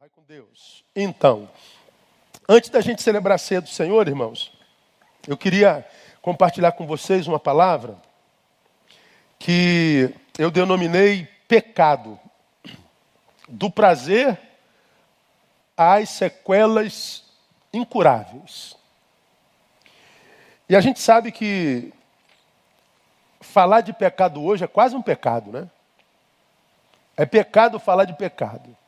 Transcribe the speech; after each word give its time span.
Vai 0.00 0.08
com 0.08 0.22
Deus. 0.22 0.82
Então, 0.96 1.46
antes 2.48 2.70
da 2.70 2.80
gente 2.80 3.02
celebrar 3.02 3.34
a 3.34 3.38
ceia 3.38 3.60
do 3.60 3.68
Senhor, 3.68 4.08
irmãos, 4.08 4.50
eu 5.28 5.36
queria 5.36 5.86
compartilhar 6.22 6.72
com 6.72 6.86
vocês 6.86 7.26
uma 7.26 7.38
palavra 7.38 7.98
que 9.38 10.08
eu 10.38 10.50
denominei 10.50 11.28
pecado. 11.46 12.18
Do 13.46 13.70
prazer 13.70 14.40
às 15.76 16.08
sequelas 16.08 17.22
incuráveis. 17.70 18.74
E 20.66 20.74
a 20.74 20.80
gente 20.80 20.98
sabe 20.98 21.30
que 21.30 21.92
falar 23.38 23.82
de 23.82 23.92
pecado 23.92 24.42
hoje 24.42 24.64
é 24.64 24.66
quase 24.66 24.96
um 24.96 25.02
pecado, 25.02 25.52
né? 25.52 25.68
É 27.18 27.26
pecado 27.26 27.78
falar 27.78 28.06
de 28.06 28.14
pecado 28.14 28.79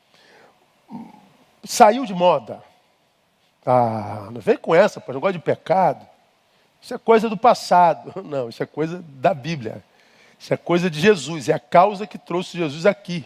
saiu 1.64 2.04
de 2.04 2.14
moda. 2.14 2.62
Ah, 3.64 4.28
não 4.30 4.40
vem 4.40 4.56
com 4.56 4.74
essa, 4.74 5.00
pô, 5.00 5.12
gosta 5.12 5.32
de 5.34 5.38
pecado. 5.38 6.06
Isso 6.80 6.94
é 6.94 6.98
coisa 6.98 7.28
do 7.28 7.36
passado. 7.36 8.12
Não, 8.26 8.48
isso 8.48 8.60
é 8.60 8.66
coisa 8.66 9.04
da 9.06 9.32
Bíblia. 9.32 9.84
Isso 10.36 10.52
é 10.52 10.56
coisa 10.56 10.90
de 10.90 10.98
Jesus. 11.00 11.48
É 11.48 11.52
a 11.52 11.60
causa 11.60 12.08
que 12.08 12.18
trouxe 12.18 12.58
Jesus 12.58 12.84
aqui. 12.86 13.24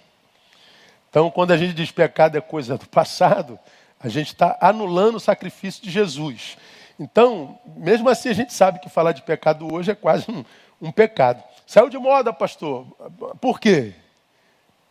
Então, 1.08 1.30
quando 1.30 1.52
a 1.52 1.56
gente 1.56 1.72
diz 1.72 1.90
pecado 1.90 2.36
é 2.36 2.40
coisa 2.42 2.76
do 2.76 2.86
passado, 2.86 3.58
a 3.98 4.08
gente 4.10 4.26
está 4.26 4.58
anulando 4.60 5.16
o 5.16 5.20
sacrifício 5.20 5.82
de 5.82 5.90
Jesus. 5.90 6.58
Então, 7.00 7.58
mesmo 7.74 8.10
assim, 8.10 8.28
a 8.28 8.34
gente 8.34 8.52
sabe 8.52 8.78
que 8.78 8.90
falar 8.90 9.12
de 9.12 9.22
pecado 9.22 9.72
hoje 9.72 9.90
é 9.90 9.94
quase 9.94 10.30
um, 10.30 10.44
um 10.80 10.92
pecado. 10.92 11.42
Saiu 11.66 11.88
de 11.88 11.96
moda, 11.96 12.32
pastor. 12.34 12.86
Por 13.40 13.58
quê? 13.58 13.94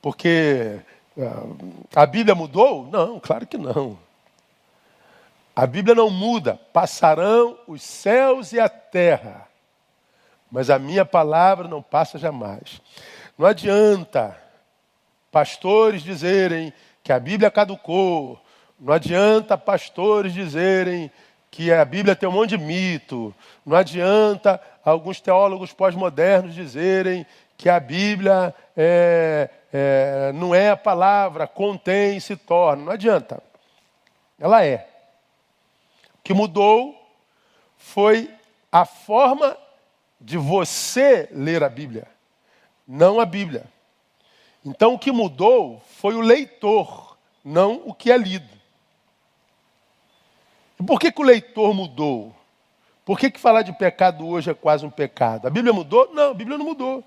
Porque 0.02 0.80
a 1.96 2.06
Bíblia 2.06 2.36
mudou? 2.36 2.88
Não, 2.92 3.20
claro 3.20 3.48
que 3.48 3.58
não. 3.58 3.98
A 5.56 5.66
Bíblia 5.66 5.96
não 5.96 6.10
muda. 6.10 6.60
Passarão 6.74 7.58
os 7.68 7.82
céus 7.82 8.52
e 8.52 8.60
a 8.60 8.68
terra, 8.68 9.48
mas 10.52 10.70
a 10.70 10.78
minha 10.78 11.06
palavra 11.06 11.68
não 11.68 11.82
passa 11.82 12.20
jamais. 12.20 12.82
Não 13.38 13.48
adianta 13.48 14.38
pastores 15.32 16.04
dizerem 16.04 16.74
que 17.04 17.14
a 17.14 17.20
Bíblia 17.20 17.50
caducou. 17.50 18.40
Não 18.80 18.94
adianta 18.94 19.58
pastores 19.58 20.34
dizerem 20.34 21.10
que 21.50 21.72
a 21.72 21.86
Bíblia 21.86 22.16
tem 22.16 22.28
um 22.28 22.34
monte 22.34 22.58
de 22.58 22.58
mito. 22.58 23.34
Não 23.66 23.78
adianta 23.78 24.62
alguns 24.84 25.22
teólogos 25.22 25.72
pós-modernos 25.72 26.54
dizerem 26.54 27.26
que 27.58 27.70
a 27.70 27.80
Bíblia 27.80 28.54
é, 28.76 29.50
é, 29.72 30.32
não 30.34 30.54
é 30.54 30.70
a 30.70 30.78
palavra, 30.78 31.48
contém, 31.48 32.20
se 32.20 32.36
torna. 32.36 32.84
Não 32.84 32.92
adianta. 32.92 33.42
Ela 34.40 34.66
é. 34.66 34.88
O 36.16 36.24
que 36.24 36.34
mudou 36.34 36.96
foi 37.78 38.30
a 38.72 38.86
forma 38.86 39.58
de 40.20 40.38
você 40.38 41.30
ler 41.32 41.64
a 41.64 41.70
Bíblia, 41.70 42.08
não 42.88 43.20
a 43.20 43.26
Bíblia. 43.26 43.66
Então 44.66 44.96
o 44.96 45.00
que 45.00 45.12
mudou 45.12 45.82
foi 45.98 46.16
o 46.16 46.22
leitor, 46.22 47.16
não 47.44 47.82
o 47.86 47.94
que 47.94 48.12
é 48.12 48.18
lido. 48.18 48.56
E 50.80 50.84
por 50.84 51.00
que, 51.00 51.12
que 51.12 51.22
o 51.22 51.26
leitor 51.26 51.74
mudou? 51.74 52.36
Por 53.06 53.20
que, 53.20 53.30
que 53.30 53.40
falar 53.40 53.62
de 53.62 53.72
pecado 53.72 54.28
hoje 54.28 54.50
é 54.50 54.54
quase 54.54 54.86
um 54.86 54.90
pecado? 54.90 55.46
A 55.46 55.50
Bíblia 55.50 55.72
mudou? 55.72 56.12
Não, 56.14 56.32
a 56.32 56.34
Bíblia 56.34 56.58
não 56.58 56.66
mudou. 56.66 57.04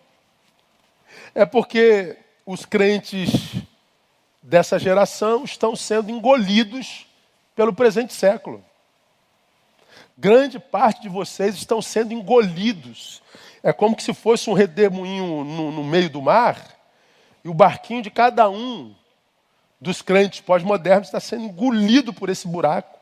É 1.34 1.44
porque 1.44 2.16
os 2.44 2.64
crentes 2.64 3.30
dessa 4.42 4.78
geração 4.78 5.44
estão 5.44 5.76
sendo 5.76 6.10
engolidos 6.10 7.06
pelo 7.54 7.72
presente 7.72 8.14
século. 8.14 8.64
Grande 10.16 10.58
parte 10.58 11.02
de 11.02 11.08
vocês 11.08 11.54
estão 11.54 11.82
sendo 11.82 12.12
engolidos. 12.12 13.22
É 13.62 13.72
como 13.72 14.00
se 14.00 14.14
fosse 14.14 14.48
um 14.48 14.54
redemoinho 14.54 15.44
no, 15.44 15.70
no 15.70 15.84
meio 15.84 16.10
do 16.10 16.22
mar 16.22 16.76
e 17.44 17.48
o 17.48 17.54
barquinho 17.54 18.02
de 18.02 18.10
cada 18.10 18.50
um 18.50 18.94
dos 19.80 20.02
crentes 20.02 20.40
pós-modernos 20.40 21.06
está 21.06 21.20
sendo 21.20 21.44
engolido 21.44 22.12
por 22.12 22.28
esse 22.30 22.48
buraco. 22.48 22.98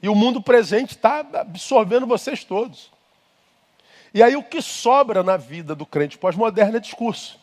E 0.00 0.08
o 0.08 0.14
mundo 0.14 0.42
presente 0.42 0.90
está 0.90 1.26
absorvendo 1.34 2.06
vocês 2.06 2.44
todos. 2.44 2.91
E 4.14 4.22
aí 4.22 4.36
o 4.36 4.42
que 4.42 4.60
sobra 4.60 5.22
na 5.22 5.36
vida 5.36 5.74
do 5.74 5.86
crente 5.86 6.18
pós-moderno 6.18 6.76
é 6.76 6.80
discurso. 6.80 7.40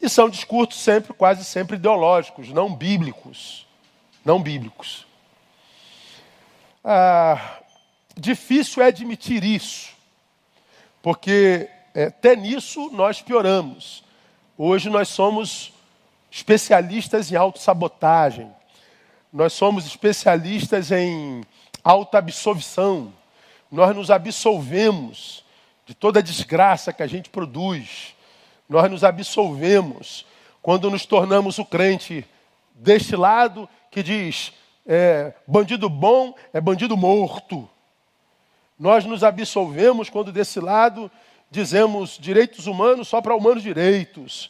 E 0.00 0.08
são 0.08 0.30
discursos 0.30 0.80
sempre, 0.80 1.12
quase 1.12 1.44
sempre 1.44 1.76
ideológicos, 1.76 2.48
não 2.48 2.74
bíblicos. 2.74 3.66
Não 4.24 4.42
bíblicos. 4.42 5.06
Ah, 6.82 7.58
difícil 8.16 8.82
é 8.82 8.86
admitir 8.86 9.44
isso, 9.44 9.90
porque 11.02 11.68
é, 11.94 12.04
até 12.04 12.34
nisso 12.34 12.90
nós 12.90 13.20
pioramos. 13.20 14.02
Hoje 14.56 14.88
nós 14.88 15.08
somos 15.08 15.72
especialistas 16.30 17.30
em 17.30 17.36
autossabotagem, 17.36 18.50
nós 19.32 19.52
somos 19.52 19.84
especialistas 19.86 20.90
em 20.90 21.44
autoabsorção, 21.84 23.12
nós 23.70 23.94
nos 23.94 24.10
absolvemos 24.10 25.44
de 25.90 25.94
toda 25.96 26.20
a 26.20 26.22
desgraça 26.22 26.92
que 26.92 27.02
a 27.02 27.06
gente 27.08 27.28
produz 27.28 28.14
nós 28.68 28.88
nos 28.88 29.02
absolvemos 29.02 30.24
quando 30.62 30.88
nos 30.88 31.04
tornamos 31.04 31.58
o 31.58 31.64
crente 31.64 32.24
deste 32.72 33.16
lado 33.16 33.68
que 33.90 34.00
diz: 34.00 34.52
é, 34.86 35.34
bandido 35.48 35.90
bom 35.90 36.32
é 36.52 36.60
bandido 36.60 36.96
morto. 36.96 37.68
Nós 38.78 39.04
nos 39.04 39.24
absolvemos 39.24 40.08
quando 40.08 40.30
desse 40.30 40.60
lado 40.60 41.10
dizemos 41.50 42.16
direitos 42.20 42.68
humanos 42.68 43.08
só 43.08 43.20
para 43.20 43.34
humanos 43.34 43.64
direitos. 43.64 44.48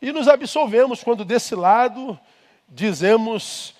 E 0.00 0.10
nos 0.12 0.28
absolvemos 0.28 1.04
quando 1.04 1.26
desse 1.26 1.54
lado 1.54 2.18
dizemos 2.66 3.74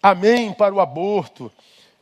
amém 0.00 0.52
para 0.52 0.72
o 0.72 0.78
aborto. 0.80 1.50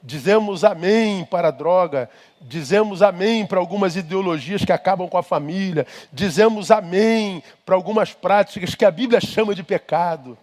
Dizemos 0.07 0.65
amém 0.65 1.25
para 1.25 1.49
a 1.49 1.51
droga, 1.51 2.11
dizemos 2.39 3.01
amém 3.01 3.47
para 3.47 3.59
algumas 3.59 3.97
ideologias 3.97 4.63
que 4.63 4.71
acabam 4.71 5.09
com 5.09 5.17
a 5.17 5.23
família, 5.23 5.87
dizemos 6.13 6.71
amém 6.71 7.43
para 7.65 7.75
algumas 7.75 8.13
práticas 8.13 8.75
que 8.75 8.85
a 8.85 8.91
Bíblia 8.91 9.19
chama 9.19 9.55
de 9.55 9.63
pecado. 9.63 10.37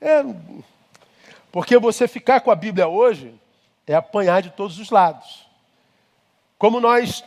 É, 0.00 0.24
porque 1.52 1.78
você 1.78 2.08
ficar 2.08 2.40
com 2.40 2.50
a 2.50 2.54
Bíblia 2.54 2.88
hoje 2.88 3.34
é 3.86 3.94
apanhar 3.94 4.40
de 4.40 4.48
todos 4.48 4.78
os 4.78 4.88
lados. 4.88 5.46
Como 6.56 6.80
nós 6.80 7.22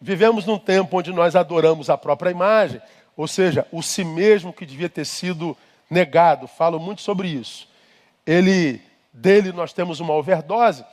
vivemos 0.00 0.44
num 0.44 0.58
tempo 0.58 0.98
onde 0.98 1.12
nós 1.12 1.36
adoramos 1.36 1.88
a 1.88 1.96
própria 1.96 2.30
imagem, 2.30 2.82
ou 3.16 3.28
seja, 3.28 3.64
o 3.70 3.84
si 3.84 4.02
mesmo 4.02 4.52
que 4.52 4.66
devia 4.66 4.88
ter 4.88 5.04
sido 5.04 5.56
negado, 5.88 6.48
falo 6.48 6.80
muito 6.80 7.02
sobre 7.02 7.28
isso. 7.28 7.68
Ele 8.26 8.82
dele 9.12 9.52
nós 9.52 9.72
temos 9.72 10.00
uma 10.00 10.14
overdose, 10.14 10.84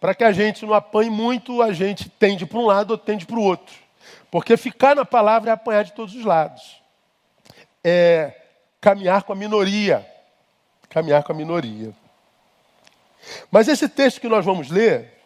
para 0.00 0.14
que 0.14 0.24
a 0.24 0.32
gente 0.32 0.64
não 0.64 0.74
apanhe 0.74 1.10
muito, 1.10 1.60
a 1.60 1.72
gente 1.72 2.08
tende 2.08 2.46
para 2.46 2.58
um 2.58 2.66
lado 2.66 2.92
ou 2.92 2.98
tende 2.98 3.26
para 3.26 3.36
o 3.36 3.42
outro. 3.42 3.74
Porque 4.30 4.56
ficar 4.56 4.94
na 4.94 5.04
palavra 5.04 5.50
é 5.50 5.52
apanhar 5.52 5.84
de 5.84 5.92
todos 5.92 6.14
os 6.14 6.24
lados. 6.24 6.80
É 7.82 8.32
caminhar 8.80 9.22
com 9.22 9.32
a 9.32 9.36
minoria. 9.36 10.06
Caminhar 10.88 11.22
com 11.22 11.32
a 11.32 11.34
minoria. 11.34 11.92
Mas 13.50 13.68
esse 13.68 13.88
texto 13.88 14.20
que 14.20 14.28
nós 14.28 14.44
vamos 14.44 14.70
ler, 14.70 15.20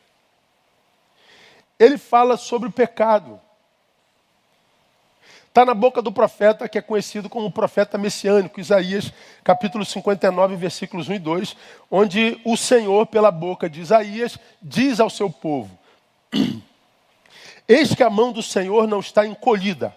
ele 1.79 1.99
fala 1.99 2.37
sobre 2.37 2.69
o 2.69 2.73
pecado. 2.73 3.41
Está 5.53 5.67
na 5.67 5.75
boca 5.75 6.01
do 6.01 6.11
profeta 6.11 6.67
que 6.67 6.79
é 6.79 6.81
conhecido 6.81 7.29
como 7.29 7.53
profeta 7.53 7.99
messiânico, 7.99 8.59
Isaías, 8.59 9.13
capítulo 9.45 9.85
59, 9.85 10.57
versículos 10.57 11.11
1 11.11 11.13
e 11.13 11.19
2, 11.19 11.57
onde 11.91 12.41
o 12.43 12.57
Senhor, 12.57 13.05
pela 13.05 13.31
boca 13.31 13.69
de 13.69 13.83
Isaías, 13.83 14.39
diz 14.63 14.99
ao 14.99 15.11
seu 15.11 15.29
povo: 15.29 15.79
Eis 17.69 17.95
que 17.95 18.03
a 18.03 18.09
mão 18.09 18.33
do 18.33 18.43
Senhor 18.43 18.89
não 18.89 19.01
está 19.01 19.27
encolhida, 19.27 19.95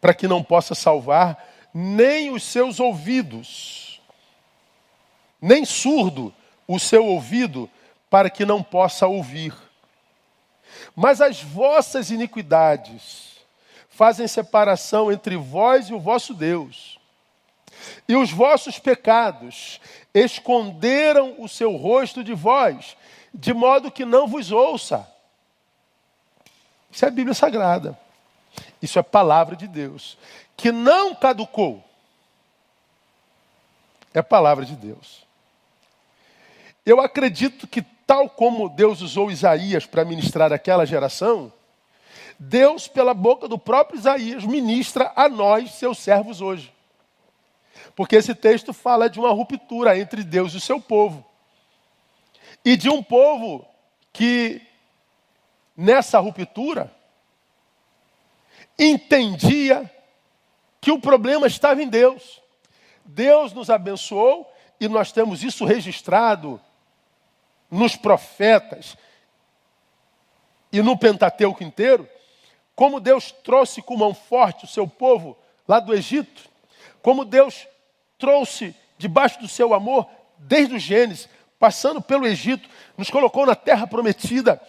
para 0.00 0.14
que 0.14 0.28
não 0.28 0.40
possa 0.40 0.72
salvar, 0.72 1.44
nem 1.74 2.30
os 2.30 2.44
seus 2.44 2.78
ouvidos, 2.78 4.00
nem 5.42 5.64
surdo 5.64 6.32
o 6.68 6.78
seu 6.78 7.04
ouvido, 7.04 7.68
para 8.08 8.30
que 8.30 8.44
não 8.44 8.62
possa 8.62 9.08
ouvir. 9.08 9.52
Mas 10.94 11.20
as 11.20 11.42
vossas 11.42 12.12
iniquidades, 12.12 13.35
fazem 13.96 14.28
separação 14.28 15.10
entre 15.10 15.36
vós 15.36 15.88
e 15.88 15.94
o 15.94 15.98
vosso 15.98 16.34
Deus. 16.34 16.98
E 18.06 18.14
os 18.14 18.30
vossos 18.30 18.78
pecados 18.78 19.80
esconderam 20.12 21.34
o 21.38 21.48
seu 21.48 21.74
rosto 21.76 22.22
de 22.22 22.34
vós, 22.34 22.94
de 23.32 23.54
modo 23.54 23.90
que 23.90 24.04
não 24.04 24.28
vos 24.28 24.52
ouça. 24.52 25.10
Isso 26.90 27.04
é 27.04 27.08
a 27.08 27.10
Bíblia 27.10 27.34
Sagrada. 27.34 27.98
Isso 28.82 28.98
é 28.98 29.02
palavra 29.02 29.56
de 29.56 29.66
Deus, 29.66 30.18
que 30.56 30.70
não 30.70 31.14
caducou. 31.14 31.82
é 34.12 34.22
palavra 34.22 34.64
de 34.64 34.76
Deus. 34.76 35.26
Eu 36.84 37.00
acredito 37.00 37.66
que, 37.66 37.82
tal 38.06 38.28
como 38.30 38.68
Deus 38.68 39.00
usou 39.00 39.30
Isaías 39.30 39.84
para 39.86 40.04
ministrar 40.04 40.52
aquela 40.52 40.86
geração, 40.86 41.52
Deus, 42.38 42.86
pela 42.86 43.14
boca 43.14 43.48
do 43.48 43.58
próprio 43.58 43.98
Isaías, 43.98 44.44
ministra 44.44 45.12
a 45.16 45.28
nós, 45.28 45.72
seus 45.72 45.98
servos, 45.98 46.40
hoje. 46.40 46.72
Porque 47.94 48.16
esse 48.16 48.34
texto 48.34 48.72
fala 48.72 49.08
de 49.08 49.18
uma 49.18 49.30
ruptura 49.30 49.98
entre 49.98 50.22
Deus 50.22 50.52
e 50.52 50.58
o 50.58 50.60
seu 50.60 50.80
povo. 50.80 51.24
E 52.64 52.76
de 52.76 52.90
um 52.90 53.02
povo 53.02 53.66
que, 54.12 54.60
nessa 55.76 56.18
ruptura, 56.18 56.94
entendia 58.78 59.90
que 60.80 60.90
o 60.90 61.00
problema 61.00 61.46
estava 61.46 61.82
em 61.82 61.88
Deus. 61.88 62.42
Deus 63.04 63.52
nos 63.52 63.70
abençoou 63.70 64.50
e 64.78 64.88
nós 64.88 65.12
temos 65.12 65.42
isso 65.42 65.64
registrado 65.64 66.60
nos 67.70 67.96
profetas 67.96 68.96
e 70.72 70.82
no 70.82 70.96
Pentateuco 70.96 71.62
inteiro, 71.64 72.08
como 72.76 73.00
Deus 73.00 73.34
trouxe 73.42 73.80
com 73.80 73.96
mão 73.96 74.12
forte 74.12 74.66
o 74.66 74.68
seu 74.68 74.86
povo 74.86 75.36
lá 75.66 75.80
do 75.80 75.94
Egito, 75.94 76.42
como 77.02 77.24
Deus 77.24 77.66
trouxe 78.18 78.74
debaixo 78.98 79.40
do 79.40 79.48
seu 79.48 79.72
amor, 79.72 80.06
desde 80.38 80.74
o 80.74 80.78
Gênesis, 80.78 81.28
passando 81.58 82.02
pelo 82.02 82.26
Egito, 82.26 82.68
nos 82.96 83.10
colocou 83.10 83.46
na 83.46 83.54
terra 83.54 83.86
prometida, 83.86 84.60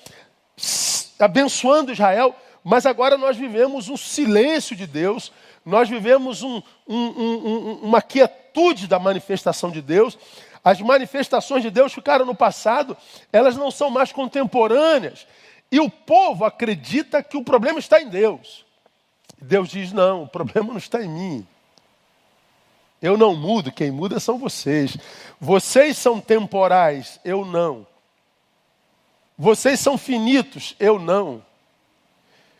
abençoando 1.20 1.92
Israel, 1.92 2.34
mas 2.64 2.86
agora 2.86 3.18
nós 3.18 3.36
vivemos 3.36 3.90
um 3.90 3.98
silêncio 3.98 4.76
de 4.76 4.88
Deus, 4.88 5.32
nós 5.66 5.90
vivemos 5.90 6.42
um, 6.44 6.62
um, 6.88 6.96
um, 6.98 7.80
uma 7.84 8.02
quietude 8.02 8.88
da 8.88 8.98
manifestação 8.98 9.70
de 9.70 9.82
Deus. 9.82 10.18
As 10.64 10.80
manifestações 10.82 11.62
de 11.62 11.70
Deus 11.70 11.94
ficaram 11.94 12.26
no 12.26 12.36
passado, 12.36 12.96
elas 13.34 13.56
não 13.58 13.70
são 13.70 13.90
mais 13.90 14.12
contemporâneas. 14.14 15.28
E 15.72 15.80
o 15.80 15.90
povo 15.90 16.46
acredita 16.46 17.22
que 17.22 17.38
o 17.38 17.44
problema 17.44 17.80
está 17.80 18.02
em 18.02 18.10
Deus. 18.10 18.66
Deus 19.42 19.70
diz: 19.70 19.92
não, 19.92 20.24
o 20.24 20.28
problema 20.28 20.70
não 20.70 20.78
está 20.78 21.04
em 21.04 21.10
mim. 21.10 21.48
Eu 23.02 23.18
não 23.18 23.36
mudo, 23.36 23.72
quem 23.72 23.92
muda 23.92 24.20
são 24.20 24.38
vocês. 24.38 24.98
Vocês 25.40 25.98
são 25.98 26.20
temporais, 26.20 27.20
eu 27.24 27.46
não. 27.46 27.86
Vocês 29.38 29.80
são 29.80 29.98
finitos, 29.98 30.76
eu 30.80 30.98
não. 30.98 31.46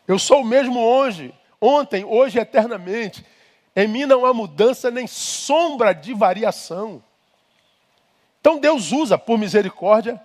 Eu 0.06 0.18
sou 0.18 0.42
o 0.42 0.46
mesmo 0.46 0.78
hoje, 0.78 1.34
ontem, 1.60 2.04
hoje 2.04 2.38
eternamente. 2.38 3.24
Em 3.74 3.88
mim 3.88 4.06
não 4.06 4.24
há 4.24 4.32
mudança 4.32 4.90
nem 4.90 5.06
sombra 5.06 5.92
de 5.92 6.14
variação. 6.14 7.02
Então 8.40 8.60
Deus 8.60 8.92
usa, 8.92 9.18
por 9.18 9.36
misericórdia, 9.36 10.20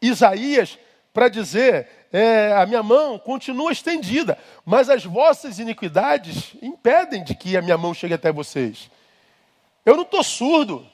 Isaías 0.00 0.78
para 1.12 1.28
dizer: 1.28 1.88
é, 2.12 2.52
a 2.54 2.66
minha 2.66 2.82
mão 2.82 3.18
continua 3.18 3.72
estendida, 3.72 4.38
mas 4.64 4.88
as 4.88 5.04
vossas 5.04 5.58
iniquidades 5.58 6.54
impedem 6.62 7.22
de 7.22 7.34
que 7.34 7.56
a 7.56 7.62
minha 7.62 7.78
mão 7.78 7.94
chegue 7.94 8.14
até 8.14 8.32
vocês. 8.32 8.90
Eu 9.84 9.96
não 9.96 10.02
estou 10.02 10.22
surdo, 10.22 10.86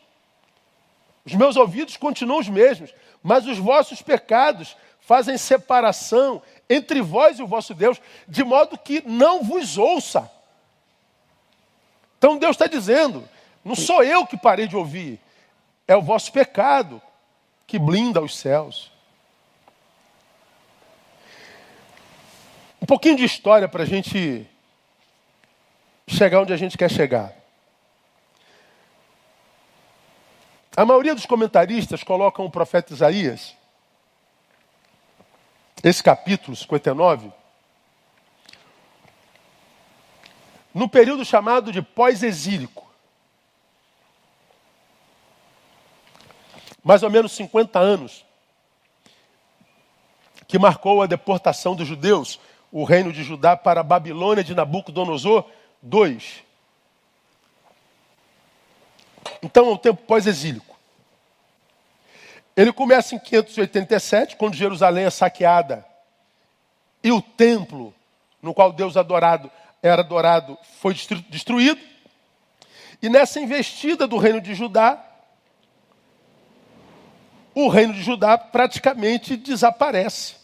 os 1.24 1.34
meus 1.34 1.56
ouvidos 1.56 1.96
continuam 1.96 2.40
os 2.40 2.48
mesmos, 2.48 2.94
mas 3.22 3.46
os 3.46 3.58
vossos 3.58 4.00
pecados 4.00 4.76
fazem 5.00 5.36
separação 5.38 6.42
entre 6.68 7.00
vós 7.00 7.38
e 7.38 7.42
o 7.42 7.46
vosso 7.46 7.74
Deus, 7.74 8.00
de 8.26 8.42
modo 8.42 8.78
que 8.78 9.02
não 9.06 9.42
vos 9.42 9.78
ouça. 9.78 10.30
Então 12.18 12.38
Deus 12.38 12.56
está 12.56 12.66
dizendo: 12.66 13.28
não 13.64 13.74
sou 13.74 14.02
eu 14.02 14.26
que 14.26 14.36
parei 14.36 14.66
de 14.66 14.76
ouvir, 14.76 15.20
é 15.86 15.96
o 15.96 16.02
vosso 16.02 16.32
pecado 16.32 17.00
que 17.66 17.78
blinda 17.78 18.20
os 18.20 18.36
céus. 18.36 18.95
Um 22.86 22.94
pouquinho 22.94 23.16
de 23.16 23.24
história 23.24 23.66
para 23.66 23.82
a 23.82 23.84
gente 23.84 24.48
chegar 26.06 26.40
onde 26.40 26.52
a 26.52 26.56
gente 26.56 26.78
quer 26.78 26.88
chegar. 26.88 27.34
A 30.76 30.84
maioria 30.84 31.12
dos 31.12 31.26
comentaristas 31.26 32.04
colocam 32.04 32.44
o 32.44 32.50
profeta 32.50 32.92
Isaías, 32.92 33.56
esse 35.82 36.00
capítulo 36.00 36.56
59, 36.56 37.32
no 40.72 40.88
período 40.88 41.24
chamado 41.24 41.72
de 41.72 41.82
pós-exílico. 41.82 42.88
Mais 46.84 47.02
ou 47.02 47.10
menos 47.10 47.32
50 47.32 47.80
anos, 47.80 48.24
que 50.46 50.56
marcou 50.56 51.02
a 51.02 51.06
deportação 51.06 51.74
dos 51.74 51.88
judeus 51.88 52.38
o 52.70 52.84
reino 52.84 53.12
de 53.12 53.22
Judá 53.22 53.56
para 53.56 53.80
a 53.80 53.84
Babilônia 53.84 54.44
de 54.44 54.54
Nabucodonosor 54.54 55.44
II. 55.82 56.20
Então 59.42 59.68
é 59.68 59.72
o 59.72 59.78
tempo 59.78 60.02
pós-exílico. 60.02 60.76
Ele 62.56 62.72
começa 62.72 63.14
em 63.14 63.18
587, 63.18 64.36
quando 64.36 64.54
Jerusalém 64.54 65.04
é 65.04 65.10
saqueada 65.10 65.84
e 67.02 67.12
o 67.12 67.20
templo 67.20 67.94
no 68.40 68.54
qual 68.54 68.72
Deus 68.72 68.96
adorado 68.96 69.50
era 69.82 70.02
adorado 70.02 70.58
foi 70.80 70.94
destruído. 71.28 71.80
E 73.02 73.08
nessa 73.08 73.38
investida 73.38 74.06
do 74.06 74.16
reino 74.16 74.40
de 74.40 74.54
Judá, 74.54 75.04
o 77.54 77.68
reino 77.68 77.92
de 77.92 78.02
Judá 78.02 78.36
praticamente 78.38 79.36
desaparece. 79.36 80.36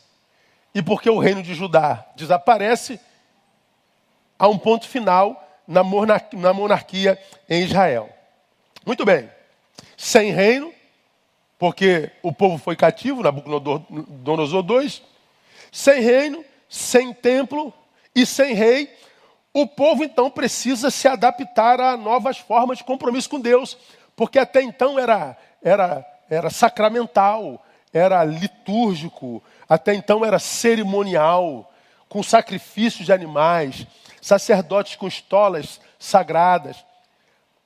E 0.74 0.82
porque 0.82 1.10
o 1.10 1.18
reino 1.18 1.42
de 1.42 1.54
Judá 1.54 2.06
desaparece, 2.16 2.98
há 4.38 4.48
um 4.48 4.58
ponto 4.58 4.88
final 4.88 5.38
na 5.66 5.82
monarquia 6.52 7.18
em 7.48 7.62
Israel. 7.62 8.10
Muito 8.84 9.04
bem. 9.04 9.30
Sem 9.96 10.32
reino, 10.32 10.72
porque 11.58 12.10
o 12.22 12.32
povo 12.32 12.58
foi 12.58 12.74
cativo, 12.74 13.22
Nabucodonosor 13.22 14.64
II. 14.68 15.02
Sem 15.70 16.00
reino, 16.00 16.44
sem 16.68 17.12
templo 17.12 17.72
e 18.14 18.26
sem 18.26 18.54
rei, 18.54 18.92
o 19.54 19.66
povo 19.66 20.02
então 20.02 20.30
precisa 20.30 20.90
se 20.90 21.06
adaptar 21.06 21.80
a 21.80 21.96
novas 21.96 22.38
formas 22.38 22.78
de 22.78 22.84
compromisso 22.84 23.28
com 23.28 23.38
Deus, 23.38 23.76
porque 24.16 24.38
até 24.38 24.62
então 24.62 24.98
era, 24.98 25.36
era, 25.62 26.04
era 26.28 26.50
sacramental, 26.50 27.64
era 27.92 28.24
litúrgico, 28.24 29.42
até 29.72 29.94
então 29.94 30.22
era 30.22 30.38
cerimonial, 30.38 31.72
com 32.06 32.22
sacrifícios 32.22 33.06
de 33.06 33.12
animais, 33.12 33.86
sacerdotes 34.20 34.96
com 34.96 35.08
estolas 35.08 35.80
sagradas. 35.98 36.84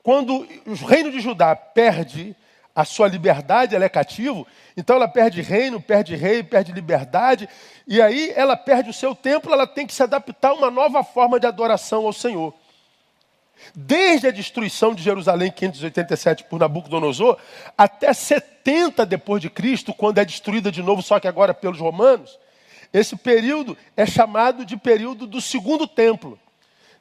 Quando 0.04 0.46
o 0.64 0.75
reino 0.86 1.10
de 1.10 1.18
Judá 1.18 1.56
perde 1.56 2.36
a 2.72 2.84
sua 2.84 3.08
liberdade, 3.08 3.75
ela 3.75 3.84
é 3.84 3.88
cativo, 3.88 4.46
então 4.76 4.94
ela 4.94 5.08
perde 5.08 5.42
reino, 5.42 5.80
perde 5.80 6.14
rei, 6.14 6.44
perde 6.44 6.70
liberdade, 6.70 7.48
e 7.88 8.00
aí 8.00 8.32
ela 8.36 8.56
perde 8.56 8.90
o 8.90 8.94
seu 8.94 9.12
templo, 9.12 9.52
ela 9.52 9.66
tem 9.66 9.84
que 9.84 9.92
se 9.92 10.04
adaptar 10.04 10.50
a 10.50 10.54
uma 10.54 10.70
nova 10.70 11.02
forma 11.02 11.40
de 11.40 11.46
adoração 11.48 12.06
ao 12.06 12.12
Senhor. 12.12 12.54
Desde 13.75 14.28
a 14.28 14.30
destruição 14.30 14.94
de 14.94 15.02
Jerusalém 15.02 15.48
em 15.48 15.52
587 15.52 16.44
por 16.44 16.58
Nabucodonosor 16.58 17.38
até 17.76 18.12
70 18.12 19.04
depois 19.06 19.40
de 19.40 19.50
Cristo, 19.50 19.94
quando 19.94 20.18
é 20.18 20.25
destruída 20.25 20.70
de 20.70 20.82
novo, 20.82 21.02
só 21.02 21.18
que 21.18 21.28
agora 21.28 21.54
pelos 21.54 21.78
romanos, 21.78 22.38
esse 22.92 23.16
período 23.16 23.76
é 23.96 24.06
chamado 24.06 24.64
de 24.64 24.76
período 24.76 25.26
do 25.26 25.40
segundo 25.40 25.86
templo, 25.86 26.38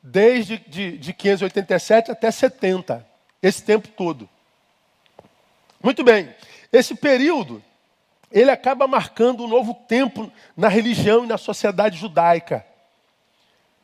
desde 0.01 0.57
de, 0.57 0.97
de 0.97 1.13
587 1.13 2.11
até 2.11 2.31
70, 2.31 3.05
esse 3.41 3.63
tempo 3.63 3.87
todo. 3.89 4.29
Muito 5.81 6.03
bem, 6.03 6.33
esse 6.71 6.95
período 6.95 7.63
ele 8.31 8.51
acaba 8.51 8.87
marcando 8.87 9.43
um 9.43 9.47
novo 9.47 9.73
tempo 9.73 10.31
na 10.57 10.67
religião 10.67 11.23
e 11.23 11.27
na 11.27 11.37
sociedade 11.37 11.97
judaica. 11.97 12.65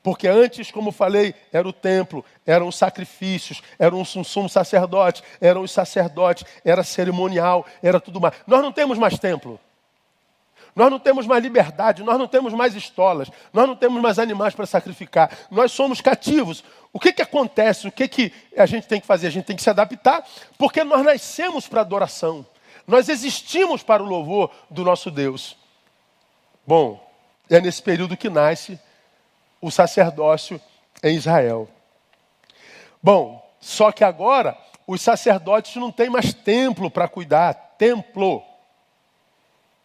Porque 0.03 0.27
antes, 0.27 0.71
como 0.71 0.91
falei, 0.91 1.35
era 1.53 1.67
o 1.67 1.73
templo, 1.73 2.25
eram 2.45 2.67
os 2.67 2.75
sacrifícios, 2.75 3.61
era 3.77 3.95
um 3.95 4.03
sumo 4.03 4.49
sacerdote, 4.49 5.23
eram 5.39 5.61
os 5.61 5.71
sacerdotes, 5.71 6.43
era 6.65 6.83
cerimonial, 6.83 7.65
era 7.83 7.99
tudo 7.99 8.19
mais. 8.19 8.33
Nós 8.47 8.61
não 8.61 8.71
temos 8.71 8.97
mais 8.97 9.19
templo. 9.19 9.59
Nós 10.75 10.89
não 10.89 10.99
temos 10.99 11.27
mais 11.27 11.43
liberdade, 11.43 12.01
nós 12.01 12.17
não 12.17 12.27
temos 12.27 12.53
mais 12.53 12.73
estolas, 12.75 13.29
nós 13.51 13.67
não 13.67 13.75
temos 13.75 14.01
mais 14.01 14.17
animais 14.17 14.55
para 14.55 14.65
sacrificar. 14.65 15.29
Nós 15.51 15.71
somos 15.71 15.99
cativos. 15.99 16.63
O 16.93 16.99
que, 16.99 17.11
que 17.11 17.21
acontece? 17.21 17.87
O 17.87 17.91
que, 17.91 18.07
que 18.07 18.33
a 18.57 18.65
gente 18.65 18.87
tem 18.87 18.99
que 18.99 19.05
fazer? 19.05 19.27
A 19.27 19.31
gente 19.31 19.45
tem 19.45 19.55
que 19.55 19.61
se 19.61 19.69
adaptar, 19.69 20.25
porque 20.57 20.83
nós 20.83 21.03
nascemos 21.03 21.67
para 21.67 21.81
adoração. 21.81 22.45
Nós 22.87 23.09
existimos 23.09 23.83
para 23.83 24.01
o 24.01 24.05
louvor 24.05 24.49
do 24.69 24.83
nosso 24.83 25.11
Deus. 25.11 25.57
Bom, 26.65 27.05
é 27.49 27.59
nesse 27.59 27.83
período 27.83 28.17
que 28.17 28.29
nasce 28.29 28.79
o 29.61 29.69
sacerdócio 29.69 30.59
em 31.03 31.15
Israel. 31.15 31.69
Bom, 33.01 33.47
só 33.59 33.91
que 33.91 34.03
agora 34.03 34.57
os 34.87 35.01
sacerdotes 35.01 35.75
não 35.75 35.91
têm 35.91 36.09
mais 36.09 36.33
templo 36.33 36.89
para 36.89 37.07
cuidar, 37.07 37.53
templo. 37.77 38.43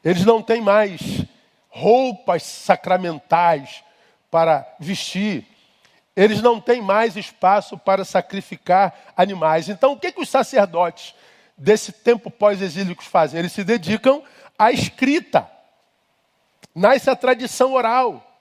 Eles 0.03 0.25
não 0.25 0.43
têm 0.43 0.61
mais 0.61 1.25
roupas 1.69 2.43
sacramentais 2.43 3.85
para 4.31 4.67
vestir. 4.81 5.47
Eles 6.17 6.41
não 6.41 6.61
têm 6.61 6.81
mais 6.81 7.17
espaço 7.17 7.77
para 7.77 8.05
sacrificar 8.05 8.95
animais. 9.15 9.69
Então, 9.69 9.93
o 9.93 9.99
que, 9.99 10.11
que 10.11 10.21
os 10.21 10.31
sacerdotes 10.31 11.15
desse 11.57 11.93
tempo 11.93 12.31
pós-exílicos 12.31 13.07
fazem? 13.07 13.39
Eles 13.39 13.53
se 13.53 13.63
dedicam 13.63 14.23
à 14.59 14.73
escrita. 14.73 15.49
Nasce 16.75 17.11
a 17.11 17.17
tradição 17.17 17.75
oral. 17.75 18.36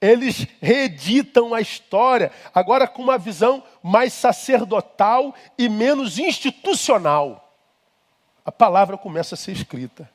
Eles 0.00 0.46
reeditam 0.62 1.52
a 1.52 1.60
história, 1.60 2.32
agora 2.54 2.88
com 2.88 3.02
uma 3.02 3.18
visão 3.18 3.62
mais 3.82 4.12
sacerdotal 4.14 5.34
e 5.58 5.68
menos 5.68 6.18
institucional. 6.18 7.52
A 8.44 8.50
palavra 8.50 8.96
começa 8.96 9.34
a 9.34 9.38
ser 9.38 9.52
escrita. 9.52 10.10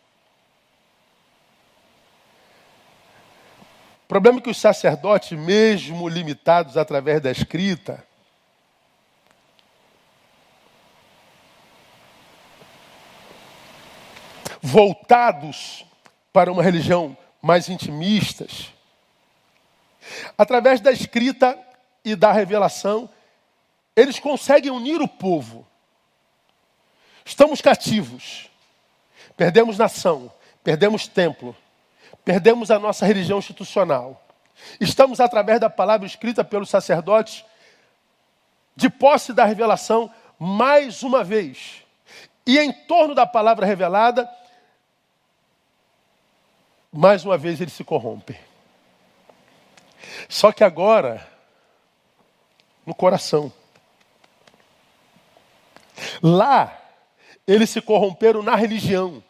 O 4.06 4.08
problema 4.08 4.40
é 4.40 4.42
que 4.42 4.50
os 4.50 4.58
sacerdotes, 4.58 5.38
mesmo 5.38 6.08
limitados 6.08 6.78
através 6.78 7.22
da 7.22 7.32
escrita, 7.32 8.04
voltados 14.62 15.86
para 16.34 16.52
uma 16.52 16.64
religião 16.64 17.16
mais 17.42 17.70
intimistas, 17.70 18.75
através 20.38 20.80
da 20.82 20.92
escrita 20.92 21.58
e 22.04 22.16
da 22.16 22.32
revelação, 22.32 23.10
eles 23.96 24.20
conseguem 24.20 24.72
unir 24.72 25.02
o 25.02 25.08
povo. 25.08 25.66
Estamos 27.24 27.62
cativos, 27.62 28.50
perdemos 29.36 29.78
nação, 29.78 30.32
perdemos 30.64 31.08
templo, 31.08 31.56
perdemos 32.24 32.70
a 32.70 32.78
nossa 32.78 33.06
religião 33.06 33.40
institucional. 33.40 34.22
Estamos, 34.80 35.20
através 35.20 35.60
da 35.60 35.70
palavra 35.70 36.06
escrita 36.06 36.44
pelos 36.44 36.70
sacerdotes, 36.70 37.44
de 38.76 38.90
posse 38.90 39.34
da 39.34 39.46
revelação, 39.46 40.12
mais 40.38 41.02
uma 41.02 41.24
vez. 41.24 41.84
E 42.46 42.60
em 42.60 42.72
torno 42.72 43.16
da 43.16 43.26
palavra 43.26 43.66
revelada, 43.66 44.30
mais 46.92 47.26
uma 47.26 47.38
vez 47.38 47.60
ele 47.60 47.72
se 47.72 47.84
corrompe. 47.84 48.38
Só 50.28 50.52
que 50.52 50.64
agora, 50.64 51.26
no 52.86 52.94
coração. 52.94 53.52
Lá, 56.22 56.78
eles 57.48 57.70
se 57.70 57.82
corromperam 57.82 58.42
na 58.42 58.56
religião. 58.56 59.24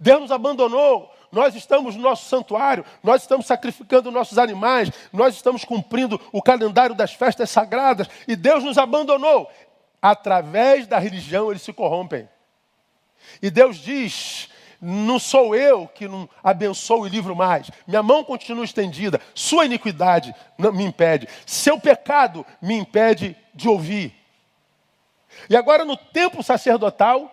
Deus 0.00 0.20
nos 0.22 0.30
abandonou 0.30 1.14
nós 1.36 1.54
estamos 1.54 1.96
no 1.96 2.02
nosso 2.02 2.28
santuário, 2.28 2.84
nós 3.02 3.22
estamos 3.22 3.46
sacrificando 3.46 4.10
nossos 4.10 4.38
animais, 4.38 4.90
nós 5.12 5.34
estamos 5.34 5.64
cumprindo 5.64 6.20
o 6.32 6.40
calendário 6.40 6.94
das 6.94 7.12
festas 7.12 7.50
sagradas 7.50 8.08
e 8.26 8.36
Deus 8.36 8.64
nos 8.64 8.78
abandonou. 8.78 9.50
Através 10.00 10.86
da 10.86 10.98
religião 10.98 11.50
eles 11.50 11.62
se 11.62 11.72
corrompem. 11.72 12.28
E 13.42 13.50
Deus 13.50 13.76
diz: 13.76 14.48
não 14.80 15.18
sou 15.18 15.54
eu 15.54 15.88
que 15.88 16.06
não 16.06 16.28
abençoo 16.42 17.06
e 17.06 17.10
livro 17.10 17.34
mais. 17.34 17.70
Minha 17.86 18.02
mão 18.02 18.22
continua 18.24 18.64
estendida. 18.64 19.20
Sua 19.34 19.64
iniquidade 19.64 20.34
me 20.58 20.84
impede. 20.84 21.28
Seu 21.44 21.80
pecado 21.80 22.44
me 22.60 22.74
impede 22.74 23.36
de 23.54 23.68
ouvir. 23.68 24.14
E 25.48 25.56
agora 25.56 25.84
no 25.84 25.96
tempo 25.96 26.42
sacerdotal, 26.42 27.32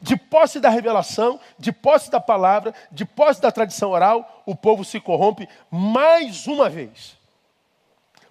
de 0.00 0.16
posse 0.16 0.60
da 0.60 0.68
revelação, 0.68 1.40
de 1.58 1.72
posse 1.72 2.10
da 2.10 2.20
palavra, 2.20 2.74
de 2.90 3.04
posse 3.04 3.40
da 3.40 3.50
tradição 3.50 3.90
oral, 3.90 4.42
o 4.44 4.54
povo 4.54 4.84
se 4.84 5.00
corrompe 5.00 5.48
mais 5.70 6.46
uma 6.46 6.68
vez. 6.68 7.16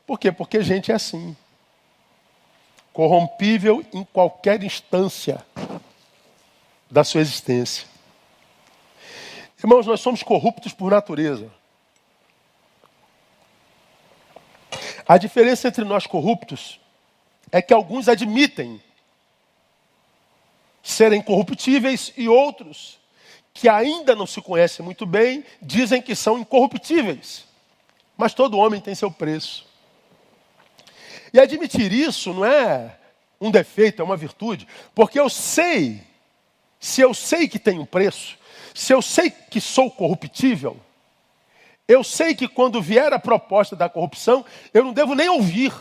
Por 0.05 0.19
quê? 0.19 0.31
Porque 0.31 0.61
gente 0.61 0.91
é 0.91 0.95
assim. 0.95 1.35
Corrompível 2.93 3.85
em 3.93 4.03
qualquer 4.03 4.63
instância 4.63 5.45
da 6.89 7.03
sua 7.03 7.21
existência. 7.21 7.96
Irmãos, 9.59 9.87
nós 9.87 9.99
somos 9.99 10.21
corruptos 10.21 10.73
por 10.73 10.91
natureza. 10.91 11.51
A 15.07 15.17
diferença 15.17 15.67
entre 15.67 15.83
nós 15.83 16.05
corruptos 16.05 16.79
é 17.51 17.61
que 17.61 17.73
alguns 17.73 18.07
admitem 18.07 18.81
serem 20.83 21.21
corruptíveis 21.21 22.13
e 22.15 22.29
outros 22.29 22.99
que 23.53 23.67
ainda 23.67 24.15
não 24.15 24.27
se 24.27 24.41
conhecem 24.41 24.85
muito 24.85 25.05
bem 25.05 25.43
dizem 25.61 26.01
que 26.01 26.15
são 26.15 26.37
incorruptíveis. 26.37 27.45
Mas 28.15 28.33
todo 28.33 28.57
homem 28.57 28.79
tem 28.79 28.93
seu 28.93 29.09
preço. 29.09 29.65
E 31.33 31.39
admitir 31.39 31.91
isso 31.91 32.33
não 32.33 32.45
é 32.45 32.95
um 33.39 33.49
defeito, 33.49 34.01
é 34.01 34.05
uma 34.05 34.17
virtude, 34.17 34.67
porque 34.93 35.19
eu 35.19 35.29
sei, 35.29 36.01
se 36.79 37.01
eu 37.01 37.13
sei 37.13 37.47
que 37.47 37.59
tenho 37.59 37.85
preço, 37.85 38.37
se 38.77 38.93
eu 38.93 39.01
sei 39.01 39.31
que 39.31 39.59
sou 39.59 39.89
corruptível, 39.89 40.79
eu 41.87 42.03
sei 42.03 42.35
que 42.35 42.47
quando 42.47 42.79
vier 42.79 43.11
a 43.11 43.17
proposta 43.17 43.75
da 43.75 43.89
corrupção, 43.89 44.45
eu 44.71 44.83
não 44.83 44.93
devo 44.93 45.15
nem 45.15 45.27
ouvir. 45.27 45.73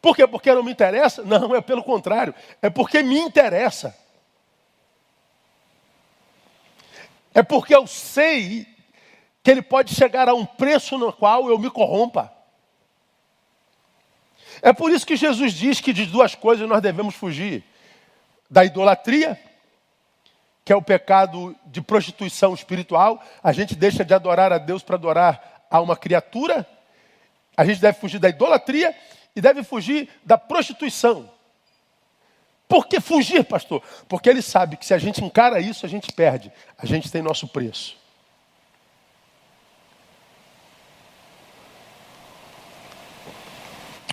Por 0.00 0.16
quê? 0.16 0.26
Porque 0.26 0.50
não 0.50 0.62
me 0.62 0.72
interessa? 0.72 1.22
Não, 1.22 1.54
é 1.54 1.60
pelo 1.60 1.84
contrário. 1.84 2.34
É 2.62 2.70
porque 2.70 3.02
me 3.02 3.18
interessa. 3.18 3.94
É 7.34 7.42
porque 7.42 7.76
eu 7.76 7.86
sei 7.86 8.66
que 9.42 9.50
ele 9.50 9.60
pode 9.60 9.94
chegar 9.94 10.26
a 10.26 10.32
um 10.32 10.46
preço 10.46 10.96
no 10.96 11.12
qual 11.12 11.50
eu 11.50 11.58
me 11.58 11.70
corrompa. 11.70 12.32
É 14.62 14.72
por 14.72 14.90
isso 14.90 15.06
que 15.06 15.16
Jesus 15.16 15.52
diz 15.52 15.82
que 15.82 15.92
de 15.92 16.06
duas 16.06 16.34
coisas 16.34 16.66
nós 16.66 16.80
devemos 16.80 17.14
fugir: 17.14 17.62
da 18.50 18.64
idolatria, 18.64 19.38
que 20.68 20.72
é 20.74 20.76
o 20.76 20.82
pecado 20.82 21.56
de 21.64 21.80
prostituição 21.80 22.52
espiritual, 22.52 23.24
a 23.42 23.52
gente 23.54 23.74
deixa 23.74 24.04
de 24.04 24.12
adorar 24.12 24.52
a 24.52 24.58
Deus 24.58 24.82
para 24.82 24.96
adorar 24.96 25.64
a 25.70 25.80
uma 25.80 25.96
criatura. 25.96 26.68
A 27.56 27.64
gente 27.64 27.80
deve 27.80 27.98
fugir 27.98 28.18
da 28.18 28.28
idolatria 28.28 28.94
e 29.34 29.40
deve 29.40 29.64
fugir 29.64 30.10
da 30.26 30.36
prostituição. 30.36 31.30
Por 32.68 32.86
que 32.86 33.00
fugir, 33.00 33.44
pastor? 33.44 33.82
Porque 34.06 34.28
ele 34.28 34.42
sabe 34.42 34.76
que 34.76 34.84
se 34.84 34.92
a 34.92 34.98
gente 34.98 35.24
encara 35.24 35.58
isso, 35.58 35.86
a 35.86 35.88
gente 35.88 36.12
perde. 36.12 36.52
A 36.76 36.84
gente 36.84 37.10
tem 37.10 37.22
nosso 37.22 37.48
preço. 37.48 37.96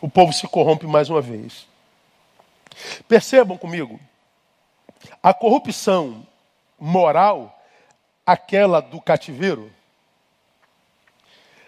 O 0.02 0.08
povo 0.10 0.32
se 0.32 0.48
corrompe 0.48 0.88
mais 0.88 1.10
uma 1.10 1.22
vez. 1.22 1.68
Percebam 3.10 3.58
comigo, 3.58 4.00
a 5.22 5.34
corrupção 5.34 6.26
moral, 6.80 7.64
aquela 8.26 8.82
do 8.82 9.00
cativeiro, 9.02 9.72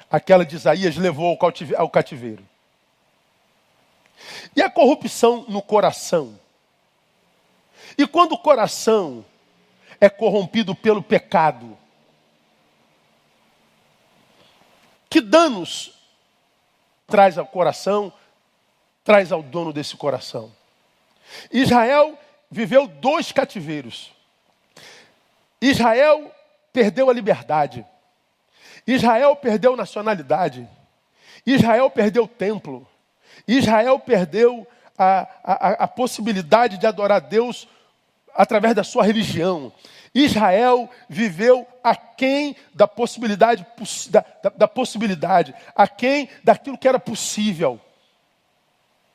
aquela 0.10 0.46
de 0.46 0.56
Isaías 0.56 0.96
levou 0.98 1.38
ao 1.78 1.90
cativeiro. 1.90 2.48
E 4.56 4.62
a 4.62 4.70
corrupção 4.70 5.46
no 5.48 5.62
coração? 5.62 6.40
E 7.98 8.08
quando 8.08 8.34
o 8.34 8.38
coração 8.38 9.24
é 10.00 10.10
corrompido 10.10 10.76
pelo 10.76 11.02
pecado, 11.02 11.78
que 15.10 15.22
danos 15.22 15.94
traz 17.06 17.38
ao 17.38 17.46
coração, 17.46 18.12
traz 19.04 19.32
ao 19.32 19.42
dono 19.42 19.72
desse 19.72 19.96
coração? 19.96 20.52
Israel 21.52 22.18
viveu 22.50 22.88
dois 22.88 23.32
cativeiros. 23.32 24.12
Israel 25.62 26.32
perdeu 26.72 27.10
a 27.10 27.14
liberdade. 27.14 27.86
Israel 28.86 29.36
perdeu 29.36 29.76
nacionalidade. 29.76 30.68
Israel 31.46 31.90
perdeu 31.90 32.24
o 32.24 32.28
templo. 32.28 32.88
Israel 33.48 34.00
perdeu 34.00 34.68
a, 34.98 35.28
a, 35.44 35.68
a 35.84 35.88
possibilidade 35.88 36.78
de 36.78 36.88
adorar 36.88 37.22
Deus 37.22 37.68
através 38.34 38.76
da 38.76 38.84
sua 38.84 39.04
religião. 39.04 39.72
Israel 40.14 40.90
viveu 41.10 41.68
aquém 41.84 42.56
da 42.74 42.88
possibilidade, 42.88 43.66
da, 44.10 44.26
da, 44.44 44.50
da 44.50 44.68
possibilidade, 44.68 45.54
aquém 45.76 46.30
daquilo 46.44 46.78
que 46.78 46.88
era 46.88 47.00
possível, 47.00 47.80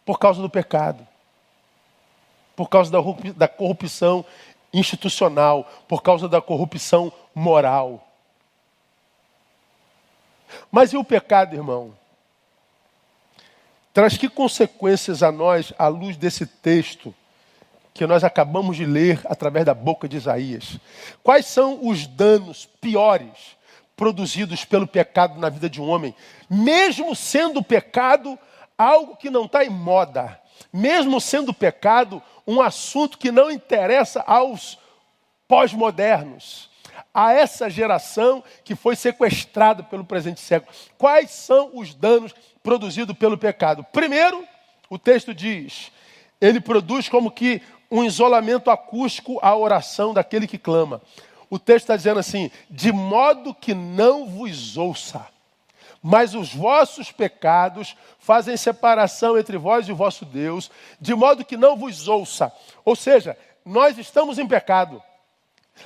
por 0.05 0.19
causa 0.19 0.41
do 0.41 0.51
pecado, 0.51 1.07
por 2.55 2.69
causa 2.69 2.91
da, 2.91 2.99
da 3.37 3.49
corrupção 3.49 4.25
institucional, 4.73 5.65
por 5.87 6.03
causa 6.03 6.29
da 6.29 6.41
corrupção 6.41 7.13
moral. 7.35 8.07
Mas 10.71 10.93
e 10.93 10.97
o 10.97 11.05
pecado, 11.05 11.55
irmão? 11.55 11.95
traz 13.93 14.17
que 14.17 14.29
consequências 14.29 15.23
a 15.23 15.31
nós 15.31 15.73
à 15.79 15.87
luz 15.89 16.17
desse 16.17 16.47
texto 16.47 17.15
que 17.95 18.07
nós 18.07 18.25
acabamos 18.25 18.77
de 18.77 18.87
ler 18.87 19.21
através 19.27 19.67
da 19.67 19.75
boca 19.75 20.09
de 20.09 20.17
Isaías? 20.17 20.79
Quais 21.23 21.47
são 21.47 21.87
os 21.87 22.07
danos 22.07 22.67
piores 22.81 23.57
produzidos 23.95 24.65
pelo 24.65 24.87
pecado 24.87 25.39
na 25.39 25.51
vida 25.51 25.69
de 25.69 25.81
um 25.81 25.89
homem, 25.89 26.15
mesmo 26.49 27.15
sendo 27.15 27.61
o 27.61 27.65
pecado 27.65 28.39
algo 28.79 29.17
que 29.17 29.29
não 29.29 29.45
está 29.45 29.65
em 29.65 29.71
moda, 29.71 30.41
mesmo 30.73 31.21
sendo 31.21 31.55
pecado 31.55 32.23
um 32.47 32.61
assunto 32.61 33.19
que 33.19 33.31
não 33.31 33.51
interessa 33.51 34.23
aos 34.27 34.79
pós-modernos, 35.49 36.71
a 37.15 37.33
essa 37.33 37.69
geração 37.69 38.43
que 38.65 38.75
foi 38.75 38.97
sequestrada 38.97 39.83
pelo 39.83 40.05
presente 40.05 40.41
século. 40.41 40.73
Quais 40.97 41.31
são 41.31 41.71
os 41.75 41.95
danos 41.95 42.35
produzidos 42.63 43.17
pelo 43.17 43.37
pecado? 43.37 43.85
Primeiro, 43.93 44.45
o 44.89 44.99
texto 44.99 45.35
diz: 45.35 45.93
ele 46.41 46.61
produz 46.61 47.09
como 47.09 47.31
que 47.31 47.63
um 47.91 48.03
isolamento 48.03 48.71
acústico 48.71 49.39
à 49.43 49.55
oração 49.55 50.15
daquele 50.15 50.47
que 50.47 50.59
clama. 50.59 51.03
O 51.51 51.59
texto 51.59 51.85
está 51.85 51.97
dizendo 51.97 52.21
assim: 52.21 52.51
de 52.71 52.91
modo 52.91 53.55
que 53.55 53.75
não 53.75 54.27
vos 54.27 54.79
ouça, 54.79 55.27
mas 56.03 56.35
os 56.35 56.53
vossos 56.53 57.13
pecados 57.13 57.97
fazem 58.19 58.57
separação 58.57 59.39
entre 59.39 59.57
vós 59.57 59.87
e 59.87 59.93
o 59.93 59.97
vosso 59.97 60.25
Deus, 60.25 60.71
de 61.01 61.15
modo 61.15 61.45
que 61.45 61.57
não 61.57 61.77
vos 61.77 62.09
ouça. 62.09 62.53
Ou 62.85 62.97
seja, 62.97 63.39
nós 63.65 63.97
estamos 63.97 64.39
em 64.39 64.47
pecado. 64.47 65.01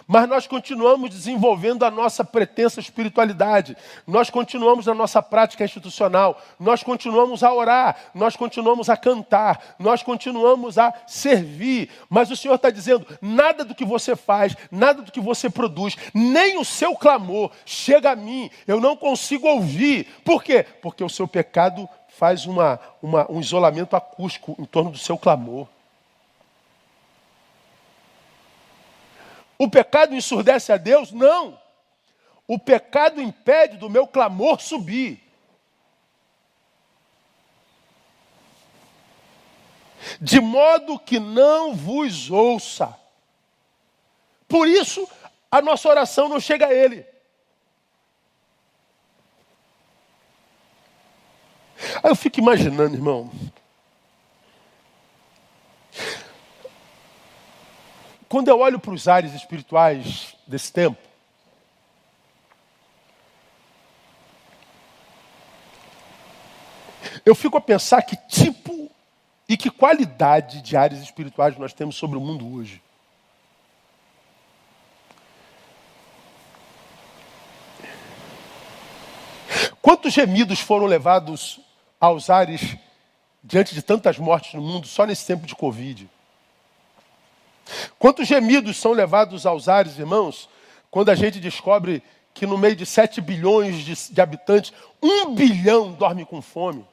Mas 0.07 0.28
nós 0.28 0.47
continuamos 0.47 1.11
desenvolvendo 1.11 1.85
a 1.85 1.90
nossa 1.90 2.25
pretensa 2.25 2.81
espiritualidade, 2.81 3.76
nós 4.07 4.31
continuamos 4.31 4.87
na 4.87 4.95
nossa 4.95 5.23
prática 5.23 5.64
institucional, 5.64 6.40
nós 6.61 6.83
continuamos 6.83 7.43
a 7.43 7.52
orar, 7.52 7.97
nós 8.14 8.37
continuamos 8.37 8.88
a 8.88 8.97
cantar, 8.97 9.76
nós 9.78 10.02
continuamos 10.02 10.78
a 10.78 10.93
servir. 11.07 11.90
Mas 12.09 12.31
o 12.31 12.37
Senhor 12.37 12.55
está 12.55 12.71
dizendo: 12.71 13.07
nada 13.21 13.64
do 13.64 13.75
que 13.75 13.85
você 13.85 14.14
faz, 14.14 14.57
nada 14.71 15.02
do 15.02 15.12
que 15.12 15.21
você 15.21 15.49
produz, 15.50 15.97
nem 16.14 16.59
o 16.59 16.64
seu 16.64 16.95
clamor 16.95 17.50
chega 17.64 18.12
a 18.12 18.16
mim, 18.16 18.50
eu 18.66 18.81
não 18.81 18.97
consigo 18.97 19.49
ouvir. 19.49 20.07
Por 20.25 20.43
quê? 20.43 20.64
Porque 20.83 21.02
o 21.02 21.11
seu 21.11 21.26
pecado 21.26 21.88
faz 22.09 22.47
uma, 22.47 22.81
uma, 23.02 23.31
um 23.31 23.40
isolamento 23.40 23.95
acústico 23.97 24.57
em 24.59 24.64
torno 24.64 24.90
do 24.90 24.99
seu 24.99 25.19
clamor. 25.19 25.66
O 29.59 29.71
pecado 29.71 30.15
ensurdece 30.15 30.73
a 30.73 30.77
Deus? 30.77 31.13
Não. 31.13 31.59
O 32.47 32.59
pecado 32.59 33.21
impede 33.21 33.77
do 33.77 33.91
meu 33.91 34.07
clamor 34.07 34.61
subir. 34.61 35.23
De 40.21 40.41
modo 40.41 40.99
que 40.99 41.19
não 41.19 41.75
vos 41.75 42.31
ouça. 42.31 42.97
Por 44.47 44.69
isso, 44.69 45.09
a 45.51 45.61
nossa 45.61 45.89
oração 45.89 46.29
não 46.29 46.39
chega 46.39 46.67
a 46.67 46.75
Ele. 46.75 47.05
Aí 52.03 52.11
eu 52.11 52.17
fico 52.17 52.39
imaginando, 52.39 52.95
irmão, 52.95 53.31
Quando 58.37 58.49
eu 58.49 58.61
olho 58.61 58.78
para 58.78 58.93
os 58.93 59.09
ares 59.09 59.33
espirituais 59.33 60.37
desse 60.47 60.71
tempo, 60.71 60.99
eu 67.25 67.35
fico 67.35 67.57
a 67.57 67.62
pensar 67.62 68.02
que 68.02 68.14
tipo 68.28 68.90
e 69.49 69.57
que 69.57 69.71
qualidade 69.71 70.61
de 70.61 70.76
áreas 70.76 71.00
espirituais 71.00 71.57
nós 71.57 71.73
temos 71.73 71.97
sobre 71.97 72.19
o 72.19 72.21
mundo 72.21 72.47
hoje. 72.55 72.83
Quantos 79.81 80.12
gemidos 80.12 80.61
foram 80.61 80.85
levados 80.85 81.59
aos 81.99 82.29
ares 82.29 82.77
diante 83.42 83.75
de 83.75 83.81
tantas 83.81 84.18
mortes 84.18 84.53
no 84.53 84.61
mundo 84.61 84.87
só 84.87 85.07
nesse 85.07 85.27
tempo 85.27 85.46
de 85.46 85.55
Covid? 85.57 86.15
Quantos 87.98 88.29
gemidos 88.29 88.76
são 88.76 88.92
levados 88.92 89.44
aos 89.46 89.68
ares, 89.68 89.98
irmãos, 89.98 90.48
quando 90.90 91.11
a 91.11 91.14
gente 91.14 91.40
descobre 91.40 92.02
que 92.33 92.46
no 92.46 92.59
meio 92.59 92.76
de 92.76 92.87
7 92.87 93.20
bilhões 93.20 93.76
de, 93.85 94.12
de 94.12 94.20
habitantes, 94.20 94.72
um 95.02 95.35
bilhão 95.35 95.92
dorme 95.92 96.24
com 96.24 96.40
fome? 96.40 96.87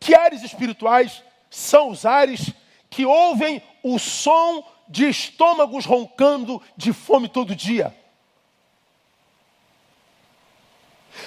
Que 0.00 0.14
ares 0.14 0.42
espirituais 0.42 1.22
são 1.50 1.90
os 1.90 2.04
ares 2.04 2.52
que 2.90 3.06
ouvem 3.06 3.62
o 3.82 3.98
som 3.98 4.64
de 4.88 5.08
estômagos 5.08 5.84
roncando 5.86 6.60
de 6.76 6.92
fome 6.92 7.28
todo 7.28 7.54
dia? 7.54 7.94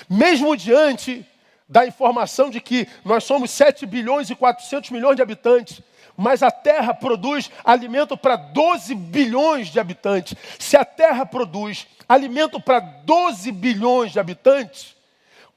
Mesmo 0.09 0.55
diante 0.55 1.25
da 1.67 1.85
informação 1.85 2.49
de 2.49 2.61
que 2.61 2.87
nós 3.03 3.23
somos 3.23 3.51
7 3.51 3.85
bilhões 3.85 4.29
e 4.29 4.35
400 4.35 4.89
milhões 4.89 5.15
de 5.15 5.21
habitantes, 5.21 5.81
mas 6.15 6.41
a 6.41 6.49
Terra 6.49 6.93
produz 6.93 7.51
alimento 7.63 8.17
para 8.17 8.35
12 8.35 8.95
bilhões 8.95 9.67
de 9.67 9.79
habitantes. 9.79 10.35
Se 10.57 10.77
a 10.77 10.85
Terra 10.85 11.25
produz 11.25 11.85
alimento 12.07 12.59
para 12.59 12.79
12 12.79 13.51
bilhões 13.51 14.13
de 14.13 14.19
habitantes, 14.19 14.95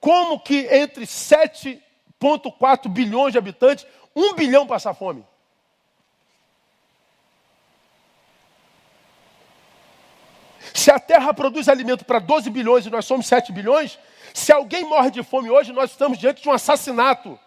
como 0.00 0.40
que 0.40 0.66
entre 0.70 1.06
7,4 1.06 2.88
bilhões 2.88 3.32
de 3.32 3.38
habitantes, 3.38 3.86
1 4.14 4.34
bilhão 4.34 4.66
passa 4.66 4.92
fome? 4.92 5.24
Se 10.74 10.90
a 10.90 10.98
Terra 10.98 11.32
produz 11.34 11.68
alimento 11.68 12.04
para 12.04 12.18
12 12.18 12.50
bilhões 12.50 12.86
e 12.86 12.90
nós 12.90 13.04
somos 13.04 13.26
7 13.26 13.52
bilhões, 13.52 13.98
se 14.32 14.52
alguém 14.52 14.84
morre 14.84 15.10
de 15.10 15.22
fome 15.22 15.50
hoje, 15.50 15.72
nós 15.72 15.90
estamos 15.90 16.18
diante 16.18 16.42
de 16.42 16.48
um 16.48 16.52
assassinato. 16.52 17.38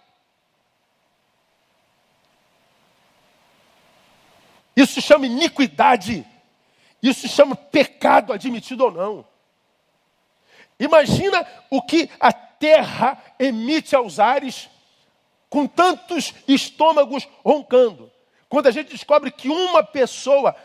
Isso 4.76 5.02
chama 5.02 5.26
iniquidade. 5.26 6.26
Isso 7.02 7.28
chama 7.28 7.56
pecado, 7.56 8.34
admitido 8.34 8.86
ou 8.86 8.92
não. 8.92 9.26
Imagina 10.80 11.46
o 11.70 11.82
que 11.82 12.10
a 12.20 12.34
terra 12.34 13.22
emite 13.40 13.96
aos 13.96 14.20
ares 14.20 14.70
com 15.50 15.68
tantos 15.68 16.34
estômagos 16.48 17.28
roncando. 17.44 18.12
Quando 18.50 18.68
a 18.68 18.72
gente 18.72 18.90
descobre 18.90 19.32
que 19.32 19.50
uma 19.50 19.84
pessoa 19.84 20.56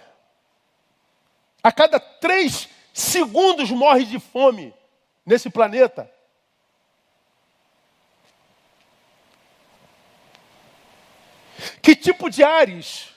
a 1.68 1.72
cada 1.72 2.00
três 2.00 2.68
segundos 2.94 3.70
morre 3.70 4.06
de 4.06 4.18
fome 4.18 4.74
nesse 5.26 5.50
planeta. 5.50 6.10
Que 11.82 11.94
tipo 11.94 12.30
de 12.30 12.42
ares 12.42 13.10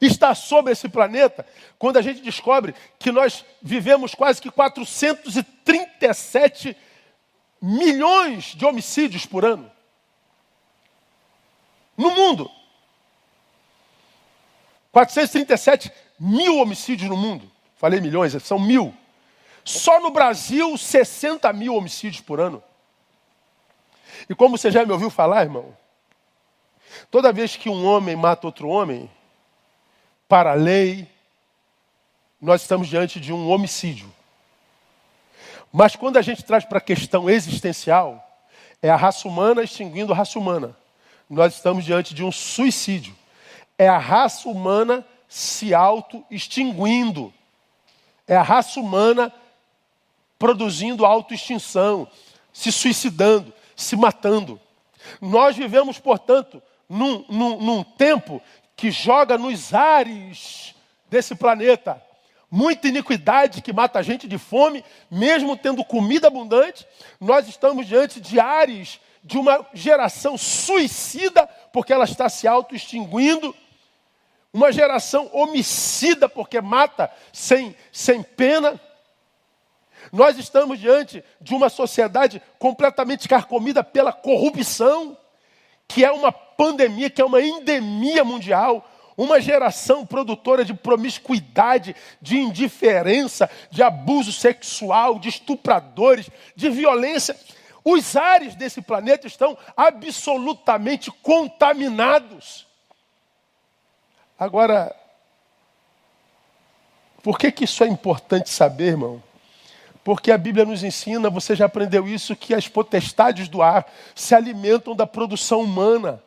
está 0.00 0.34
sobre 0.34 0.72
esse 0.72 0.88
planeta 0.88 1.46
quando 1.78 1.98
a 1.98 2.02
gente 2.02 2.22
descobre 2.22 2.74
que 2.98 3.12
nós 3.12 3.44
vivemos 3.60 4.14
quase 4.14 4.40
que 4.40 4.50
437 4.50 6.74
milhões 7.60 8.54
de 8.54 8.64
homicídios 8.64 9.26
por 9.26 9.44
ano? 9.44 9.70
No 11.94 12.10
mundo. 12.10 12.50
437 14.90 16.07
mil 16.18 16.58
homicídios 16.58 17.08
no 17.08 17.16
mundo. 17.16 17.50
Falei 17.76 18.00
milhões, 18.00 18.32
são 18.42 18.58
mil. 18.58 18.94
Só 19.64 20.00
no 20.00 20.10
Brasil, 20.10 20.76
60 20.76 21.52
mil 21.52 21.74
homicídios 21.74 22.20
por 22.20 22.40
ano. 22.40 22.62
E 24.28 24.34
como 24.34 24.56
você 24.56 24.70
já 24.70 24.84
me 24.84 24.92
ouviu 24.92 25.10
falar, 25.10 25.42
irmão, 25.42 25.76
toda 27.10 27.32
vez 27.32 27.54
que 27.56 27.68
um 27.68 27.84
homem 27.86 28.16
mata 28.16 28.46
outro 28.46 28.68
homem, 28.68 29.10
para 30.28 30.52
a 30.52 30.54
lei, 30.54 31.08
nós 32.40 32.62
estamos 32.62 32.88
diante 32.88 33.18
de 33.18 33.32
um 33.32 33.48
homicídio. 33.50 34.12
Mas 35.72 35.96
quando 35.96 36.16
a 36.16 36.22
gente 36.22 36.44
traz 36.44 36.64
para 36.64 36.78
a 36.78 36.82
questão 36.82 37.28
existencial, 37.28 38.24
é 38.82 38.88
a 38.90 38.96
raça 38.96 39.26
humana 39.26 39.62
extinguindo 39.62 40.12
a 40.12 40.16
raça 40.16 40.38
humana. 40.38 40.76
Nós 41.28 41.54
estamos 41.54 41.84
diante 41.84 42.14
de 42.14 42.24
um 42.24 42.32
suicídio. 42.32 43.14
É 43.76 43.88
a 43.88 43.98
raça 43.98 44.48
humana 44.48 45.04
se 45.28 45.74
auto-extinguindo. 45.74 47.32
É 48.26 48.36
a 48.36 48.42
raça 48.42 48.80
humana 48.80 49.32
produzindo 50.38 51.04
autoextinção, 51.04 52.08
se 52.52 52.72
suicidando, 52.72 53.52
se 53.76 53.96
matando. 53.96 54.60
Nós 55.20 55.56
vivemos, 55.56 55.98
portanto, 55.98 56.62
num, 56.88 57.24
num, 57.28 57.60
num 57.60 57.82
tempo 57.84 58.42
que 58.76 58.90
joga 58.90 59.36
nos 59.36 59.74
ares 59.74 60.74
desse 61.10 61.34
planeta 61.34 62.02
muita 62.50 62.88
iniquidade 62.88 63.60
que 63.62 63.72
mata 63.72 63.98
a 63.98 64.02
gente 64.02 64.26
de 64.26 64.38
fome, 64.38 64.84
mesmo 65.10 65.56
tendo 65.56 65.84
comida 65.84 66.28
abundante. 66.28 66.86
Nós 67.20 67.46
estamos 67.48 67.86
diante 67.86 68.20
de 68.20 68.40
ares 68.40 69.00
de 69.22 69.36
uma 69.36 69.66
geração 69.74 70.38
suicida, 70.38 71.46
porque 71.72 71.92
ela 71.92 72.04
está 72.04 72.28
se 72.28 72.48
auto-extinguindo. 72.48 73.54
Uma 74.58 74.72
geração 74.72 75.30
homicida, 75.32 76.28
porque 76.28 76.60
mata 76.60 77.08
sem, 77.32 77.76
sem 77.92 78.24
pena. 78.24 78.80
Nós 80.12 80.36
estamos 80.36 80.80
diante 80.80 81.22
de 81.40 81.54
uma 81.54 81.68
sociedade 81.68 82.42
completamente 82.58 83.28
carcomida 83.28 83.84
pela 83.84 84.12
corrupção, 84.12 85.16
que 85.86 86.04
é 86.04 86.10
uma 86.10 86.32
pandemia, 86.32 87.08
que 87.08 87.22
é 87.22 87.24
uma 87.24 87.40
endemia 87.40 88.24
mundial, 88.24 88.84
uma 89.16 89.40
geração 89.40 90.04
produtora 90.04 90.64
de 90.64 90.74
promiscuidade, 90.74 91.94
de 92.20 92.36
indiferença, 92.38 93.48
de 93.70 93.80
abuso 93.80 94.32
sexual, 94.32 95.20
de 95.20 95.28
estupradores, 95.28 96.28
de 96.56 96.68
violência. 96.68 97.38
Os 97.84 98.16
ares 98.16 98.56
desse 98.56 98.82
planeta 98.82 99.28
estão 99.28 99.56
absolutamente 99.76 101.12
contaminados. 101.12 102.67
Agora, 104.38 104.94
por 107.22 107.38
que, 107.38 107.50
que 107.50 107.64
isso 107.64 107.82
é 107.82 107.88
importante 107.88 108.50
saber, 108.50 108.88
irmão? 108.88 109.22
Porque 110.04 110.30
a 110.30 110.38
Bíblia 110.38 110.64
nos 110.64 110.84
ensina, 110.84 111.28
você 111.28 111.56
já 111.56 111.66
aprendeu 111.66 112.06
isso, 112.06 112.36
que 112.36 112.54
as 112.54 112.68
potestades 112.68 113.48
do 113.48 113.60
ar 113.60 113.86
se 114.14 114.34
alimentam 114.34 114.94
da 114.94 115.06
produção 115.06 115.60
humana. 115.60 116.22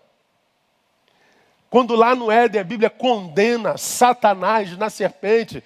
Quando 1.69 1.95
lá 1.95 2.13
no 2.13 2.29
Éden 2.29 2.61
a 2.61 2.65
Bíblia 2.65 2.89
condena 2.89 3.77
Satanás 3.77 4.77
na 4.77 4.89
serpente, 4.89 5.63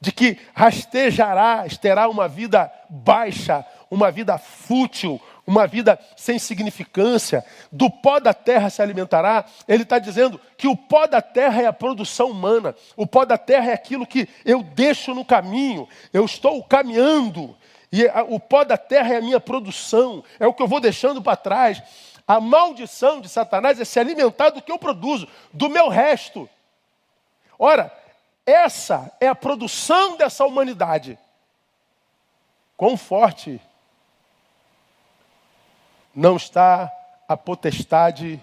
de 0.00 0.12
que 0.12 0.38
rastejarás, 0.52 1.78
terá 1.78 2.08
uma 2.10 2.28
vida 2.28 2.70
baixa, 2.90 3.64
uma 3.90 4.10
vida 4.10 4.36
fútil, 4.36 5.18
uma 5.46 5.66
vida 5.66 5.98
sem 6.16 6.38
significância, 6.38 7.44
do 7.70 7.90
pó 7.90 8.18
da 8.18 8.32
terra 8.32 8.70
se 8.70 8.80
alimentará. 8.80 9.44
Ele 9.68 9.82
está 9.82 9.98
dizendo 9.98 10.40
que 10.56 10.66
o 10.66 10.76
pó 10.76 11.06
da 11.06 11.20
terra 11.20 11.62
é 11.62 11.66
a 11.66 11.72
produção 11.72 12.30
humana, 12.30 12.74
o 12.96 13.06
pó 13.06 13.24
da 13.24 13.36
terra 13.36 13.70
é 13.70 13.74
aquilo 13.74 14.06
que 14.06 14.28
eu 14.44 14.62
deixo 14.62 15.14
no 15.14 15.24
caminho, 15.24 15.88
eu 16.12 16.24
estou 16.24 16.62
caminhando, 16.64 17.56
e 17.92 18.04
o 18.28 18.40
pó 18.40 18.64
da 18.64 18.76
terra 18.76 19.14
é 19.14 19.18
a 19.18 19.22
minha 19.22 19.38
produção, 19.38 20.24
é 20.40 20.46
o 20.46 20.52
que 20.52 20.62
eu 20.62 20.66
vou 20.66 20.80
deixando 20.80 21.22
para 21.22 21.36
trás. 21.36 21.82
A 22.26 22.40
maldição 22.40 23.20
de 23.20 23.28
Satanás 23.28 23.78
é 23.78 23.84
se 23.84 24.00
alimentar 24.00 24.50
do 24.50 24.62
que 24.62 24.72
eu 24.72 24.78
produzo, 24.78 25.28
do 25.52 25.68
meu 25.68 25.88
resto. 25.88 26.48
Ora, 27.58 27.92
essa 28.46 29.12
é 29.20 29.28
a 29.28 29.34
produção 29.34 30.16
dessa 30.16 30.44
humanidade. 30.44 31.18
Quão 32.76 32.96
forte 32.96 33.60
não 36.14 36.36
está 36.36 36.92
a 37.28 37.36
potestade 37.36 38.40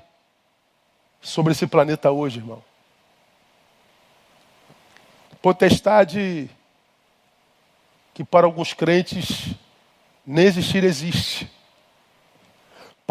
sobre 1.21 1.53
esse 1.53 1.67
planeta 1.67 2.11
hoje, 2.11 2.39
irmão? 2.39 2.63
Potestade 5.41 6.49
que 8.13 8.23
para 8.23 8.45
alguns 8.45 8.73
crentes 8.73 9.55
nem 10.25 10.45
existir 10.45 10.83
existe 10.83 11.49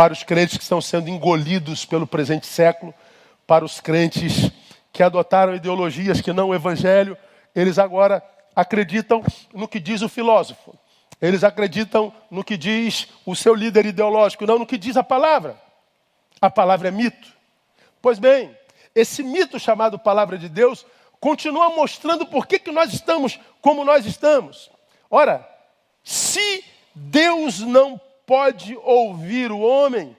para 0.01 0.14
os 0.14 0.23
crentes 0.23 0.57
que 0.57 0.62
estão 0.62 0.81
sendo 0.81 1.11
engolidos 1.11 1.85
pelo 1.85 2.07
presente 2.07 2.46
século, 2.46 2.94
para 3.46 3.64
os 3.64 3.81
crentes 3.81 4.51
que 4.92 5.03
adotaram 5.03 5.55
ideologias 5.55 6.23
que 6.23 6.33
não 6.33 6.49
o 6.49 6.55
evangelho, 6.55 7.18
eles 7.55 7.79
agora 7.79 8.23
acreditam 8.57 9.23
no 9.53 9.68
que 9.68 9.79
diz 9.79 10.01
o 10.01 10.09
filósofo. 10.09 10.75
Eles 11.20 11.44
acreditam 11.44 12.12
no 12.30 12.42
que 12.42 12.56
diz 12.56 13.09
o 13.26 13.37
seu 13.37 13.54
líder 13.54 13.87
ideológico, 13.87 14.46
não 14.46 14.59
no 14.59 14.66
que 14.66 14.78
diz 14.78 14.96
a 14.96 15.04
palavra. 15.04 15.61
A 16.40 16.48
palavra 16.48 16.88
é 16.88 16.90
mito. 16.90 17.28
Pois 18.00 18.18
bem, 18.18 18.56
esse 18.94 19.22
mito 19.22 19.59
chamado 19.59 19.98
palavra 19.98 20.38
de 20.38 20.48
Deus 20.48 20.87
continua 21.20 21.68
mostrando 21.70 22.24
por 22.24 22.46
que, 22.46 22.59
que 22.59 22.72
nós 22.72 22.92
estamos 22.94 23.38
como 23.61 23.85
nós 23.85 24.06
estamos. 24.06 24.70
Ora, 25.11 25.46
se 26.02 26.64
Deus 26.94 27.61
não 27.61 28.00
pode 28.24 28.76
ouvir 28.83 29.52
o 29.52 29.61
homem 29.61 30.16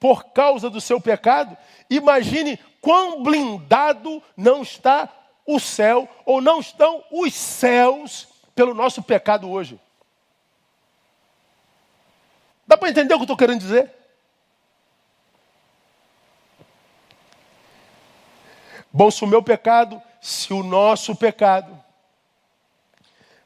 por 0.00 0.26
causa 0.32 0.70
do 0.70 0.80
seu 0.80 1.00
pecado, 1.00 1.56
imagine 1.90 2.58
quão 2.80 3.22
blindado 3.22 4.22
não 4.36 4.62
está 4.62 5.12
o 5.44 5.58
céu, 5.58 6.08
ou 6.24 6.40
não 6.40 6.60
estão 6.60 7.02
os 7.10 7.34
céus 7.34 8.28
pelo 8.54 8.74
nosso 8.74 9.02
pecado 9.02 9.50
hoje. 9.50 9.80
Para 12.78 12.90
entender 12.90 13.14
o 13.14 13.18
que 13.18 13.22
eu 13.22 13.24
estou 13.24 13.36
querendo 13.36 13.60
dizer? 13.60 13.92
Bom, 18.92 19.10
se 19.10 19.22
o 19.22 19.26
meu 19.26 19.42
pecado, 19.42 20.00
se 20.20 20.52
o 20.52 20.62
nosso 20.62 21.14
pecado 21.14 21.78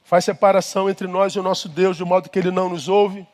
faz 0.04 0.24
separação 0.24 0.88
entre 0.88 1.06
nós 1.06 1.34
e 1.34 1.40
o 1.40 1.42
nosso 1.42 1.68
Deus, 1.68 1.96
de 1.96 2.04
modo 2.04 2.28
que 2.28 2.38
Ele 2.38 2.50
não 2.50 2.68
nos 2.68 2.88
ouve, 2.88 3.26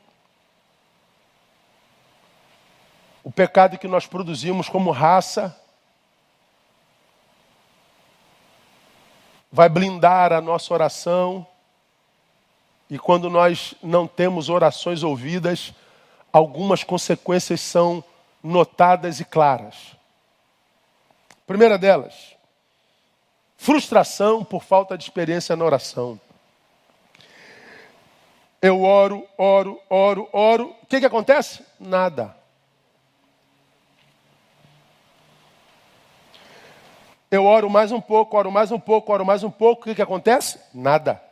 o 3.22 3.30
pecado 3.30 3.76
que 3.76 3.86
nós 3.86 4.06
produzimos 4.06 4.68
como 4.68 4.90
raça 4.90 5.54
vai 9.52 9.68
blindar 9.68 10.32
a 10.32 10.40
nossa 10.40 10.72
oração. 10.72 11.46
E 12.88 12.98
quando 12.98 13.28
nós 13.28 13.74
não 13.82 14.06
temos 14.06 14.48
orações 14.48 15.02
ouvidas, 15.02 15.74
algumas 16.38 16.84
consequências 16.84 17.60
são 17.60 18.02
notadas 18.42 19.18
e 19.18 19.24
claras. 19.24 19.96
Primeira 21.46 21.76
delas, 21.76 22.36
frustração 23.56 24.44
por 24.44 24.62
falta 24.62 24.96
de 24.96 25.02
experiência 25.02 25.56
na 25.56 25.64
oração. 25.64 26.20
Eu 28.62 28.82
oro, 28.82 29.26
oro, 29.36 29.80
oro, 29.90 30.28
oro. 30.32 30.76
O 30.82 30.86
que, 30.86 31.00
que 31.00 31.06
acontece? 31.06 31.64
Nada. 31.78 32.36
Eu 37.30 37.44
oro 37.44 37.68
mais 37.68 37.92
um 37.92 38.00
pouco, 38.00 38.36
oro 38.36 38.50
mais 38.50 38.70
um 38.70 38.80
pouco, 38.80 39.12
oro 39.12 39.26
mais 39.26 39.42
um 39.42 39.50
pouco. 39.50 39.82
O 39.82 39.84
que, 39.84 39.94
que 39.94 40.02
acontece? 40.02 40.60
Nada. 40.72 41.22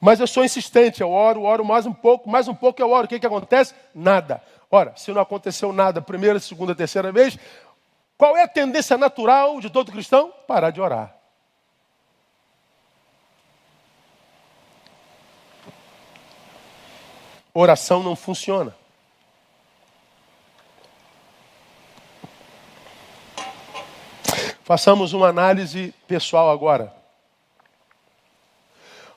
Mas 0.00 0.20
eu 0.20 0.26
sou 0.26 0.44
insistente, 0.44 1.00
eu 1.00 1.10
oro, 1.10 1.42
oro 1.42 1.64
mais 1.64 1.86
um 1.86 1.92
pouco, 1.92 2.28
mais 2.28 2.48
um 2.48 2.54
pouco 2.54 2.80
eu 2.80 2.90
oro. 2.90 3.06
O 3.06 3.08
que, 3.08 3.18
que 3.18 3.26
acontece? 3.26 3.74
Nada. 3.94 4.42
Ora, 4.70 4.94
se 4.96 5.12
não 5.12 5.20
aconteceu 5.20 5.72
nada 5.72 6.00
primeira, 6.00 6.40
segunda, 6.40 6.74
terceira 6.74 7.12
vez, 7.12 7.38
qual 8.16 8.36
é 8.36 8.42
a 8.42 8.48
tendência 8.48 8.96
natural 8.96 9.60
de 9.60 9.68
todo 9.68 9.92
cristão? 9.92 10.32
Parar 10.46 10.70
de 10.70 10.80
orar. 10.80 11.14
Oração 17.54 18.02
não 18.02 18.16
funciona. 18.16 18.74
Façamos 24.64 25.12
uma 25.12 25.28
análise 25.28 25.92
pessoal 26.06 26.50
agora. 26.50 27.01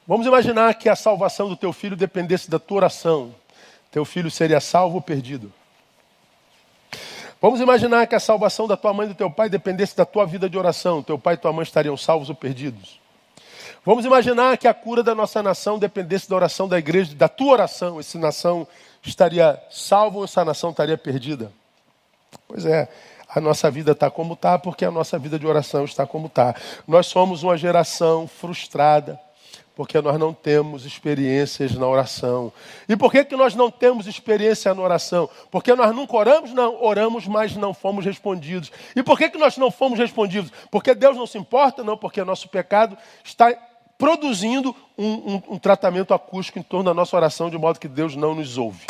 Vamos 0.07 0.27
imaginar 0.27 0.73
que 0.75 0.87
a 0.87 0.95
salvação 0.95 1.49
do 1.49 1.55
teu 1.55 1.73
filho 1.73 1.95
dependesse 1.95 2.49
da 2.49 2.59
tua 2.59 2.77
oração. 2.77 3.33
Teu 3.91 4.05
filho 4.05 4.29
seria 4.29 4.59
salvo 4.59 4.95
ou 4.95 5.01
perdido. 5.01 5.51
Vamos 7.41 7.59
imaginar 7.59 8.07
que 8.07 8.15
a 8.15 8.19
salvação 8.19 8.67
da 8.67 8.77
tua 8.77 8.93
mãe 8.93 9.05
e 9.05 9.09
do 9.09 9.15
teu 9.15 9.29
pai 9.29 9.49
dependesse 9.49 9.95
da 9.95 10.05
tua 10.05 10.25
vida 10.25 10.49
de 10.49 10.57
oração. 10.57 11.01
Teu 11.01 11.17
pai 11.17 11.33
e 11.33 11.37
tua 11.37 11.51
mãe 11.51 11.63
estariam 11.63 11.97
salvos 11.97 12.29
ou 12.29 12.35
perdidos. 12.35 12.99
Vamos 13.85 14.05
imaginar 14.05 14.57
que 14.57 14.67
a 14.67 14.73
cura 14.73 15.03
da 15.03 15.13
nossa 15.13 15.43
nação 15.43 15.77
dependesse 15.77 16.29
da 16.29 16.35
oração 16.35 16.67
da 16.67 16.77
igreja, 16.77 17.13
da 17.15 17.27
tua 17.27 17.53
oração. 17.53 17.99
Essa 17.99 18.17
nação 18.17 18.67
estaria 19.03 19.61
salva 19.69 20.17
ou 20.17 20.23
essa 20.23 20.43
nação 20.43 20.71
estaria 20.71 20.97
perdida? 20.97 21.51
Pois 22.47 22.65
é, 22.65 22.87
a 23.29 23.39
nossa 23.39 23.69
vida 23.69 23.91
está 23.91 24.09
como 24.09 24.33
está, 24.33 24.57
porque 24.57 24.85
a 24.85 24.91
nossa 24.91 25.19
vida 25.19 25.37
de 25.37 25.45
oração 25.45 25.85
está 25.85 26.05
como 26.05 26.27
está. 26.27 26.55
Nós 26.87 27.07
somos 27.07 27.43
uma 27.43 27.57
geração 27.57 28.27
frustrada, 28.27 29.19
porque 29.75 30.01
nós 30.01 30.17
não 30.17 30.33
temos 30.33 30.85
experiências 30.85 31.75
na 31.75 31.85
oração. 31.85 32.51
E 32.87 32.95
por 32.95 33.11
que, 33.11 33.25
que 33.25 33.35
nós 33.35 33.53
não 33.55 33.69
temos 33.69 34.07
experiência 34.07 34.73
na 34.73 34.81
oração? 34.81 35.29
Porque 35.51 35.75
nós 35.75 35.93
nunca 35.93 36.15
oramos? 36.15 36.53
Não, 36.53 36.81
oramos, 36.81 37.27
mas 37.27 37.55
não 37.55 37.73
fomos 37.73 38.05
respondidos. 38.05 38.71
E 38.95 39.03
por 39.03 39.17
que, 39.17 39.29
que 39.29 39.37
nós 39.37 39.57
não 39.57 39.69
fomos 39.69 39.99
respondidos? 39.99 40.51
Porque 40.71 40.95
Deus 40.95 41.17
não 41.17 41.27
se 41.27 41.37
importa? 41.37 41.83
Não, 41.83 41.97
porque 41.97 42.23
nosso 42.23 42.47
pecado 42.47 42.97
está 43.23 43.53
produzindo 43.97 44.75
um, 44.97 45.33
um, 45.35 45.43
um 45.49 45.59
tratamento 45.59 46.13
acústico 46.13 46.57
em 46.57 46.63
torno 46.63 46.85
da 46.85 46.93
nossa 46.93 47.15
oração, 47.15 47.49
de 47.49 47.57
modo 47.57 47.79
que 47.79 47.87
Deus 47.87 48.15
não 48.15 48.33
nos 48.33 48.57
ouve. 48.57 48.85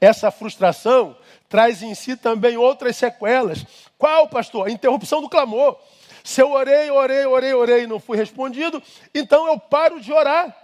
Essa 0.00 0.30
frustração 0.30 1.16
traz 1.48 1.82
em 1.82 1.94
si 1.94 2.16
também 2.16 2.56
outras 2.56 2.96
sequelas. 2.96 3.64
Qual, 3.98 4.28
pastor? 4.28 4.68
A 4.68 4.70
interrupção 4.70 5.20
do 5.20 5.28
clamor. 5.28 5.78
Se 6.24 6.40
eu 6.40 6.52
orei, 6.52 6.90
orei, 6.90 7.26
orei, 7.26 7.52
orei 7.52 7.82
e 7.84 7.86
não 7.86 8.00
fui 8.00 8.16
respondido, 8.16 8.82
então 9.14 9.46
eu 9.46 9.60
paro 9.60 10.00
de 10.00 10.10
orar. 10.10 10.56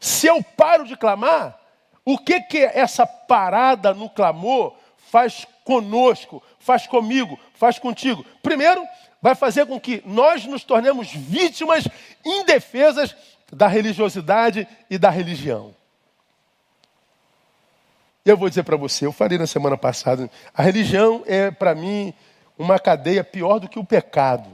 Se 0.00 0.26
eu 0.26 0.42
paro 0.42 0.86
de 0.86 0.96
clamar, 0.96 1.60
o 2.06 2.16
que 2.16 2.40
que 2.40 2.58
essa 2.58 3.06
parada 3.06 3.92
no 3.92 4.08
clamor 4.08 4.74
faz 4.96 5.46
conosco, 5.62 6.42
faz 6.58 6.86
comigo, 6.86 7.38
faz 7.54 7.78
contigo? 7.78 8.24
Primeiro, 8.42 8.82
vai 9.20 9.34
fazer 9.34 9.66
com 9.66 9.78
que 9.78 10.02
nós 10.06 10.46
nos 10.46 10.64
tornemos 10.64 11.12
vítimas 11.12 11.86
indefesas 12.24 13.14
da 13.52 13.66
religiosidade 13.66 14.66
e 14.88 14.96
da 14.96 15.10
religião. 15.10 15.74
Eu 18.24 18.38
vou 18.38 18.48
dizer 18.48 18.62
para 18.62 18.76
você, 18.76 19.04
eu 19.04 19.12
falei 19.12 19.36
na 19.36 19.46
semana 19.46 19.76
passada, 19.76 20.30
a 20.54 20.62
religião 20.62 21.22
é 21.26 21.50
para 21.50 21.74
mim 21.74 22.14
uma 22.58 22.78
cadeia 22.78 23.24
pior 23.24 23.58
do 23.58 23.68
que 23.68 23.78
o 23.78 23.84
pecado. 23.84 24.48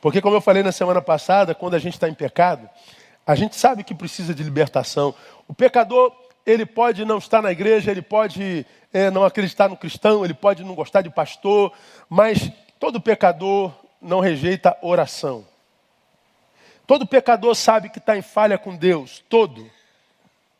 Porque, 0.00 0.20
como 0.20 0.36
eu 0.36 0.40
falei 0.40 0.62
na 0.62 0.72
semana 0.72 1.02
passada, 1.02 1.54
quando 1.54 1.74
a 1.74 1.78
gente 1.78 1.94
está 1.94 2.08
em 2.08 2.14
pecado, 2.14 2.68
a 3.26 3.34
gente 3.34 3.54
sabe 3.54 3.84
que 3.84 3.94
precisa 3.94 4.34
de 4.34 4.42
libertação. 4.42 5.14
O 5.46 5.54
pecador, 5.54 6.12
ele 6.44 6.64
pode 6.64 7.04
não 7.04 7.18
estar 7.18 7.42
na 7.42 7.52
igreja, 7.52 7.90
ele 7.90 8.02
pode 8.02 8.66
é, 8.92 9.10
não 9.10 9.24
acreditar 9.24 9.68
no 9.68 9.76
cristão, 9.76 10.24
ele 10.24 10.34
pode 10.34 10.64
não 10.64 10.74
gostar 10.74 11.02
de 11.02 11.10
pastor, 11.10 11.72
mas 12.08 12.50
todo 12.78 13.00
pecador 13.00 13.72
não 14.00 14.20
rejeita 14.20 14.76
oração. 14.80 15.46
Todo 16.86 17.06
pecador 17.06 17.54
sabe 17.54 17.88
que 17.88 17.98
está 17.98 18.16
em 18.16 18.22
falha 18.22 18.58
com 18.58 18.74
Deus, 18.74 19.22
todo. 19.28 19.70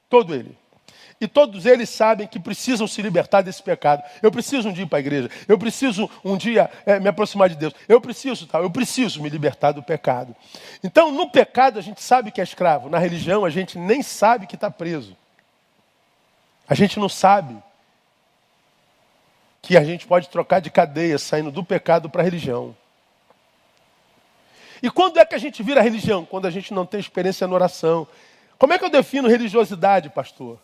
Todo 0.09 0.35
ele. 0.35 0.57
E 1.21 1.29
todos 1.29 1.67
eles 1.67 1.91
sabem 1.91 2.27
que 2.27 2.41
precisam 2.41 2.87
se 2.87 3.03
libertar 3.03 3.43
desse 3.43 3.63
pecado. 3.63 4.03
Eu 4.23 4.33
preciso 4.33 4.71
um 4.71 4.73
dia 4.73 4.85
ir 4.85 4.87
para 4.87 4.99
a 4.99 5.01
igreja. 5.01 5.31
Eu 5.47 5.59
preciso 5.59 6.09
um 6.25 6.35
dia 6.35 6.71
é, 6.87 6.99
me 6.99 7.09
aproximar 7.09 7.51
de 7.51 7.57
Deus. 7.57 7.75
Eu 7.87 8.01
preciso 8.01 8.47
tal. 8.47 8.63
Eu 8.63 8.71
preciso 8.71 9.23
me 9.23 9.29
libertar 9.29 9.73
do 9.73 9.83
pecado. 9.83 10.35
Então, 10.83 11.13
no 11.13 11.29
pecado 11.29 11.79
a 11.79 11.83
gente 11.83 12.03
sabe 12.03 12.31
que 12.31 12.41
é 12.41 12.45
escravo. 12.45 12.89
Na 12.89 12.99
religião 12.99 13.45
a 13.45 13.51
gente 13.51 13.77
nem 13.79 14.03
sabe 14.03 14.47
que 14.47 14.55
está 14.55 14.71
preso. 14.71 15.15
A 16.67 16.75
gente 16.75 16.99
não 16.99 17.09
sabe 17.09 17.55
que 19.61 19.77
a 19.77 19.85
gente 19.85 20.07
pode 20.07 20.31
trocar 20.31 20.61
de 20.61 20.71
cadeia 20.71 21.19
saindo 21.19 21.51
do 21.51 21.63
pecado 21.63 22.09
para 22.09 22.23
a 22.23 22.25
religião. 22.25 22.75
E 24.83 24.89
quando 24.91 25.19
é 25.19 25.25
que 25.27 25.35
a 25.35 25.39
gente 25.39 25.63
vira 25.63 25.83
religião? 25.83 26.25
Quando 26.25 26.47
a 26.47 26.51
gente 26.51 26.73
não 26.73 26.87
tem 26.87 26.99
experiência 26.99 27.47
na 27.47 27.55
oração, 27.55 28.09
como 28.59 28.73
é 28.73 28.79
que 28.79 28.85
eu 28.87 28.91
defino 28.91 29.29
religiosidade, 29.29 30.09
pastor? 30.09 30.59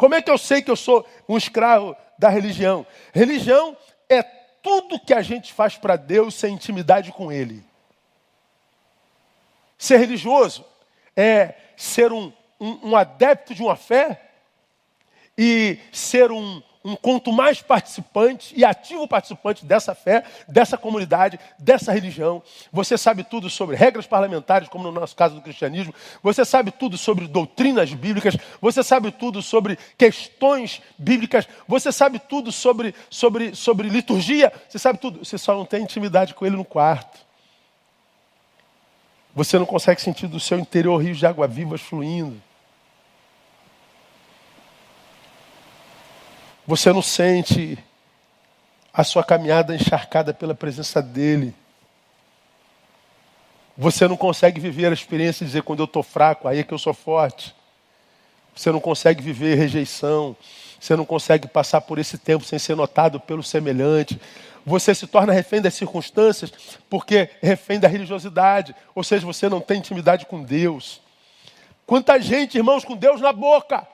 Como 0.00 0.14
é 0.14 0.22
que 0.22 0.30
eu 0.30 0.38
sei 0.38 0.62
que 0.62 0.70
eu 0.70 0.76
sou 0.76 1.06
um 1.28 1.36
escravo 1.36 1.94
da 2.18 2.30
religião? 2.30 2.86
Religião 3.12 3.76
é 4.08 4.22
tudo 4.22 4.98
que 4.98 5.12
a 5.12 5.20
gente 5.20 5.52
faz 5.52 5.76
para 5.76 5.94
Deus 5.96 6.36
sem 6.36 6.54
intimidade 6.54 7.12
com 7.12 7.30
Ele. 7.30 7.62
Ser 9.76 9.98
religioso 9.98 10.64
é 11.14 11.54
ser 11.76 12.14
um, 12.14 12.32
um, 12.58 12.92
um 12.92 12.96
adepto 12.96 13.54
de 13.54 13.62
uma 13.62 13.76
fé 13.76 14.30
e 15.36 15.78
ser 15.92 16.32
um, 16.32 16.62
um 16.84 16.96
quanto 16.96 17.30
mais 17.30 17.60
participante 17.60 18.54
e 18.56 18.64
ativo 18.64 19.06
participante 19.06 19.66
dessa 19.66 19.94
fé, 19.94 20.24
dessa 20.48 20.78
comunidade, 20.78 21.38
dessa 21.58 21.92
religião. 21.92 22.42
Você 22.72 22.96
sabe 22.96 23.22
tudo 23.22 23.50
sobre 23.50 23.76
regras 23.76 24.06
parlamentares, 24.06 24.68
como 24.68 24.84
no 24.84 24.92
nosso 24.92 25.14
caso 25.14 25.34
do 25.34 25.42
cristianismo. 25.42 25.94
Você 26.22 26.44
sabe 26.44 26.70
tudo 26.70 26.96
sobre 26.96 27.26
doutrinas 27.26 27.92
bíblicas. 27.92 28.36
Você 28.60 28.82
sabe 28.82 29.10
tudo 29.10 29.42
sobre 29.42 29.78
questões 29.98 30.80
bíblicas. 30.96 31.46
Você 31.68 31.92
sabe 31.92 32.18
tudo 32.18 32.50
sobre, 32.50 32.94
sobre, 33.10 33.54
sobre 33.54 33.88
liturgia. 33.88 34.50
Você 34.68 34.78
sabe 34.78 34.98
tudo. 34.98 35.22
Você 35.24 35.36
só 35.36 35.54
não 35.54 35.66
tem 35.66 35.82
intimidade 35.82 36.32
com 36.32 36.46
ele 36.46 36.56
no 36.56 36.64
quarto. 36.64 37.20
Você 39.34 39.58
não 39.58 39.66
consegue 39.66 40.00
sentir 40.00 40.26
do 40.26 40.40
seu 40.40 40.58
interior 40.58 40.96
rios 40.96 41.18
de 41.18 41.26
água 41.26 41.46
viva 41.46 41.76
fluindo. 41.76 42.49
Você 46.70 46.92
não 46.92 47.02
sente 47.02 47.76
a 48.94 49.02
sua 49.02 49.24
caminhada 49.24 49.74
encharcada 49.74 50.32
pela 50.32 50.54
presença 50.54 51.02
dEle. 51.02 51.52
Você 53.76 54.06
não 54.06 54.16
consegue 54.16 54.60
viver 54.60 54.86
a 54.86 54.92
experiência 54.92 55.44
de 55.44 55.50
dizer 55.50 55.64
quando 55.64 55.80
eu 55.80 55.86
estou 55.86 56.04
fraco, 56.04 56.46
aí 56.46 56.60
é 56.60 56.62
que 56.62 56.72
eu 56.72 56.78
sou 56.78 56.94
forte. 56.94 57.52
Você 58.54 58.70
não 58.70 58.78
consegue 58.78 59.20
viver 59.20 59.56
rejeição. 59.56 60.36
Você 60.78 60.94
não 60.94 61.04
consegue 61.04 61.48
passar 61.48 61.80
por 61.80 61.98
esse 61.98 62.16
tempo 62.16 62.44
sem 62.44 62.56
ser 62.56 62.76
notado 62.76 63.18
pelo 63.18 63.42
semelhante. 63.42 64.20
Você 64.64 64.94
se 64.94 65.08
torna 65.08 65.32
refém 65.32 65.60
das 65.60 65.74
circunstâncias 65.74 66.52
porque 66.88 67.30
refém 67.42 67.80
da 67.80 67.88
religiosidade. 67.88 68.76
Ou 68.94 69.02
seja, 69.02 69.26
você 69.26 69.48
não 69.48 69.60
tem 69.60 69.78
intimidade 69.78 70.24
com 70.24 70.40
Deus. 70.40 71.00
Quanta 71.84 72.20
gente, 72.20 72.58
irmãos, 72.58 72.84
com 72.84 72.94
Deus 72.94 73.20
na 73.20 73.32
boca. 73.32 73.84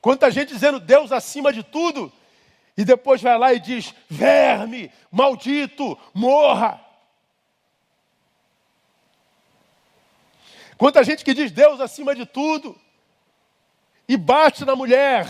Quanta 0.00 0.30
gente 0.30 0.52
dizendo 0.52 0.78
Deus 0.78 1.10
acima 1.12 1.52
de 1.52 1.62
tudo, 1.62 2.12
e 2.76 2.84
depois 2.84 3.20
vai 3.20 3.36
lá 3.36 3.52
e 3.52 3.60
diz: 3.60 3.94
verme, 4.08 4.90
maldito, 5.10 5.98
morra. 6.14 6.80
Quanta 10.76 11.02
gente 11.02 11.24
que 11.24 11.34
diz 11.34 11.50
Deus 11.50 11.80
acima 11.80 12.14
de 12.14 12.24
tudo, 12.24 12.78
e 14.08 14.16
bate 14.16 14.64
na 14.64 14.76
mulher. 14.76 15.26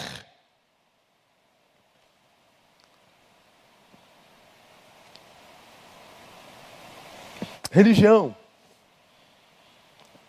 Religião. 7.70 8.36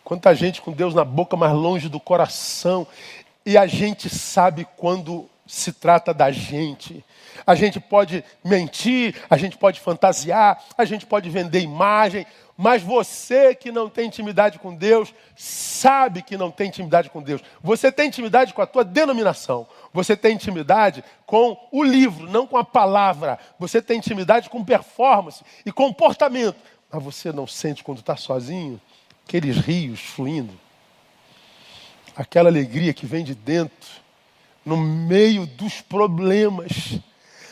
Quanta 0.04 0.34
gente 0.34 0.60
com 0.60 0.72
Deus 0.72 0.94
na 0.94 1.04
boca, 1.04 1.36
mas 1.36 1.52
longe 1.52 1.88
do 1.88 2.00
coração. 2.00 2.86
E 3.44 3.56
a 3.56 3.66
gente 3.66 4.08
sabe 4.08 4.66
quando 4.76 5.28
se 5.50 5.72
trata 5.72 6.14
da 6.14 6.30
gente. 6.30 7.04
A 7.46 7.54
gente 7.54 7.80
pode 7.80 8.24
mentir, 8.44 9.16
a 9.28 9.36
gente 9.36 9.58
pode 9.58 9.80
fantasiar, 9.80 10.62
a 10.78 10.84
gente 10.84 11.04
pode 11.04 11.28
vender 11.28 11.60
imagem, 11.60 12.26
mas 12.56 12.82
você 12.82 13.54
que 13.54 13.72
não 13.72 13.88
tem 13.88 14.06
intimidade 14.06 14.58
com 14.58 14.74
Deus, 14.74 15.12
sabe 15.34 16.22
que 16.22 16.36
não 16.36 16.50
tem 16.50 16.68
intimidade 16.68 17.10
com 17.10 17.22
Deus. 17.22 17.42
Você 17.62 17.90
tem 17.90 18.08
intimidade 18.08 18.52
com 18.52 18.62
a 18.62 18.66
tua 18.66 18.84
denominação. 18.84 19.66
Você 19.92 20.14
tem 20.14 20.34
intimidade 20.34 21.02
com 21.26 21.56
o 21.72 21.82
livro, 21.82 22.30
não 22.30 22.46
com 22.46 22.58
a 22.58 22.64
palavra. 22.64 23.38
Você 23.58 23.80
tem 23.80 23.98
intimidade 23.98 24.50
com 24.50 24.62
performance 24.62 25.42
e 25.64 25.72
comportamento. 25.72 26.58
Mas 26.92 27.02
você 27.02 27.32
não 27.32 27.46
sente 27.46 27.82
quando 27.82 28.00
está 28.00 28.16
sozinho 28.16 28.80
aqueles 29.26 29.56
rios 29.56 30.00
fluindo 30.00 30.52
aquela 32.16 32.48
alegria 32.48 32.92
que 32.92 33.06
vem 33.06 33.24
de 33.24 33.34
dentro, 33.34 34.00
no 34.64 34.76
meio 34.76 35.46
dos 35.46 35.80
problemas, 35.80 37.00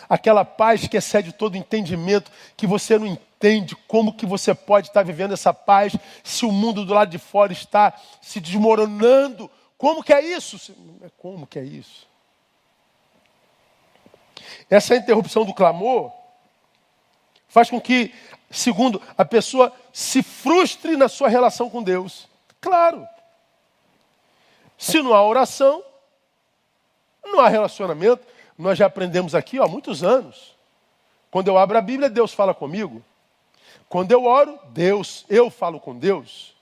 aquela 0.09 0.44
paz 0.44 0.87
que 0.87 0.97
excede 0.97 1.33
todo 1.33 1.57
entendimento, 1.57 2.31
que 2.57 2.66
você 2.66 2.99
não 2.99 3.07
entende 3.07 3.77
como 3.87 4.12
que 4.12 4.27
você 4.27 4.55
pode 4.55 4.88
estar 4.88 5.03
vivendo 5.03 5.33
essa 5.33 5.53
paz 5.55 5.97
se 6.25 6.44
o 6.44 6.53
mundo 6.53 6.85
do 6.85 6.94
lado 6.94 7.11
de 7.11 7.18
fora 7.18 7.53
está 7.53 7.92
se 8.21 8.40
desmoronando. 8.40 9.51
Como 9.77 10.03
que 10.03 10.12
é 10.12 10.21
isso? 10.21 10.75
Como 11.18 11.47
que 11.47 11.59
é 11.59 11.64
isso? 11.64 12.07
Essa 14.68 14.97
interrupção 14.97 15.44
do 15.44 15.55
clamor 15.55 16.12
faz 17.49 17.71
com 17.71 17.81
que, 17.81 18.12
segundo, 18.51 19.01
a 19.16 19.25
pessoa 19.25 19.73
se 19.92 20.23
frustre 20.23 20.97
na 20.97 21.09
sua 21.09 21.29
relação 21.29 21.71
com 21.71 21.83
Deus. 21.83 22.29
Claro. 22.61 23.07
Se 24.79 25.03
não 25.03 25.12
há 25.12 25.23
oração, 25.23 25.83
não 27.25 27.41
há 27.41 27.49
relacionamento. 27.49 28.25
Nós 28.57 28.79
já 28.79 28.87
aprendemos 28.87 29.35
aqui 29.35 29.59
há 29.59 29.67
muitos 29.67 30.05
anos. 30.05 30.57
Quando 31.31 31.49
eu 31.49 31.59
abro 31.59 31.77
a 31.77 31.81
Bíblia, 31.83 32.09
Deus 32.09 32.33
fala 32.33 32.55
comigo. 32.55 33.05
Quando 33.88 34.12
eu 34.12 34.25
oro, 34.25 34.59
Deus, 34.69 35.27
eu 35.29 35.51
falo 35.51 35.81
com 35.81 35.99
Deus. 35.99 36.57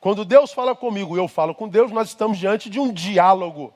Quando 0.00 0.24
Deus 0.24 0.52
fala 0.52 0.74
comigo 0.74 1.16
eu 1.16 1.28
falo 1.28 1.54
com 1.54 1.68
Deus, 1.68 1.92
nós 1.92 2.08
estamos 2.08 2.38
diante 2.38 2.70
de 2.70 2.80
um 2.80 2.92
diálogo. 2.92 3.72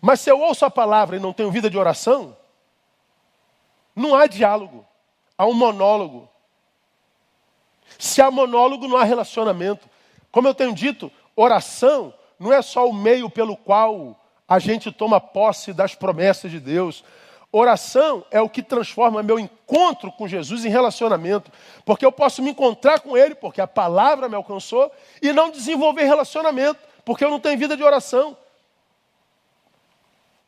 Mas 0.00 0.20
se 0.20 0.30
eu 0.30 0.40
ouço 0.40 0.64
a 0.64 0.70
palavra 0.70 1.16
e 1.16 1.20
não 1.20 1.32
tenho 1.32 1.50
vida 1.50 1.68
de 1.68 1.76
oração, 1.76 2.36
não 3.94 4.14
há 4.14 4.26
diálogo, 4.26 4.86
há 5.36 5.44
um 5.46 5.54
monólogo. 5.54 6.28
Se 7.98 8.22
há 8.22 8.30
monólogo, 8.30 8.88
não 8.88 8.96
há 8.96 9.04
relacionamento. 9.04 9.88
Como 10.30 10.48
eu 10.48 10.54
tenho 10.54 10.74
dito, 10.74 11.10
Oração 11.40 12.12
não 12.36 12.52
é 12.52 12.60
só 12.60 12.88
o 12.88 12.92
meio 12.92 13.30
pelo 13.30 13.56
qual 13.56 14.20
a 14.48 14.58
gente 14.58 14.90
toma 14.90 15.20
posse 15.20 15.72
das 15.72 15.94
promessas 15.94 16.50
de 16.50 16.58
Deus. 16.58 17.04
Oração 17.52 18.26
é 18.32 18.40
o 18.40 18.48
que 18.48 18.60
transforma 18.60 19.22
meu 19.22 19.38
encontro 19.38 20.10
com 20.10 20.26
Jesus 20.26 20.64
em 20.64 20.68
relacionamento. 20.68 21.48
Porque 21.84 22.04
eu 22.04 22.10
posso 22.10 22.42
me 22.42 22.50
encontrar 22.50 22.98
com 22.98 23.16
Ele, 23.16 23.36
porque 23.36 23.60
a 23.60 23.68
palavra 23.68 24.28
me 24.28 24.34
alcançou, 24.34 24.90
e 25.22 25.32
não 25.32 25.48
desenvolver 25.48 26.02
relacionamento, 26.02 26.80
porque 27.04 27.24
eu 27.24 27.30
não 27.30 27.38
tenho 27.38 27.56
vida 27.56 27.76
de 27.76 27.84
oração. 27.84 28.36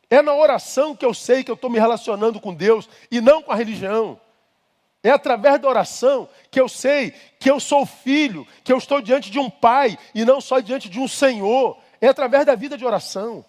É 0.09 0.21
na 0.21 0.35
oração 0.35 0.93
que 0.93 1.05
eu 1.05 1.13
sei 1.13 1.41
que 1.41 1.49
eu 1.49 1.55
estou 1.55 1.69
me 1.69 1.79
relacionando 1.79 2.37
com 2.37 2.53
Deus 2.53 2.89
e 3.09 3.21
não 3.21 3.41
com 3.41 3.53
a 3.53 3.55
religião. 3.55 4.19
É 5.03 5.09
através 5.09 5.59
da 5.59 5.67
oração 5.67 6.29
que 6.49 6.59
eu 6.59 6.69
sei 6.69 7.11
que 7.39 7.49
eu 7.49 7.59
sou 7.59 7.85
filho, 7.85 8.47
que 8.63 8.71
eu 8.71 8.77
estou 8.77 9.01
diante 9.01 9.31
de 9.31 9.39
um 9.39 9.49
pai 9.49 9.97
e 10.13 10.23
não 10.23 10.39
só 10.39 10.59
diante 10.59 10.89
de 10.89 10.99
um 10.99 11.07
Senhor. 11.07 11.77
É 11.99 12.07
através 12.07 12.45
da 12.45 12.55
vida 12.55 12.77
de 12.77 12.85
oração. 12.85 13.43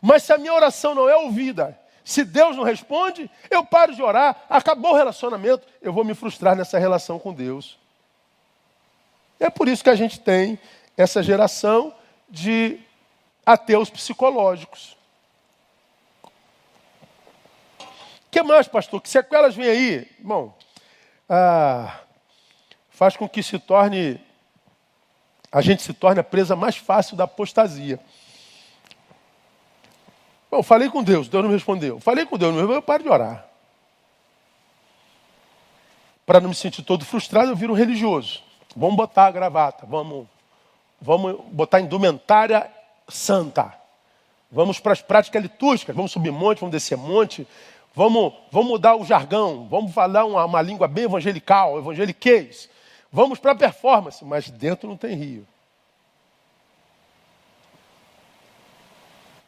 Mas 0.00 0.22
se 0.22 0.32
a 0.32 0.38
minha 0.38 0.52
oração 0.52 0.94
não 0.94 1.08
é 1.08 1.16
ouvida, 1.16 1.78
se 2.04 2.24
Deus 2.24 2.56
não 2.56 2.64
responde, 2.64 3.30
eu 3.50 3.64
paro 3.64 3.94
de 3.94 4.02
orar, 4.02 4.44
acabou 4.48 4.92
o 4.92 4.96
relacionamento, 4.96 5.66
eu 5.80 5.92
vou 5.92 6.04
me 6.04 6.14
frustrar 6.14 6.56
nessa 6.56 6.78
relação 6.78 7.18
com 7.18 7.32
Deus. 7.32 7.78
É 9.38 9.50
por 9.50 9.68
isso 9.68 9.84
que 9.84 9.90
a 9.90 9.94
gente 9.94 10.18
tem 10.20 10.58
essa 10.96 11.22
geração 11.22 11.94
de 12.28 12.80
ateus 13.44 13.90
psicológicos. 13.90 14.96
O 17.84 18.21
que 18.32 18.42
mais, 18.42 18.66
pastor? 18.66 19.00
Que 19.02 19.10
sequelas 19.10 19.54
vêm 19.54 19.68
aí? 19.68 20.10
Bom, 20.18 20.56
ah, 21.28 22.00
faz 22.88 23.14
com 23.14 23.28
que 23.28 23.42
se 23.42 23.58
torne, 23.58 24.18
a 25.52 25.60
gente 25.60 25.82
se 25.82 25.92
torne 25.92 26.18
a 26.18 26.24
presa 26.24 26.56
mais 26.56 26.78
fácil 26.78 27.14
da 27.14 27.24
apostasia. 27.24 28.00
Bom, 30.50 30.62
falei 30.62 30.88
com 30.88 31.02
Deus, 31.02 31.28
Deus 31.28 31.42
não 31.42 31.50
me 31.50 31.54
respondeu. 31.54 32.00
Falei 32.00 32.24
com 32.24 32.38
Deus, 32.38 32.56
eu 32.56 32.80
paro 32.80 33.02
de 33.02 33.08
orar. 33.10 33.46
Para 36.24 36.40
não 36.40 36.48
me 36.48 36.54
sentir 36.54 36.82
todo 36.82 37.04
frustrado, 37.04 37.50
eu 37.50 37.56
viro 37.56 37.74
um 37.74 37.76
religioso. 37.76 38.42
Vamos 38.74 38.96
botar 38.96 39.26
a 39.26 39.30
gravata, 39.30 39.84
vamos, 39.84 40.26
vamos 40.98 41.38
botar 41.50 41.80
indumentária 41.80 42.70
santa. 43.08 43.74
Vamos 44.50 44.80
para 44.80 44.92
as 44.92 45.02
práticas 45.02 45.42
litúrgicas, 45.42 45.94
vamos 45.94 46.12
subir 46.12 46.30
monte, 46.30 46.60
vamos 46.60 46.72
descer 46.72 46.96
monte, 46.96 47.46
vamos, 47.94 48.32
vamos 48.50 48.68
mudar 48.68 48.96
o 48.96 49.04
jargão, 49.04 49.66
vamos 49.68 49.92
falar 49.92 50.24
uma, 50.24 50.44
uma 50.44 50.62
língua 50.62 50.88
bem 50.88 51.04
evangelical, 51.04 51.78
evangeliquez. 51.78 52.68
Vamos 53.10 53.38
para 53.38 53.52
a 53.52 53.54
performance, 53.54 54.24
mas 54.24 54.50
dentro 54.50 54.88
não 54.88 54.96
tem 54.96 55.14
rio. 55.14 55.46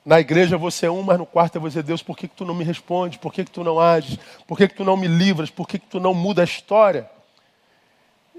Na 0.04 0.20
igreja 0.20 0.58
você 0.58 0.84
é 0.84 0.90
um, 0.90 1.02
mas 1.02 1.18
no 1.18 1.24
quarto 1.24 1.56
é 1.56 1.58
você 1.58 1.82
Deus, 1.82 2.02
por 2.02 2.16
que, 2.16 2.28
que 2.28 2.36
tu 2.36 2.44
não 2.44 2.54
me 2.54 2.62
responde? 2.62 3.18
Por 3.18 3.32
que, 3.32 3.42
que 3.42 3.50
tu 3.50 3.64
não 3.64 3.80
ages? 3.80 4.18
Por 4.46 4.58
que, 4.58 4.68
que 4.68 4.74
tu 4.74 4.84
não 4.84 4.98
me 4.98 5.08
livras? 5.08 5.48
Por 5.48 5.66
que, 5.66 5.78
que 5.78 5.86
tu 5.86 5.98
não 5.98 6.12
muda 6.12 6.42
a 6.42 6.44
história? 6.44 7.08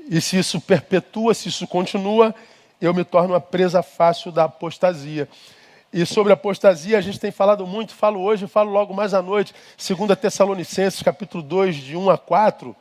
E 0.07 0.21
se 0.21 0.37
isso 0.37 0.61
perpetua, 0.61 1.33
se 1.33 1.49
isso 1.49 1.65
continua, 1.65 2.35
eu 2.79 2.93
me 2.93 3.03
torno 3.03 3.33
uma 3.33 3.41
presa 3.41 3.81
fácil 3.81 4.31
da 4.31 4.43
apostasia. 4.43 5.27
E 5.95 6.05
sobre 6.05 6.33
apostasia 6.33 6.97
a 6.97 7.01
gente 7.01 7.17
tem 7.17 7.31
falado 7.31 7.65
muito, 7.65 7.93
falo 7.93 8.21
hoje, 8.21 8.47
falo 8.47 8.69
logo 8.69 8.93
mais 8.93 9.13
à 9.13 9.21
noite. 9.21 9.55
2 9.77 10.19
Tessalonicenses, 10.19 11.01
capítulo 11.01 11.41
2, 11.41 11.73
de 11.77 11.95
1 11.95 12.09
a 12.09 12.17
4, 12.17 12.75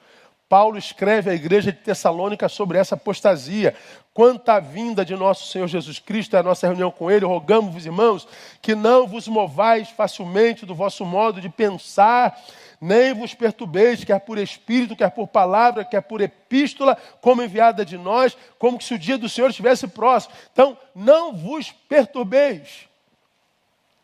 Paulo 0.49 0.77
escreve 0.77 1.31
à 1.31 1.33
igreja 1.35 1.71
de 1.71 1.79
Tessalônica 1.79 2.49
sobre 2.49 2.77
essa 2.77 2.97
apostasia. 2.97 3.73
Quanto 4.13 4.49
à 4.49 4.59
vinda 4.59 5.05
de 5.05 5.15
nosso 5.15 5.47
Senhor 5.47 5.69
Jesus 5.69 6.01
Cristo, 6.01 6.37
a 6.37 6.43
nossa 6.43 6.67
reunião 6.67 6.91
com 6.91 7.09
Ele, 7.09 7.25
rogamos-vos, 7.25 7.87
irmãos, 7.87 8.27
que 8.61 8.75
não 8.75 9.07
vos 9.07 9.29
movais 9.29 9.91
facilmente 9.91 10.67
do 10.67 10.75
vosso 10.75 11.05
modo 11.05 11.41
de 11.41 11.49
pensar, 11.49 12.37
nem 12.81 13.15
vos 13.15 13.33
perturbeis, 13.33 14.03
quer 14.03 14.19
por 14.19 14.39
espírito, 14.39 14.97
quer 14.97 15.13
por 15.13 15.29
palavra, 15.29 15.85
quer 15.85 16.01
por 16.01 16.21
epístola, 16.21 16.99
como 17.21 17.45
enviada 17.45 17.85
de 17.85 17.97
nós, 17.97 18.37
como 18.59 18.83
se 18.83 18.93
o 18.93 18.99
dia 18.99 19.17
do 19.17 19.29
Senhor 19.29 19.51
estivesse 19.51 19.87
próximo. 19.87 20.35
Então, 20.53 20.77
não 20.97 21.33
vos 21.33 21.71
perturbeis. 21.71 22.93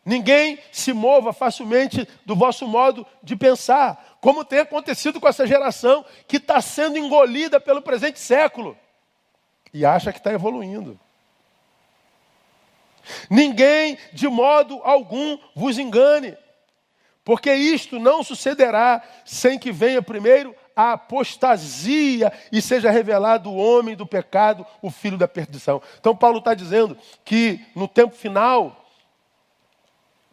Ninguém 0.03 0.57
se 0.71 0.93
mova 0.93 1.31
facilmente 1.31 2.07
do 2.25 2.35
vosso 2.35 2.67
modo 2.67 3.05
de 3.21 3.35
pensar, 3.35 4.17
como 4.19 4.43
tem 4.43 4.59
acontecido 4.59 5.19
com 5.19 5.27
essa 5.27 5.45
geração 5.45 6.03
que 6.27 6.37
está 6.37 6.59
sendo 6.59 6.97
engolida 6.97 7.59
pelo 7.59 7.81
presente 7.81 8.19
século 8.19 8.77
e 9.73 9.85
acha 9.85 10.11
que 10.11 10.17
está 10.17 10.33
evoluindo. 10.33 10.99
Ninguém, 13.29 13.97
de 14.13 14.27
modo 14.27 14.79
algum, 14.83 15.37
vos 15.55 15.77
engane. 15.77 16.35
Porque 17.23 17.53
isto 17.53 17.99
não 17.99 18.23
sucederá 18.23 19.03
sem 19.23 19.59
que 19.59 19.71
venha 19.71 20.01
primeiro 20.01 20.55
a 20.75 20.93
apostasia 20.93 22.33
e 22.51 22.61
seja 22.61 22.89
revelado 22.89 23.51
o 23.51 23.57
homem 23.57 23.95
do 23.95 24.07
pecado, 24.07 24.65
o 24.81 24.89
filho 24.89 25.17
da 25.17 25.27
perdição. 25.27 25.81
Então, 25.99 26.15
Paulo 26.15 26.39
está 26.39 26.55
dizendo 26.55 26.97
que 27.23 27.63
no 27.75 27.87
tempo 27.87 28.15
final, 28.15 28.80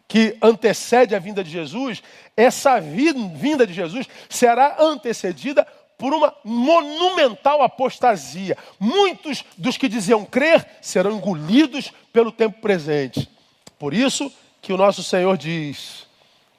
que 0.09 0.35
antecede 0.41 1.15
a 1.15 1.19
vinda 1.19 1.43
de 1.43 1.51
Jesus, 1.51 2.01
essa 2.35 2.79
vinda 2.81 3.65
de 3.67 3.73
Jesus 3.73 4.09
será 4.27 4.77
antecedida 4.79 5.65
por 5.99 6.13
uma 6.13 6.33
monumental 6.43 7.61
apostasia. 7.61 8.57
Muitos 8.79 9.45
dos 9.55 9.77
que 9.77 9.87
diziam 9.87 10.25
crer 10.25 10.65
serão 10.81 11.11
engolidos 11.11 11.93
pelo 12.11 12.31
tempo 12.31 12.59
presente. 12.59 13.29
Por 13.77 13.93
isso 13.93 14.33
que 14.63 14.73
o 14.73 14.77
nosso 14.77 15.03
Senhor 15.03 15.37
diz: 15.37 16.07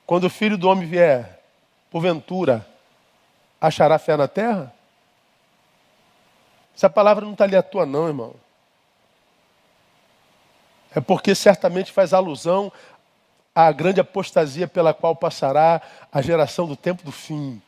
quando 0.07 0.25
o 0.25 0.31
filho 0.31 0.57
do 0.57 0.69
homem 0.69 0.87
vier, 0.87 1.43
porventura, 1.91 2.65
achará 3.61 3.99
fé 3.99 4.17
na 4.17 4.29
terra? 4.29 4.73
Essa 6.77 6.89
palavra 6.89 7.25
não 7.25 7.33
está 7.33 7.45
ali 7.45 7.57
à 7.57 7.63
toa, 7.65 7.85
não, 7.85 8.07
irmão. 8.07 8.37
É 10.95 11.01
porque 11.01 11.35
certamente 11.35 11.93
faz 11.93 12.13
alusão 12.13 12.73
à 13.55 13.71
grande 13.73 14.01
apostasia 14.01 14.69
pela 14.69 14.95
qual 14.95 15.15
passará 15.15 15.81
a 16.13 16.23
geração 16.23 16.67
do 16.67 16.77
tempo 16.77 17.03
do 17.03 17.13
fim. 17.13 17.61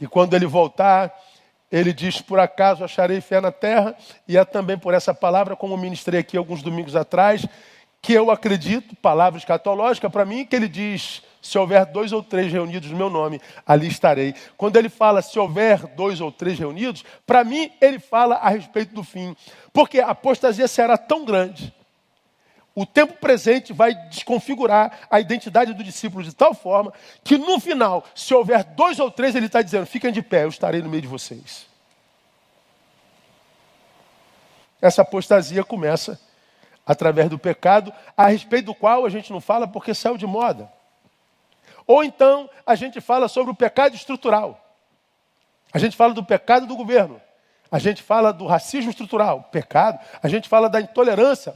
E 0.00 0.06
quando 0.06 0.34
ele 0.34 0.46
voltar, 0.46 1.14
ele 1.70 1.92
diz: 1.92 2.20
Por 2.20 2.38
acaso 2.38 2.84
acharei 2.84 3.20
fé 3.20 3.40
na 3.40 3.52
terra? 3.52 3.94
E 4.26 4.36
é 4.36 4.44
também 4.44 4.78
por 4.78 4.94
essa 4.94 5.14
palavra, 5.14 5.54
como 5.54 5.76
ministrei 5.76 6.20
aqui 6.20 6.36
alguns 6.36 6.62
domingos 6.62 6.96
atrás, 6.96 7.46
que 8.02 8.12
eu 8.12 8.30
acredito, 8.30 8.96
palavra 8.96 9.38
escatológica 9.38 10.08
para 10.08 10.24
mim, 10.24 10.44
que 10.44 10.56
ele 10.56 10.68
diz: 10.68 11.22
se 11.42 11.58
houver 11.58 11.84
dois 11.86 12.12
ou 12.12 12.22
três 12.22 12.50
reunidos 12.50 12.90
no 12.90 12.96
meu 12.96 13.10
nome, 13.10 13.40
ali 13.66 13.88
estarei. 13.88 14.34
Quando 14.56 14.76
ele 14.76 14.88
fala 14.88 15.22
se 15.22 15.38
houver 15.38 15.86
dois 15.88 16.20
ou 16.20 16.32
três 16.32 16.58
reunidos, 16.58 17.04
para 17.26 17.44
mim 17.44 17.70
ele 17.80 17.98
fala 17.98 18.36
a 18.36 18.48
respeito 18.48 18.94
do 18.94 19.04
fim. 19.04 19.36
Porque 19.72 20.00
a 20.00 20.08
apostasia 20.08 20.66
será 20.66 20.96
tão 20.96 21.24
grande, 21.24 21.72
o 22.80 22.86
tempo 22.86 23.12
presente 23.12 23.74
vai 23.74 23.94
desconfigurar 24.08 25.00
a 25.10 25.20
identidade 25.20 25.74
do 25.74 25.84
discípulo 25.84 26.24
de 26.24 26.34
tal 26.34 26.54
forma 26.54 26.94
que 27.22 27.36
no 27.36 27.60
final, 27.60 28.02
se 28.14 28.32
houver 28.32 28.64
dois 28.64 28.98
ou 28.98 29.10
três, 29.10 29.36
ele 29.36 29.44
está 29.44 29.60
dizendo: 29.60 29.84
fiquem 29.84 30.10
de 30.10 30.22
pé, 30.22 30.44
eu 30.44 30.48
estarei 30.48 30.80
no 30.80 30.88
meio 30.88 31.02
de 31.02 31.08
vocês. 31.08 31.66
Essa 34.80 35.02
apostasia 35.02 35.62
começa 35.62 36.18
através 36.86 37.28
do 37.28 37.38
pecado, 37.38 37.92
a 38.16 38.28
respeito 38.28 38.66
do 38.66 38.74
qual 38.74 39.04
a 39.04 39.10
gente 39.10 39.30
não 39.30 39.42
fala 39.42 39.68
porque 39.68 39.92
saiu 39.92 40.16
de 40.16 40.26
moda. 40.26 40.72
Ou 41.86 42.02
então 42.02 42.48
a 42.64 42.74
gente 42.74 42.98
fala 42.98 43.28
sobre 43.28 43.52
o 43.52 43.54
pecado 43.54 43.94
estrutural. 43.94 44.58
A 45.70 45.78
gente 45.78 45.98
fala 45.98 46.14
do 46.14 46.24
pecado 46.24 46.66
do 46.66 46.74
governo. 46.74 47.20
A 47.70 47.78
gente 47.78 48.02
fala 48.02 48.32
do 48.32 48.46
racismo 48.46 48.90
estrutural, 48.90 49.42
pecado. 49.52 50.00
A 50.22 50.28
gente 50.28 50.48
fala 50.48 50.70
da 50.70 50.80
intolerância, 50.80 51.54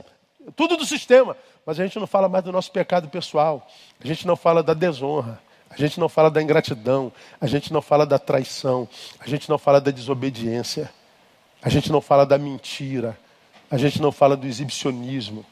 tudo 0.52 0.76
do 0.76 0.85
sistema. 0.85 1.37
Mas 1.64 1.78
a 1.78 1.85
gente 1.85 1.98
não 1.98 2.07
fala 2.07 2.28
mais 2.28 2.44
do 2.44 2.52
nosso 2.52 2.70
pecado 2.70 3.09
pessoal. 3.09 3.66
A 4.02 4.07
gente 4.07 4.26
não 4.26 4.37
fala 4.37 4.62
da 4.62 4.74
desonra. 4.74 5.40
A 5.70 5.76
gente 5.76 5.98
não 5.98 6.09
fala 6.09 6.30
da 6.30 6.42
ingratidão. 6.42 7.12
A 7.40 7.46
gente 7.46 7.72
não 7.72 7.83
fala 7.83 8.07
da 8.07 8.18
traição. 8.18 8.88
A 9.18 9.28
gente 9.28 9.48
não 9.48 9.59
fala 9.59 9.80
da 9.80 9.90
desobediência. 9.90 10.92
A 11.62 11.68
gente 11.68 11.90
não 11.90 12.00
fala 12.00 12.24
da 12.26 12.38
mentira. 12.38 13.18
A 13.70 13.78
gente 13.78 14.00
não 14.00 14.12
fala 14.12 14.37
do 14.37 14.46
exibicionismo. 14.46 15.44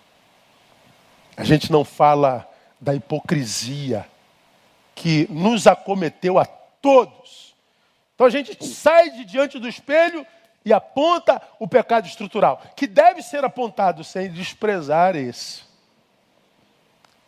A 1.36 1.44
gente 1.44 1.72
não 1.72 1.84
fala 1.84 2.48
da 2.80 2.94
hipocrisia 2.94 4.06
que 4.94 5.26
nos 5.30 5.66
acometeu 5.66 6.38
a 6.38 6.44
todos. 6.44 7.54
Então 8.14 8.26
a 8.26 8.30
gente 8.30 8.64
sai 8.64 9.10
de 9.10 9.24
diante 9.24 9.58
do 9.58 9.68
espelho 9.68 10.26
e 10.64 10.72
aponta 10.72 11.40
o 11.58 11.66
pecado 11.66 12.06
estrutural, 12.06 12.62
que 12.76 12.86
deve 12.86 13.22
ser 13.22 13.44
apontado 13.44 14.04
sem 14.04 14.30
desprezar 14.30 15.16
esse. 15.16 15.62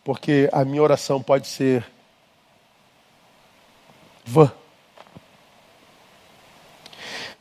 Porque 0.04 0.48
a 0.52 0.64
minha 0.64 0.82
oração 0.82 1.22
pode 1.22 1.46
ser 1.46 1.84
vã. 4.24 4.52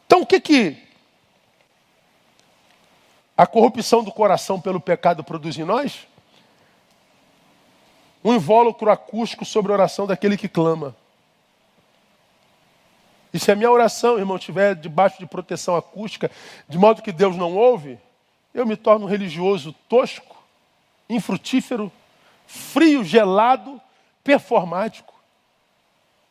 Então 0.05 0.21
o 0.21 0.25
que 0.25 0.39
que 0.39 0.77
a 3.35 3.47
corrupção 3.47 4.03
do 4.03 4.11
coração 4.11 4.61
pelo 4.61 4.79
pecado 4.79 5.23
produz 5.23 5.57
em 5.57 5.63
nós? 5.63 6.07
Um 8.23 8.33
invólucro 8.33 8.89
acústico 8.89 9.43
sobre 9.43 9.71
a 9.71 9.75
oração 9.75 10.07
daquele 10.07 10.37
que 10.37 10.47
clama. 10.47 10.95
E 13.33 13.39
se 13.39 13.51
a 13.51 13.55
minha 13.55 13.71
oração, 13.71 14.19
irmão, 14.19 14.37
estiver 14.37 14.75
debaixo 14.75 15.17
de 15.17 15.25
proteção 15.25 15.75
acústica, 15.75 16.29
de 16.69 16.77
modo 16.77 17.01
que 17.01 17.11
Deus 17.11 17.35
não 17.35 17.55
ouve, 17.55 17.97
eu 18.53 18.65
me 18.65 18.75
torno 18.75 19.05
um 19.05 19.09
religioso 19.09 19.73
tosco, 19.89 20.37
infrutífero, 21.09 21.91
frio, 22.45 23.03
gelado, 23.03 23.81
performático, 24.23 25.13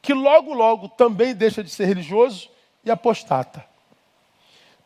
que 0.00 0.14
logo, 0.14 0.54
logo 0.54 0.88
também 0.88 1.34
deixa 1.34 1.62
de 1.62 1.70
ser 1.70 1.86
religioso 1.86 2.48
e 2.84 2.90
apostata. 2.90 3.64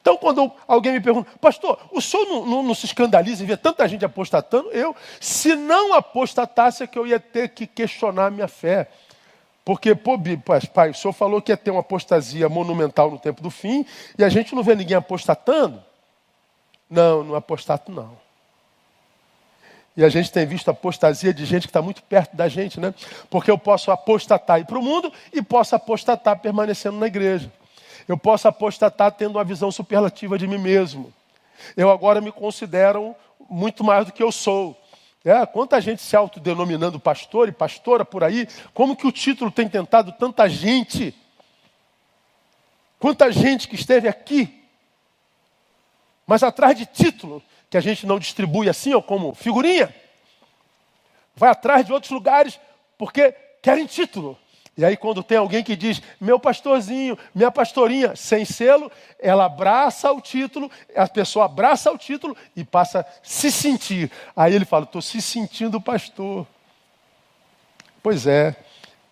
Então, 0.00 0.16
quando 0.16 0.52
alguém 0.68 0.92
me 0.92 1.00
pergunta, 1.00 1.28
pastor, 1.40 1.80
o 1.90 2.00
senhor 2.00 2.24
não, 2.26 2.46
não, 2.46 2.62
não, 2.62 2.74
se 2.74 2.86
escandaliza 2.86 3.42
em 3.42 3.46
ver 3.46 3.58
tanta 3.58 3.88
gente 3.88 4.04
apostatando? 4.04 4.70
Eu, 4.70 4.94
se 5.20 5.56
não 5.56 5.92
apostatasse, 5.92 6.84
é 6.84 6.86
que 6.86 6.96
eu 6.96 7.06
ia 7.06 7.18
ter 7.18 7.48
que 7.48 7.66
questionar 7.66 8.26
a 8.26 8.30
minha 8.30 8.46
fé. 8.46 8.88
Porque, 9.66 9.96
pô, 9.96 10.16
pai, 10.72 10.90
o 10.90 10.94
senhor 10.94 11.12
falou 11.12 11.42
que 11.42 11.50
ia 11.50 11.56
ter 11.56 11.72
uma 11.72 11.80
apostasia 11.80 12.48
monumental 12.48 13.10
no 13.10 13.18
tempo 13.18 13.42
do 13.42 13.50
fim, 13.50 13.84
e 14.16 14.22
a 14.22 14.28
gente 14.28 14.54
não 14.54 14.62
vê 14.62 14.76
ninguém 14.76 14.96
apostatando? 14.96 15.82
Não, 16.88 17.24
não 17.24 17.34
apostato 17.34 17.90
não. 17.90 18.16
E 19.96 20.04
a 20.04 20.08
gente 20.08 20.30
tem 20.30 20.46
visto 20.46 20.70
apostasia 20.70 21.34
de 21.34 21.44
gente 21.44 21.62
que 21.62 21.70
está 21.70 21.82
muito 21.82 22.00
perto 22.04 22.36
da 22.36 22.46
gente, 22.48 22.78
né? 22.78 22.94
Porque 23.28 23.50
eu 23.50 23.58
posso 23.58 23.90
apostatar 23.90 24.58
e 24.58 24.60
ir 24.60 24.66
para 24.66 24.78
o 24.78 24.82
mundo 24.82 25.12
e 25.32 25.42
posso 25.42 25.74
apostatar 25.74 26.38
permanecendo 26.38 26.96
na 26.96 27.08
igreja. 27.08 27.52
Eu 28.06 28.16
posso 28.16 28.46
apostatar 28.46 29.10
tendo 29.10 29.34
uma 29.34 29.42
visão 29.42 29.72
superlativa 29.72 30.38
de 30.38 30.46
mim 30.46 30.58
mesmo. 30.58 31.12
Eu 31.76 31.90
agora 31.90 32.20
me 32.20 32.30
considero 32.30 33.16
muito 33.50 33.82
mais 33.82 34.06
do 34.06 34.12
que 34.12 34.22
eu 34.22 34.30
sou. 34.30 34.80
É, 35.27 35.45
quanta 35.45 35.81
gente 35.81 36.01
se 36.01 36.14
autodenominando 36.14 37.01
pastor 37.01 37.49
e 37.49 37.53
pastora 37.53 38.05
por 38.05 38.22
aí, 38.22 38.47
como 38.72 38.95
que 38.95 39.09
o 39.09 39.11
título 39.11 39.51
tem 39.51 39.68
tentado 39.68 40.12
tanta 40.12 40.49
gente? 40.49 41.12
Quanta 43.01 43.33
gente 43.33 43.66
que 43.66 43.74
esteve 43.74 44.07
aqui, 44.07 44.62
mas 46.24 46.45
atrás 46.45 46.79
de 46.79 46.87
título, 46.87 47.43
que 47.68 47.77
a 47.77 47.81
gente 47.81 48.07
não 48.07 48.20
distribui 48.20 48.68
assim, 48.68 48.95
ou 48.95 49.03
como 49.03 49.35
figurinha, 49.35 49.93
vai 51.35 51.51
atrás 51.51 51.85
de 51.85 51.93
outros 51.93 52.12
lugares 52.12 52.61
porque 52.97 53.33
querem 53.61 53.85
título. 53.85 54.39
E 54.77 54.85
aí, 54.85 54.97
quando 54.97 55.22
tem 55.22 55.39
alguém 55.39 55.64
que 55.64 55.74
diz, 55.74 56.03
meu 56.20 56.39
pastorzinho, 56.39 57.18
minha 57.35 57.51
pastorinha, 57.51 58.14
sem 58.14 58.45
selo, 58.45 58.93
ela 59.18 59.47
abraça 59.47 60.12
o 60.12 60.20
título, 60.20 60.70
a 60.95 61.09
pessoa 61.09 61.47
abraça 61.47 61.91
o 61.91 61.97
título 61.97 62.37
e 62.55 62.62
passa 62.62 63.01
a 63.01 63.05
se 63.22 63.51
sentir. 63.51 64.11
Aí 64.37 64.55
ele 64.55 64.66
fala, 64.66 64.85
estou 64.85 65.01
se 65.01 65.22
sentindo 65.22 65.81
pastor. 65.81 66.47
Pois 68.03 68.27
é, 68.27 68.55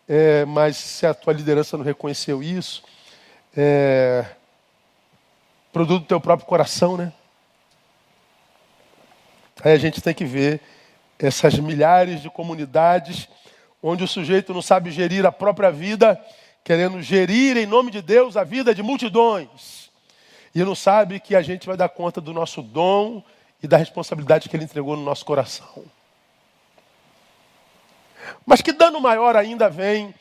é, 0.07 0.45
mas 0.45 0.77
se 0.77 1.07
a 1.07 1.15
tua 1.15 1.33
liderança 1.33 1.79
não 1.79 1.85
reconheceu 1.85 2.43
isso, 2.43 2.83
é 3.57 4.27
produto 5.73 6.03
do 6.03 6.09
teu 6.09 6.21
próprio 6.21 6.47
coração, 6.47 6.97
né? 6.97 7.12
Aí 9.65 9.73
a 9.73 9.79
gente 9.79 10.01
tem 10.03 10.12
que 10.12 10.25
ver 10.25 10.61
essas 11.19 11.59
milhares 11.59 12.21
de 12.21 12.29
comunidades 12.29 13.29
onde 13.87 14.03
o 14.03 14.09
sujeito 14.09 14.55
não 14.55 14.62
sabe 14.62 14.91
gerir 14.91 15.26
a 15.26 15.30
própria 15.30 15.70
vida, 15.70 16.18
querendo 16.64 17.03
gerir 17.03 17.59
em 17.59 17.66
nome 17.66 17.91
de 17.91 18.01
Deus 18.01 18.35
a 18.35 18.43
vida 18.43 18.74
de 18.74 18.82
multidões. 18.82 19.91
E 20.55 20.64
não 20.64 20.74
sabe 20.74 21.20
que 21.20 21.37
a 21.37 21.43
gente 21.43 21.66
vai 21.66 21.76
dar 21.76 21.91
conta 21.91 22.18
do 22.18 22.32
nosso 22.32 22.62
dom 22.62 23.22
e 23.62 23.68
da 23.68 23.76
responsabilidade 23.76 24.49
que 24.49 24.57
ele 24.57 24.64
entregou 24.64 24.97
no 24.97 25.03
nosso 25.03 25.22
coração. 25.26 25.85
Mas 28.47 28.62
que 28.62 28.72
dano 28.72 29.03
maior 29.03 29.37
ainda 29.37 29.68
vem 29.68 30.14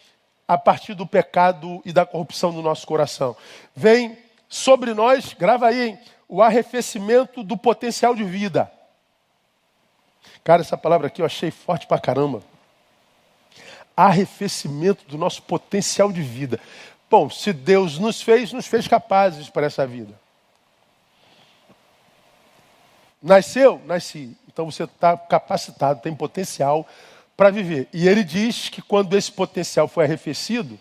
a 0.45 0.57
partir 0.57 0.93
do 0.93 1.07
pecado 1.07 1.81
e 1.85 1.93
da 1.93 2.05
corrupção 2.05 2.51
do 2.51 2.61
nosso 2.61 2.85
coração? 2.85 3.33
Vem 3.73 4.17
sobre 4.49 4.93
nós, 4.93 5.33
grava 5.33 5.67
aí, 5.67 5.87
hein, 5.87 5.99
o 6.27 6.41
arrefecimento 6.41 7.41
do 7.41 7.55
potencial 7.55 8.13
de 8.13 8.25
vida. 8.25 8.69
Cara, 10.43 10.61
essa 10.61 10.77
palavra 10.77 11.07
aqui 11.07 11.21
eu 11.21 11.25
achei 11.25 11.49
forte 11.49 11.87
pra 11.87 11.97
caramba 11.97 12.43
arrefecimento 13.95 15.05
do 15.07 15.17
nosso 15.17 15.41
potencial 15.43 16.11
de 16.11 16.21
vida. 16.21 16.59
Bom, 17.09 17.29
se 17.29 17.53
Deus 17.53 17.99
nos 17.99 18.21
fez, 18.21 18.51
nos 18.51 18.65
fez 18.65 18.87
capazes 18.87 19.49
para 19.49 19.67
essa 19.67 19.85
vida. 19.85 20.19
Nasceu? 23.21 23.81
Nasci. 23.85 24.35
Então 24.51 24.69
você 24.69 24.83
está 24.83 25.15
capacitado, 25.17 26.01
tem 26.01 26.13
potencial 26.13 26.87
para 27.37 27.49
viver. 27.49 27.87
E 27.93 28.07
ele 28.07 28.23
diz 28.23 28.69
que 28.69 28.81
quando 28.81 29.15
esse 29.17 29.31
potencial 29.31 29.87
foi 29.87 30.05
arrefecido, 30.05 30.77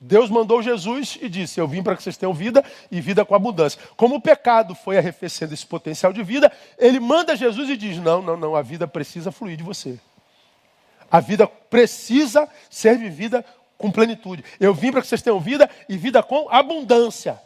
Deus 0.00 0.28
mandou 0.28 0.62
Jesus 0.62 1.16
e 1.20 1.28
disse: 1.28 1.60
Eu 1.60 1.68
vim 1.68 1.82
para 1.82 1.96
que 1.96 2.02
vocês 2.02 2.16
tenham 2.16 2.34
vida 2.34 2.64
e 2.90 3.00
vida 3.00 3.24
com 3.24 3.34
abundância. 3.34 3.80
Como 3.96 4.16
o 4.16 4.20
pecado 4.20 4.74
foi 4.74 4.98
arrefecendo 4.98 5.54
esse 5.54 5.64
potencial 5.64 6.12
de 6.12 6.22
vida, 6.22 6.52
ele 6.78 7.00
manda 7.00 7.36
Jesus 7.36 7.70
e 7.70 7.76
diz: 7.76 7.98
Não, 7.98 8.20
não, 8.20 8.36
não, 8.36 8.56
a 8.56 8.62
vida 8.62 8.86
precisa 8.86 9.32
fluir 9.32 9.56
de 9.56 9.62
você. 9.62 9.98
A 11.10 11.20
vida 11.20 11.46
precisa 11.46 12.48
ser 12.70 12.98
vivida 12.98 13.44
com 13.78 13.90
plenitude. 13.90 14.44
Eu 14.58 14.74
vim 14.74 14.90
para 14.90 15.00
que 15.00 15.06
vocês 15.06 15.22
tenham 15.22 15.40
vida 15.40 15.68
e 15.88 15.96
vida 15.96 16.22
com 16.22 16.48
abundância. 16.50 17.40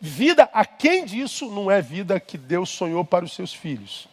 Vida 0.00 0.48
a 0.52 0.64
quem 0.64 1.04
disso 1.04 1.50
não 1.50 1.70
é 1.70 1.80
vida 1.80 2.18
que 2.18 2.36
Deus 2.36 2.70
sonhou 2.70 3.04
para 3.04 3.24
os 3.24 3.32
seus 3.32 3.52
filhos. 3.52 4.08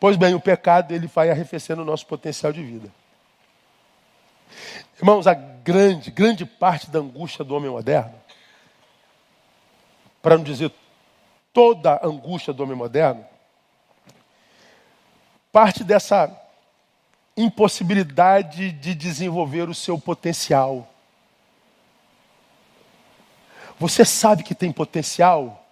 Pois 0.00 0.16
bem, 0.16 0.34
o 0.34 0.40
pecado 0.40 0.92
ele 0.92 1.06
vai 1.06 1.30
arrefecendo 1.30 1.82
o 1.82 1.84
nosso 1.84 2.06
potencial 2.06 2.52
de 2.52 2.62
vida. 2.62 2.90
Irmãos, 4.98 5.26
a 5.26 5.34
grande, 5.34 6.10
grande 6.10 6.46
parte 6.46 6.90
da 6.90 6.98
angústia 6.98 7.44
do 7.44 7.54
homem 7.54 7.70
moderno, 7.70 8.14
para 10.22 10.36
não 10.36 10.44
dizer 10.44 10.72
toda 11.52 11.92
a 11.92 12.06
angústia 12.06 12.52
do 12.52 12.62
homem 12.62 12.76
moderno, 12.76 13.24
parte 15.52 15.84
dessa 15.84 16.28
impossibilidade 17.36 18.72
de 18.72 18.94
desenvolver 18.94 19.68
o 19.68 19.74
seu 19.74 19.98
potencial. 19.98 20.88
Você 23.78 24.04
sabe 24.04 24.42
que 24.42 24.54
tem 24.54 24.72
potencial 24.72 25.62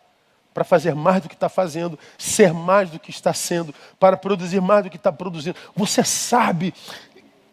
para 0.53 0.63
fazer 0.63 0.95
mais 0.95 1.23
do 1.23 1.29
que 1.29 1.35
está 1.35 1.49
fazendo, 1.49 1.99
ser 2.19 2.53
mais 2.53 2.91
do 2.91 3.01
que 3.01 3.11
está 3.11 3.33
sendo, 3.33 3.75
para 3.99 4.17
produzir 4.17 4.61
mais 4.61 4.85
do 4.85 4.91
que 4.91 4.97
está 4.97 5.11
produzindo. 5.11 5.59
Você 5.75 6.05
sabe, 6.05 6.73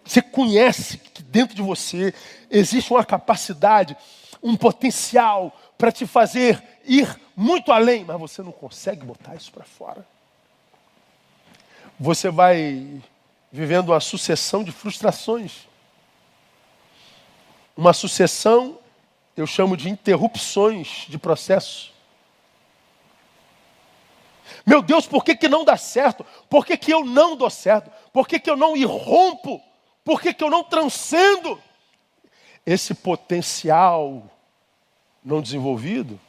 você 0.06 0.22
conhece 0.22 0.98
que 0.98 1.24
dentro 1.24 1.56
de 1.56 1.62
você 1.62 2.14
existe 2.50 2.92
uma 2.92 3.04
capacidade, 3.04 3.98
um 4.44 4.56
potencial 4.56 5.58
para 5.78 5.92
te 5.92 6.06
fazer 6.06 6.62
ir 6.86 7.20
muito 7.36 7.72
além, 7.72 8.04
mas 8.04 8.20
você 8.20 8.44
não 8.44 8.52
consegue 8.52 9.04
botar 9.06 9.36
isso 9.36 9.52
para 9.52 9.64
fora. 9.64 10.06
Você 12.00 12.30
vai 12.30 13.02
vivendo 13.52 13.90
uma 13.90 14.00
sucessão 14.00 14.64
de 14.64 14.72
frustrações. 14.72 15.68
Uma 17.76 17.94
sucessão, 17.94 18.80
eu 19.36 19.46
chamo 19.46 19.76
de 19.76 19.90
interrupções 19.90 21.06
de 21.10 21.18
processo. 21.18 21.92
Meu 24.66 24.82
Deus, 24.82 25.08
por 25.08 25.24
que, 25.24 25.36
que 25.36 25.48
não 25.48 25.66
dá 25.66 25.78
certo? 25.78 26.26
Por 26.50 26.66
que, 26.66 26.78
que 26.78 26.94
eu 26.94 27.04
não 27.04 27.36
dou 27.36 27.50
certo? 27.50 27.92
Por 28.14 28.28
que, 28.28 28.40
que 28.40 28.50
eu 28.50 28.56
não 28.56 28.78
irrompo? 28.78 29.62
Por 30.04 30.22
que, 30.22 30.34
que 30.34 30.44
eu 30.44 30.50
não 30.50 30.64
transcendo? 30.64 31.62
Esse 32.66 32.94
potencial 32.94 34.24
não 35.24 35.42
desenvolvido 35.42 36.20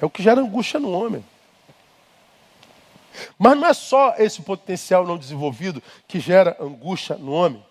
é 0.00 0.06
o 0.06 0.10
que 0.10 0.22
gera 0.22 0.40
angústia 0.40 0.80
no 0.80 0.90
homem. 0.90 1.24
Mas 3.38 3.56
não 3.56 3.66
é 3.66 3.74
só 3.74 4.14
esse 4.18 4.42
potencial 4.42 5.06
não 5.06 5.18
desenvolvido 5.18 5.82
que 6.06 6.20
gera 6.20 6.56
angústia 6.60 7.16
no 7.16 7.32
homem. 7.32 7.64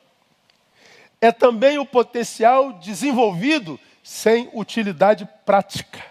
É 1.22 1.32
também 1.32 1.78
o 1.78 1.86
potencial 1.86 2.74
desenvolvido 2.74 3.80
sem 4.04 4.50
utilidade 4.54 5.28
prática. 5.46 6.10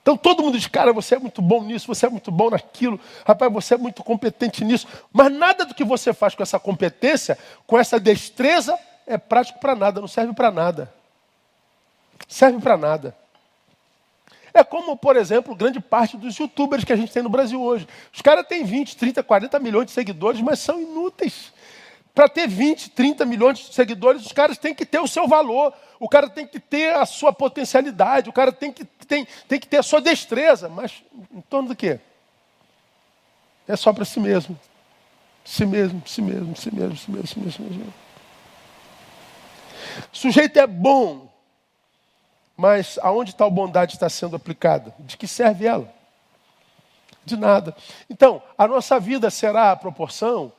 Então 0.00 0.16
todo 0.16 0.42
mundo 0.42 0.56
diz, 0.56 0.66
cara, 0.66 0.90
você 0.90 1.16
é 1.16 1.18
muito 1.18 1.42
bom 1.42 1.62
nisso, 1.62 1.86
você 1.86 2.06
é 2.06 2.08
muito 2.08 2.30
bom 2.30 2.48
naquilo, 2.48 2.98
rapaz, 3.26 3.52
você 3.52 3.74
é 3.74 3.76
muito 3.76 4.02
competente 4.02 4.64
nisso. 4.64 4.86
Mas 5.12 5.30
nada 5.30 5.66
do 5.66 5.74
que 5.74 5.84
você 5.84 6.14
faz 6.14 6.34
com 6.34 6.42
essa 6.42 6.58
competência, 6.58 7.36
com 7.66 7.78
essa 7.78 8.00
destreza, 8.00 8.78
é 9.06 9.18
prático 9.18 9.58
para 9.58 9.74
nada, 9.74 10.00
não 10.00 10.08
serve 10.08 10.32
para 10.32 10.50
nada. 10.50 10.90
Serve 12.26 12.58
para 12.58 12.78
nada. 12.78 13.14
É 14.52 14.64
como, 14.64 14.96
por 14.96 15.16
exemplo, 15.16 15.54
grande 15.54 15.80
parte 15.80 16.16
dos 16.16 16.36
youtubers 16.36 16.84
que 16.84 16.92
a 16.92 16.96
gente 16.96 17.12
tem 17.12 17.22
no 17.22 17.28
Brasil 17.28 17.60
hoje. 17.60 17.86
Os 18.12 18.22
caras 18.22 18.46
têm 18.46 18.64
20, 18.64 18.96
30, 18.96 19.22
40 19.22 19.58
milhões 19.58 19.86
de 19.86 19.92
seguidores, 19.92 20.40
mas 20.40 20.58
são 20.58 20.80
inúteis. 20.80 21.52
Para 22.14 22.28
ter 22.28 22.48
20, 22.48 22.90
30 22.90 23.24
milhões 23.24 23.58
de 23.58 23.74
seguidores, 23.74 24.26
os 24.26 24.32
caras 24.32 24.58
têm 24.58 24.74
que 24.74 24.84
ter 24.84 24.98
o 24.98 25.06
seu 25.06 25.28
valor, 25.28 25.72
o 26.00 26.08
cara 26.08 26.28
tem 26.28 26.46
que 26.46 26.58
ter 26.58 26.94
a 26.96 27.06
sua 27.06 27.32
potencialidade, 27.32 28.28
o 28.28 28.32
cara 28.32 28.50
tem 28.50 28.72
que, 28.72 28.84
tem, 28.84 29.26
tem 29.46 29.60
que 29.60 29.68
ter 29.68 29.76
a 29.76 29.82
sua 29.82 30.00
destreza. 30.00 30.68
Mas 30.68 31.02
em 31.32 31.40
torno 31.42 31.68
do 31.68 31.76
quê? 31.76 32.00
É 33.68 33.76
só 33.76 33.92
para 33.92 34.04
si 34.04 34.18
mesmo. 34.18 34.58
Si 35.44 35.64
mesmo, 35.64 36.02
si 36.06 36.20
mesmo, 36.20 36.56
si 36.56 36.74
mesmo, 36.74 36.96
si 36.96 37.10
mesmo, 37.10 37.26
si 37.26 37.38
mesmo, 37.38 37.52
si 37.52 37.62
mesmo. 37.62 37.94
O 40.12 40.16
sujeito 40.16 40.58
é 40.58 40.66
bom, 40.66 41.27
mas 42.58 42.98
aonde 43.00 43.34
tal 43.34 43.50
bondade 43.50 43.94
está 43.94 44.10
sendo 44.10 44.36
aplicada? 44.36 44.94
De 44.98 45.16
que 45.16 45.26
serve 45.26 45.64
ela? 45.64 45.96
de 47.28 47.36
nada. 47.36 47.76
Então, 48.10 48.42
a 48.56 48.66
nossa 48.66 48.98
vida 48.98 49.30
será 49.30 49.70
a 49.70 49.76
proporção 49.76 50.50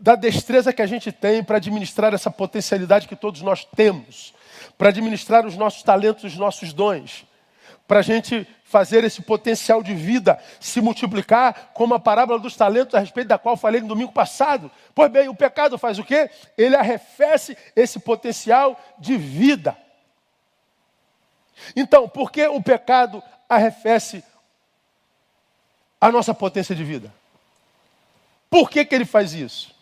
da 0.00 0.16
destreza 0.16 0.72
que 0.72 0.82
a 0.82 0.86
gente 0.86 1.12
tem 1.12 1.44
para 1.44 1.58
administrar 1.58 2.14
essa 2.14 2.30
potencialidade 2.30 3.06
que 3.06 3.14
todos 3.14 3.42
nós 3.42 3.64
temos, 3.64 4.32
para 4.78 4.88
administrar 4.88 5.46
os 5.46 5.56
nossos 5.56 5.82
talentos, 5.82 6.24
os 6.24 6.36
nossos 6.36 6.72
dons, 6.72 7.26
para 7.86 7.98
a 7.98 8.02
gente 8.02 8.46
fazer 8.64 9.04
esse 9.04 9.20
potencial 9.20 9.82
de 9.82 9.94
vida 9.94 10.38
se 10.58 10.80
multiplicar, 10.80 11.72
como 11.74 11.92
a 11.92 11.98
parábola 11.98 12.38
dos 12.38 12.56
talentos, 12.56 12.94
a 12.94 13.00
respeito 13.00 13.28
da 13.28 13.36
qual 13.36 13.56
falei 13.56 13.80
no 13.80 13.88
domingo 13.88 14.12
passado. 14.12 14.70
Pois 14.94 15.10
bem, 15.10 15.28
o 15.28 15.34
pecado 15.34 15.76
faz 15.76 15.98
o 15.98 16.04
quê? 16.04 16.30
Ele 16.56 16.76
arrefece 16.76 17.56
esse 17.74 17.98
potencial 17.98 18.80
de 18.98 19.16
vida. 19.16 19.76
Então, 21.74 22.08
por 22.08 22.30
que 22.30 22.46
o 22.46 22.62
pecado 22.62 23.22
arrefece 23.48 24.24
a 26.00 26.10
nossa 26.10 26.32
potência 26.32 26.74
de 26.74 26.84
vida? 26.84 27.12
Por 28.48 28.70
que, 28.70 28.84
que 28.84 28.94
ele 28.94 29.04
faz 29.04 29.32
isso? 29.32 29.74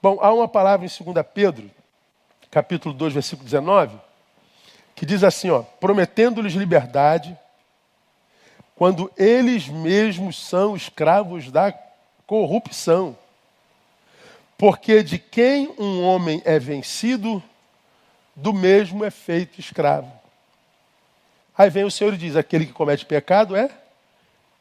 Bom, 0.00 0.18
há 0.20 0.32
uma 0.32 0.48
palavra 0.48 0.86
em 0.86 1.04
2 1.04 1.26
Pedro, 1.34 1.70
capítulo 2.50 2.94
2, 2.94 3.12
versículo 3.14 3.44
19, 3.44 3.98
que 4.94 5.04
diz 5.04 5.22
assim, 5.22 5.50
ó, 5.50 5.62
prometendo-lhes 5.62 6.54
liberdade, 6.54 7.38
quando 8.74 9.10
eles 9.16 9.68
mesmos 9.68 10.38
são 10.38 10.76
escravos 10.76 11.50
da 11.50 11.72
corrupção. 12.26 13.16
Porque 14.56 15.02
de 15.02 15.18
quem 15.18 15.74
um 15.78 16.04
homem 16.04 16.40
é 16.44 16.58
vencido, 16.58 17.42
do 18.34 18.52
mesmo 18.52 19.04
é 19.04 19.10
feito 19.10 19.60
escravo. 19.60 20.17
Aí 21.58 21.68
vem 21.68 21.84
o 21.84 21.90
Senhor 21.90 22.14
e 22.14 22.16
diz: 22.16 22.36
aquele 22.36 22.64
que 22.64 22.72
comete 22.72 23.04
pecado 23.04 23.56
é 23.56 23.68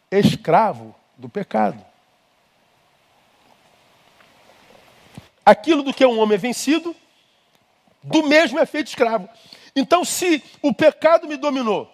escravo 0.10 0.96
do 1.16 1.30
pecado. 1.30 1.86
Aquilo 5.46 5.84
do 5.84 5.94
que 5.94 6.04
um 6.06 6.20
homem 6.20 6.36
é 6.36 6.40
vencido, 6.40 6.96
do 8.04 8.24
mesmo 8.24 8.60
é 8.60 8.66
feito 8.66 8.88
escravo. 8.88 9.30
Então, 9.76 10.04
se 10.04 10.44
o 10.62 10.74
pecado 10.74 11.28
me 11.28 11.38
dominou, 11.38 11.90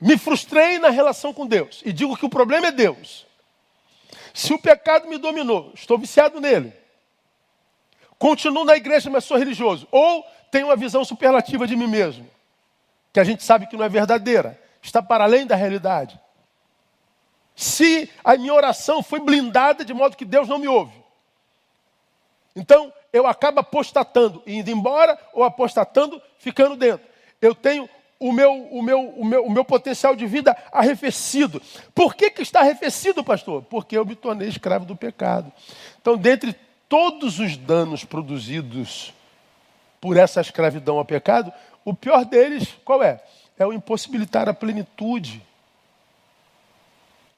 me 0.00 0.16
frustrei 0.16 0.78
na 0.78 0.88
relação 0.88 1.34
com 1.34 1.46
Deus 1.46 1.82
e 1.84 1.92
digo 1.92 2.16
que 2.16 2.24
o 2.24 2.30
problema 2.30 2.68
é 2.68 2.72
Deus. 2.72 3.26
Se 4.32 4.54
o 4.54 4.58
pecado 4.58 5.08
me 5.08 5.18
dominou, 5.18 5.72
estou 5.74 5.98
viciado 5.98 6.40
nele, 6.40 6.72
continuo 8.18 8.64
na 8.64 8.76
igreja, 8.76 9.10
mas 9.10 9.24
sou 9.24 9.36
religioso, 9.36 9.86
ou 9.90 10.24
tenho 10.50 10.68
uma 10.68 10.76
visão 10.76 11.04
superlativa 11.04 11.66
de 11.66 11.76
mim 11.76 11.86
mesmo, 11.86 12.26
que 13.12 13.20
a 13.20 13.24
gente 13.24 13.42
sabe 13.42 13.66
que 13.66 13.76
não 13.76 13.84
é 13.84 13.88
verdadeira, 13.88 14.58
está 14.80 15.02
para 15.02 15.24
além 15.24 15.46
da 15.46 15.54
realidade. 15.54 16.18
Se 17.54 18.10
a 18.24 18.36
minha 18.36 18.54
oração 18.54 19.02
foi 19.02 19.20
blindada 19.20 19.84
de 19.84 19.92
modo 19.92 20.16
que 20.16 20.24
Deus 20.24 20.48
não 20.48 20.58
me 20.58 20.68
ouve, 20.68 21.02
então 22.56 22.92
eu 23.12 23.26
acabo 23.26 23.60
apostatando, 23.60 24.42
indo 24.46 24.70
embora, 24.70 25.18
ou 25.32 25.44
apostatando, 25.44 26.20
ficando 26.38 26.76
dentro. 26.76 27.06
Eu 27.40 27.54
tenho 27.54 27.88
o 28.18 28.32
meu, 28.32 28.52
o 28.52 28.82
meu, 28.82 29.00
o 29.00 29.24
meu, 29.24 29.44
o 29.46 29.50
meu 29.50 29.64
potencial 29.64 30.14
de 30.14 30.26
vida 30.26 30.56
arrefecido. 30.70 31.60
Por 31.94 32.14
que, 32.14 32.30
que 32.30 32.42
está 32.42 32.60
arrefecido, 32.60 33.24
pastor? 33.24 33.62
Porque 33.64 33.98
eu 33.98 34.04
me 34.04 34.14
tornei 34.14 34.48
escravo 34.48 34.84
do 34.84 34.96
pecado. 34.96 35.52
Então, 36.00 36.16
dentre 36.16 36.54
todos 36.88 37.38
os 37.38 37.56
danos 37.56 38.04
produzidos 38.04 39.12
por 40.00 40.16
essa 40.16 40.40
escravidão 40.40 40.98
ao 40.98 41.04
pecado, 41.04 41.52
o 41.84 41.94
pior 41.94 42.24
deles, 42.24 42.68
qual 42.84 43.02
é? 43.02 43.22
É 43.58 43.66
o 43.66 43.72
impossibilitar 43.72 44.48
a 44.48 44.54
plenitude, 44.54 45.42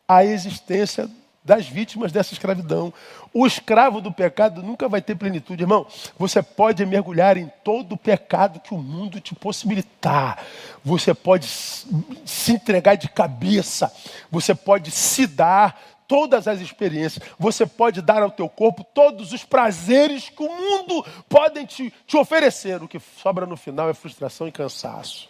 a 0.07 0.25
existência 0.25 1.11
das 1.45 1.67
vítimas 1.67 2.11
dessa 2.11 2.33
escravidão. 2.33 2.93
O 3.33 3.47
escravo 3.47 4.01
do 4.01 4.11
pecado 4.11 4.63
nunca 4.63 4.89
vai 4.89 5.03
ter 5.03 5.15
plenitude, 5.15 5.63
irmão. 5.63 5.87
Você 6.19 6.43
pode 6.43 6.85
mergulhar 6.87 7.37
em 7.37 7.53
todo 7.63 7.93
o 7.93 7.99
pecado 7.99 8.61
que 8.61 8.73
o 8.73 8.79
mundo 8.79 9.21
te 9.21 9.35
possibilitar. 9.35 10.43
Você 10.83 11.13
pode 11.13 11.47
se 11.47 12.53
entregar 12.53 12.95
de 12.95 13.09
cabeça. 13.09 13.93
Você 14.31 14.55
pode 14.55 14.91
se 14.91 15.27
dar 15.27 15.79
todas 16.07 16.47
as 16.47 16.61
experiências. 16.61 17.25
Você 17.39 17.67
pode 17.67 18.01
dar 18.03 18.23
ao 18.23 18.31
teu 18.31 18.49
corpo 18.49 18.85
todos 18.85 19.33
os 19.33 19.45
prazeres 19.45 20.29
que 20.29 20.43
o 20.43 20.49
mundo 20.49 21.05
pode 21.29 21.65
te, 21.67 21.93
te 22.07 22.17
oferecer. 22.17 22.83
O 22.83 22.89
que 22.89 23.01
sobra 23.23 23.47
no 23.47 23.57
final 23.57 23.89
é 23.89 23.95
frustração 23.95 24.47
e 24.49 24.53
cansaço. 24.53 25.29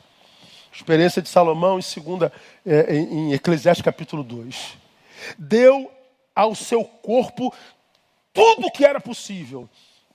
Experiência 0.72 1.22
de 1.22 1.28
Salomão 1.28 1.78
em, 1.78 1.82
segunda, 1.82 2.32
é, 2.66 2.96
em 2.96 3.32
Eclesiastes 3.32 3.84
capítulo 3.84 4.24
2. 4.24 4.76
Deu 5.38 5.90
ao 6.34 6.54
seu 6.54 6.84
corpo 6.84 7.54
tudo 8.32 8.66
o 8.66 8.70
que 8.70 8.84
era 8.84 9.00
possível, 9.00 9.68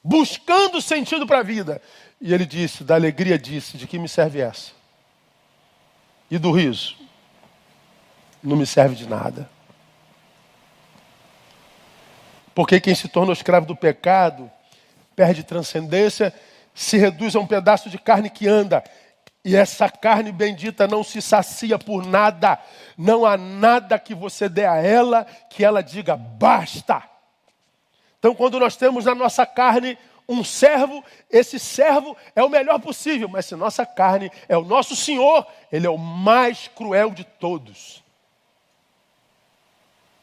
buscando 0.03 0.81
sentido 0.81 1.25
para 1.25 1.39
a 1.39 1.43
vida. 1.43 1.81
E 2.19 2.33
ele 2.33 2.45
disse, 2.45 2.83
da 2.83 2.95
alegria 2.95 3.39
disse, 3.39 3.77
de 3.77 3.87
que 3.87 3.97
me 3.97 4.09
serve 4.09 4.41
essa? 4.41 4.73
E 6.29 6.37
do 6.37 6.51
riso? 6.51 6.97
Não 8.43 8.57
me 8.57 8.65
serve 8.65 8.95
de 8.95 9.07
nada. 9.07 9.49
Porque 12.53 12.79
quem 12.79 12.95
se 12.95 13.07
torna 13.07 13.33
escravo 13.33 13.65
do 13.65 13.75
pecado 13.75 14.49
perde 15.15 15.43
transcendência, 15.43 16.33
se 16.73 16.97
reduz 16.97 17.35
a 17.35 17.39
um 17.39 17.47
pedaço 17.47 17.89
de 17.89 17.97
carne 17.97 18.29
que 18.29 18.47
anda. 18.47 18.83
E 19.43 19.55
essa 19.55 19.89
carne 19.89 20.31
bendita 20.31 20.87
não 20.87 21.03
se 21.03 21.21
sacia 21.21 21.77
por 21.77 22.05
nada. 22.05 22.59
Não 22.97 23.25
há 23.25 23.37
nada 23.37 23.97
que 23.99 24.13
você 24.13 24.49
dê 24.49 24.65
a 24.65 24.75
ela 24.77 25.25
que 25.49 25.63
ela 25.63 25.81
diga 25.81 26.15
basta. 26.15 27.03
Então, 28.17 28.35
quando 28.35 28.59
nós 28.59 28.75
temos 28.75 29.05
na 29.05 29.15
nossa 29.15 29.45
carne 29.45 29.97
um 30.27 30.43
servo, 30.43 31.03
esse 31.29 31.57
servo 31.57 32.15
é 32.35 32.43
o 32.43 32.49
melhor 32.49 32.79
possível, 32.79 33.27
mas 33.27 33.45
se 33.45 33.55
nossa 33.55 33.85
carne 33.85 34.31
é 34.47 34.55
o 34.55 34.63
nosso 34.63 34.95
Senhor, 34.95 35.47
ele 35.71 35.87
é 35.87 35.89
o 35.89 35.97
mais 35.97 36.67
cruel 36.67 37.09
de 37.11 37.23
todos. 37.23 38.03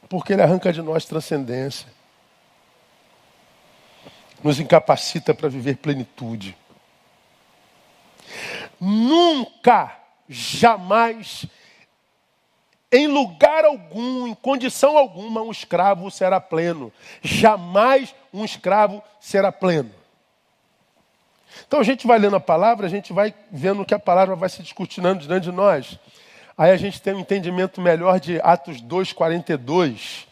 Porque 0.08 0.34
ele 0.34 0.42
arranca 0.42 0.72
de 0.72 0.80
nós 0.80 1.04
transcendência, 1.04 1.88
nos 4.42 4.60
incapacita 4.60 5.34
para 5.34 5.48
viver 5.48 5.76
plenitude. 5.76 6.56
Nunca, 8.80 9.96
jamais, 10.28 11.46
em 12.92 13.06
lugar 13.06 13.64
algum, 13.64 14.26
em 14.26 14.34
condição 14.34 14.96
alguma, 14.96 15.42
um 15.42 15.50
escravo 15.50 16.10
será 16.10 16.40
pleno. 16.40 16.92
Jamais 17.22 18.14
um 18.32 18.44
escravo 18.44 19.02
será 19.20 19.50
pleno. 19.50 19.90
Então 21.66 21.80
a 21.80 21.82
gente 21.82 22.06
vai 22.06 22.18
lendo 22.18 22.36
a 22.36 22.40
palavra, 22.40 22.86
a 22.86 22.90
gente 22.90 23.12
vai 23.12 23.34
vendo 23.50 23.84
que 23.84 23.94
a 23.94 23.98
palavra 23.98 24.36
vai 24.36 24.48
se 24.48 24.62
discutindo 24.62 25.14
diante 25.16 25.44
de 25.44 25.52
nós. 25.52 25.98
Aí 26.56 26.70
a 26.70 26.76
gente 26.76 27.00
tem 27.00 27.14
um 27.14 27.20
entendimento 27.20 27.80
melhor 27.80 28.20
de 28.20 28.40
Atos 28.42 28.80
2,42. 28.82 30.26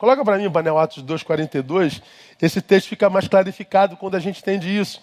Coloca 0.00 0.24
para 0.24 0.38
mim, 0.38 0.50
Panel, 0.50 0.78
Atos 0.78 1.04
2,42. 1.04 2.02
Esse 2.40 2.62
texto 2.62 2.88
fica 2.88 3.10
mais 3.10 3.28
clarificado 3.28 3.98
quando 3.98 4.14
a 4.14 4.18
gente 4.18 4.40
entende 4.40 4.74
isso. 4.74 4.98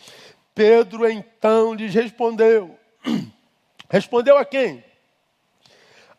Pedro 0.56 1.08
então 1.08 1.76
lhes 1.76 1.94
respondeu: 1.94 2.76
Respondeu 3.92 4.40
a 4.40 4.44
quem? 4.44 4.84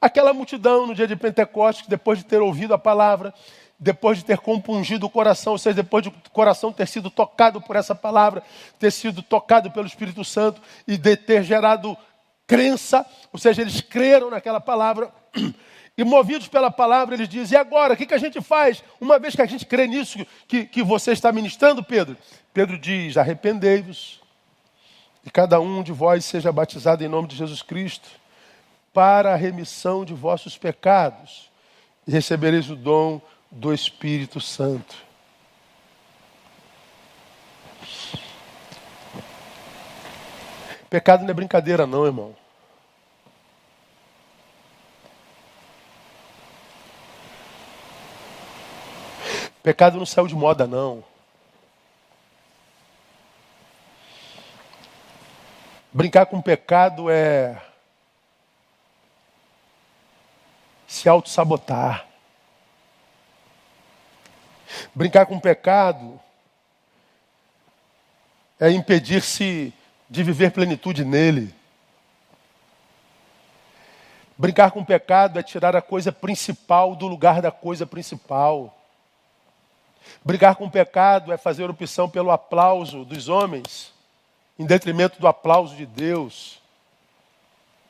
Aquela 0.01 0.33
multidão 0.33 0.87
no 0.87 0.95
dia 0.95 1.09
de 1.09 1.16
Pentecostes, 1.16 1.89
depois 1.89 2.20
de 2.20 2.24
ter 2.24 2.41
ouvido 2.41 2.72
a 2.72 2.79
palavra, 2.79 3.35
depois 3.81 4.18
de 4.18 4.24
ter 4.24 4.39
compungido 4.39 5.07
o 5.07 5.11
coração, 5.11 5.55
ou 5.55 5.59
seja, 5.59 5.74
depois 5.74 6.05
de 6.05 6.11
o 6.11 6.31
coração 6.33 6.72
ter 6.72 6.87
sido 6.87 7.11
tocado 7.11 7.61
por 7.61 7.74
essa 7.74 7.97
palavra, 7.97 8.45
ter 8.79 8.93
sido 8.93 9.24
tocado 9.24 9.72
pelo 9.72 9.89
Espírito 9.89 10.24
Santo 10.24 10.62
e 10.87 10.97
de 10.97 11.16
ter 11.16 11.43
gerado 11.43 11.99
crença, 12.47 13.05
ou 13.33 13.41
seja, 13.41 13.61
eles 13.61 13.81
creram 13.81 14.31
naquela 14.31 14.61
palavra. 14.61 15.12
E 15.99 16.05
movidos 16.05 16.47
pela 16.47 16.71
palavra, 16.71 17.17
eles 17.17 17.29
dizem: 17.29 17.59
e 17.59 17.61
agora? 17.61 17.95
O 17.95 17.97
que, 17.97 18.07
que 18.07 18.15
a 18.15 18.19
gente 18.19 18.41
faz? 18.41 18.85
Uma 19.01 19.19
vez 19.19 19.35
que 19.35 19.43
a 19.43 19.47
gente 19.47 19.67
crê 19.67 19.89
nisso 19.89 20.25
que, 20.47 20.65
que 20.65 20.81
você 20.81 21.11
está 21.11 21.33
ministrando, 21.33 21.83
Pedro? 21.83 22.17
Pedro 22.55 22.79
diz: 22.79 23.17
arrependei-vos, 23.17 24.21
e 25.27 25.31
cada 25.31 25.61
um 25.61 25.83
de 25.83 25.91
vós 25.91 26.25
seja 26.25 26.53
batizado 26.53 27.05
em 27.05 27.09
nome 27.09 27.27
de 27.27 27.35
Jesus 27.35 27.63
Cristo 27.63 28.09
para 28.95 29.35
a 29.35 29.37
remissão 29.37 30.05
de 30.05 30.15
vossos 30.15 30.57
pecados 30.57 31.51
e 32.07 32.13
recebereis 32.13 32.71
o 32.71 32.77
dom 32.77 33.21
do 33.51 33.75
Espírito 33.75 34.41
Santo. 34.41 34.95
Pecado 40.89 41.25
não 41.25 41.31
é 41.31 41.35
brincadeira, 41.35 41.87
não, 41.87 42.07
irmão. 42.07 42.37
Pecado 49.63 49.99
não 49.99 50.07
saiu 50.07 50.27
de 50.27 50.35
moda, 50.35 50.67
não. 50.67 51.05
Brincar 55.93 56.27
com 56.27 56.41
pecado 56.41 57.11
é 57.11 57.61
se 60.87 61.09
auto-sabotar. 61.09 62.07
Brincar 64.95 65.27
com 65.27 65.41
pecado 65.41 66.21
é 68.61 68.71
impedir-se 68.71 69.73
de 70.09 70.23
viver 70.23 70.53
plenitude 70.53 71.05
nele. 71.05 71.55
Brincar 74.37 74.71
com 74.71 74.85
pecado 74.85 75.39
é 75.39 75.43
tirar 75.43 75.75
a 75.75 75.83
coisa 75.83 76.13
principal 76.13 76.95
do 76.95 77.09
lugar 77.09 77.43
da 77.43 77.51
coisa 77.51 77.85
principal. 77.85 78.78
Brigar 80.25 80.57
com 80.57 80.67
o 80.67 80.71
pecado 80.71 81.33
é 81.33 81.37
fazer 81.37 81.71
opção 81.71 82.09
pelo 82.09 82.31
aplauso 82.31 83.05
dos 83.05 83.29
homens, 83.29 83.93
em 84.59 84.67
detrimento 84.67 85.21
do 85.21 85.29
aplauso 85.29 85.75
de 85.77 85.87
Deus. 85.87 86.61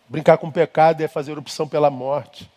Brincar 0.08 0.38
com 0.38 0.48
o 0.48 0.52
pecado 0.52 1.02
é 1.02 1.08
fazer 1.08 1.38
opção 1.38 1.68
pela 1.68 1.90
morte. 1.90 2.50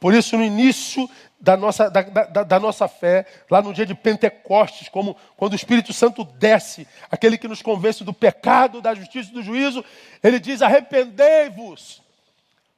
Por 0.00 0.14
isso, 0.14 0.36
no 0.38 0.44
início 0.44 1.08
da 1.38 1.56
nossa, 1.56 1.90
da, 1.90 2.02
da, 2.02 2.42
da, 2.42 2.60
nossa 2.60 2.88
fé, 2.88 3.26
lá 3.50 3.60
no 3.60 3.74
dia 3.74 3.84
de 3.84 3.94
Pentecostes, 3.94 4.88
como 4.88 5.16
quando 5.36 5.52
o 5.52 5.56
Espírito 5.56 5.92
Santo 5.92 6.24
desce, 6.24 6.88
aquele 7.10 7.36
que 7.36 7.46
nos 7.46 7.60
convence 7.60 8.02
do 8.02 8.12
pecado, 8.12 8.80
da 8.80 8.94
justiça 8.94 9.30
e 9.30 9.34
do 9.34 9.42
juízo, 9.42 9.84
ele 10.22 10.40
diz: 10.40 10.62
arrependei-vos, 10.62 12.02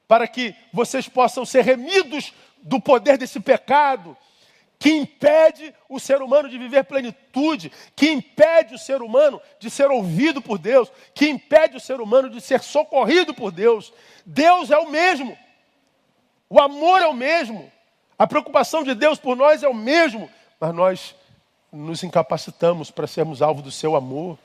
para 0.09 0.26
que 0.26 0.55
vocês 0.72 1.09
possam 1.09 1.44
ser 1.44 1.62
remidos 1.62 2.32
do 2.62 2.80
poder 2.80 3.18
desse 3.18 3.40
pecado, 3.40 4.16
que 4.78 4.90
impede 4.90 5.74
o 5.88 5.98
ser 5.98 6.22
humano 6.22 6.48
de 6.48 6.56
viver 6.56 6.84
plenitude, 6.84 7.72
que 7.96 8.11
impede 8.11 8.74
o 8.74 8.78
ser 8.78 9.02
humano 9.02 9.40
de 9.59 9.68
ser 9.68 9.90
ouvido 9.90 10.40
por 10.40 10.59
Deus, 10.59 10.90
que 11.14 11.28
impede 11.28 11.76
o 11.76 11.80
ser 11.80 12.00
humano 12.00 12.30
de 12.30 12.40
ser 12.40 12.62
socorrido 12.62 13.34
por 13.34 13.50
Deus. 13.50 13.92
Deus 14.24 14.70
é 14.70 14.78
o 14.78 14.88
mesmo. 14.88 15.36
O 16.48 16.61
amor 16.61 17.02
é 17.02 17.06
o 17.06 17.12
mesmo. 17.12 17.70
A 18.16 18.26
preocupação 18.26 18.84
de 18.84 18.94
Deus 18.94 19.18
por 19.18 19.36
nós 19.36 19.62
é 19.62 19.68
o 19.68 19.74
mesmo. 19.74 20.30
Mas 20.61 20.74
nós 20.74 21.16
nos 21.72 22.02
incapacitamos 22.02 22.90
para 22.90 23.06
sermos 23.06 23.42
alvo 23.42 23.61
do 23.61 23.72
seu 23.72 23.96
amor. 23.96 24.38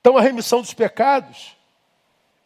Então 0.00 0.16
a 0.16 0.22
remissão 0.22 0.60
dos 0.60 0.72
pecados 0.72 1.56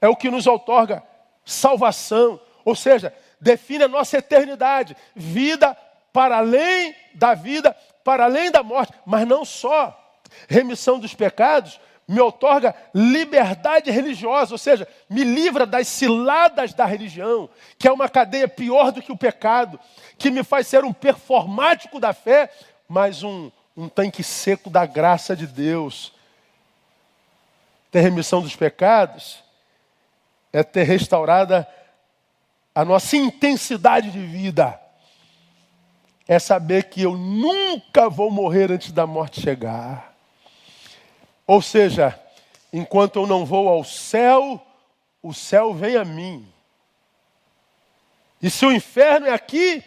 é 0.01 0.09
o 0.09 0.17
que 0.17 0.31
nos 0.31 0.47
outorga 0.47 1.03
salvação, 1.45 2.41
ou 2.65 2.75
seja, 2.75 3.15
define 3.45 3.85
a 3.85 3.89
nossa 3.89 4.17
eternidade, 4.17 4.97
vida 5.15 5.77
para 6.13 6.39
além 6.39 6.95
da 7.15 7.35
vida, 7.35 7.77
para 8.03 8.25
além 8.25 8.51
da 8.51 8.63
morte, 8.63 8.95
mas 9.05 9.29
não 9.29 9.45
só. 9.45 10.01
Remissão 10.49 10.99
dos 10.99 11.15
pecados 11.15 11.79
me 12.09 12.21
otorga 12.21 12.75
liberdade 12.95 13.91
religiosa, 13.91 14.53
ou 14.55 14.59
seja, 14.59 14.89
me 15.09 15.25
livra 15.25 15.67
das 15.67 15.89
ciladas 15.89 16.73
da 16.73 16.87
religião, 16.87 17.51
que 17.79 17.87
é 17.87 17.93
uma 17.93 18.09
cadeia 18.09 18.49
pior 18.49 18.91
do 18.91 19.03
que 19.03 19.13
o 19.13 19.17
pecado, 19.17 19.79
que 20.17 20.31
me 20.31 20.43
faz 20.43 20.67
ser 20.67 20.85
um 20.85 20.93
performático 20.93 22.01
da 22.01 22.15
fé, 22.15 22.51
mas 22.89 23.23
um, 23.23 23.51
um 23.77 23.89
tanque 23.89 24.23
seco 24.23 24.71
da 24.71 24.87
graça 24.87 25.37
de 25.37 25.47
Deus. 25.47 26.13
Ter 27.91 28.01
remissão 28.01 28.41
dos 28.41 28.57
pecados 28.57 29.43
é 30.53 30.63
ter 30.63 30.85
restaurada 30.85 31.61
a 31.61 31.84
nossa 32.83 33.15
intensidade 33.17 34.11
de 34.11 34.19
vida. 34.19 34.81
É 36.27 36.39
saber 36.39 36.85
que 36.85 37.03
eu 37.03 37.15
nunca 37.15 38.09
vou 38.09 38.31
morrer 38.31 38.73
antes 38.73 38.91
da 38.91 39.07
morte 39.07 39.43
chegar. 39.43 40.15
Ou 41.47 41.61
seja, 41.61 42.19
enquanto 42.73 43.17
eu 43.17 43.27
não 43.27 43.45
vou 43.45 43.69
ao 43.69 43.85
céu, 43.85 44.61
o 45.23 45.35
céu 45.35 45.75
vem 45.75 45.97
a 45.97 46.05
mim. 46.05 46.49
E 48.41 48.51
se 48.51 48.65
o 48.65 48.73
inferno 48.73 49.27
é 49.27 49.33
aqui, 49.33 49.85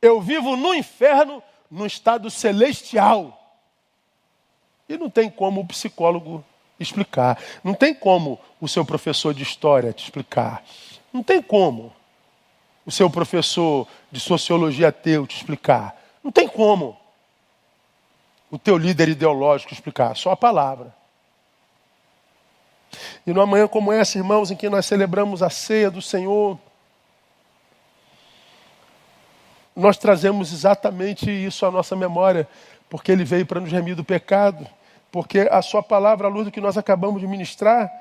eu 0.00 0.20
vivo 0.20 0.56
no 0.56 0.72
inferno, 0.72 1.42
no 1.68 1.84
estado 1.84 2.30
celestial. 2.30 3.34
E 4.88 4.96
não 4.96 5.10
tem 5.10 5.28
como 5.28 5.60
o 5.60 5.66
psicólogo 5.66 6.44
explicar. 6.80 7.38
Não 7.62 7.74
tem 7.74 7.92
como 7.92 8.40
o 8.60 8.68
seu 8.68 8.84
professor 8.84 9.34
de 9.34 9.42
história 9.42 9.92
te 9.92 10.04
explicar. 10.04 10.64
Não 11.12 11.22
tem 11.22 11.42
como 11.42 11.92
o 12.88 12.90
seu 12.90 13.10
professor 13.10 13.86
de 14.10 14.18
sociologia 14.18 14.90
teu 14.90 15.26
te 15.26 15.36
explicar. 15.36 15.94
Não 16.24 16.32
tem 16.32 16.48
como 16.48 16.98
o 18.50 18.58
teu 18.58 18.78
líder 18.78 19.10
ideológico 19.10 19.74
explicar, 19.74 20.16
só 20.16 20.30
a 20.30 20.36
palavra. 20.36 20.96
E 23.26 23.30
numa 23.30 23.44
manhã 23.44 23.68
como 23.68 23.92
essa, 23.92 24.16
irmãos, 24.16 24.50
em 24.50 24.56
que 24.56 24.70
nós 24.70 24.86
celebramos 24.86 25.42
a 25.42 25.50
ceia 25.50 25.90
do 25.90 26.00
Senhor, 26.00 26.58
nós 29.76 29.98
trazemos 29.98 30.50
exatamente 30.50 31.30
isso 31.30 31.66
à 31.66 31.70
nossa 31.70 31.94
memória, 31.94 32.48
porque 32.88 33.12
Ele 33.12 33.22
veio 33.22 33.44
para 33.44 33.60
nos 33.60 33.70
remir 33.70 33.96
do 33.96 34.02
pecado, 34.02 34.66
porque 35.12 35.40
a 35.40 35.60
Sua 35.60 35.82
palavra, 35.82 36.26
a 36.26 36.30
luz 36.30 36.46
do 36.46 36.50
que 36.50 36.58
nós 36.58 36.78
acabamos 36.78 37.20
de 37.20 37.26
ministrar, 37.26 37.92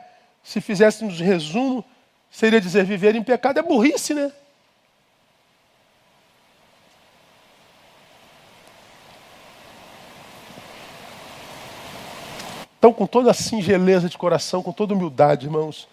se 0.41 0.61
fizéssemos 0.61 1.19
resumo, 1.19 1.83
seria 2.31 2.61
dizer: 2.61 2.85
viver 2.85 3.15
em 3.15 3.21
pecado 3.23 3.59
é 3.59 3.61
burrice, 3.61 4.13
né? 4.13 4.31
Então, 12.77 12.93
com 12.93 13.07
toda 13.07 13.31
a 13.31 13.33
singeleza 13.33 14.07
de 14.07 14.17
coração, 14.17 14.61
com 14.61 14.71
toda 14.71 14.93
humildade, 14.93 15.47
irmãos, 15.47 15.87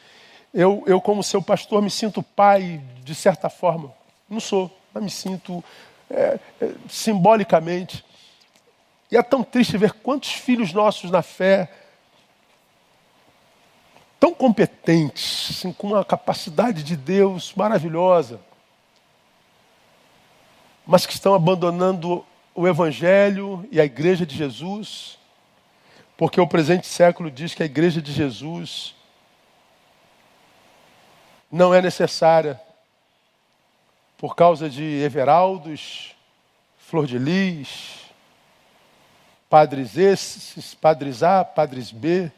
eu, 0.52 0.84
eu 0.86 1.00
como 1.00 1.22
seu 1.22 1.40
pastor, 1.40 1.80
me 1.82 1.90
sinto 1.90 2.22
pai, 2.22 2.80
de 3.02 3.14
certa 3.14 3.48
forma. 3.48 3.92
Não 4.28 4.38
sou, 4.38 4.70
mas 4.92 5.02
me 5.02 5.10
sinto 5.10 5.64
é, 6.10 6.38
é, 6.60 6.74
simbolicamente. 6.88 8.04
E 9.10 9.16
é 9.16 9.22
tão 9.22 9.42
triste 9.42 9.78
ver 9.78 9.92
quantos 9.92 10.32
filhos 10.32 10.72
nossos 10.72 11.10
na 11.10 11.22
fé, 11.22 11.70
tão 14.20 14.34
competentes, 14.34 15.48
assim, 15.50 15.72
com 15.72 15.88
uma 15.88 16.04
capacidade 16.04 16.82
de 16.82 16.96
Deus 16.96 17.54
maravilhosa, 17.54 18.40
mas 20.86 21.06
que 21.06 21.14
estão 21.14 21.34
abandonando 21.34 22.24
o 22.54 22.68
Evangelho 22.68 23.66
e 23.72 23.80
a 23.80 23.84
Igreja 23.84 24.26
de 24.26 24.36
Jesus 24.36 25.18
porque 26.16 26.40
o 26.40 26.46
presente 26.46 26.86
século 26.86 27.30
diz 27.30 27.54
que 27.54 27.62
a 27.62 27.66
igreja 27.66 28.00
de 28.00 28.12
Jesus 28.12 28.94
não 31.50 31.74
é 31.74 31.80
necessária 31.80 32.60
por 34.16 34.34
causa 34.34 34.70
de 34.70 34.82
Everaldos, 35.02 36.14
Flor 36.78 37.06
de 37.06 37.18
Lis, 37.18 38.04
padres 39.50 39.96
esses, 39.96 40.74
padres 40.74 41.22
A, 41.22 41.44
padres 41.44 41.90
B, 41.90 42.30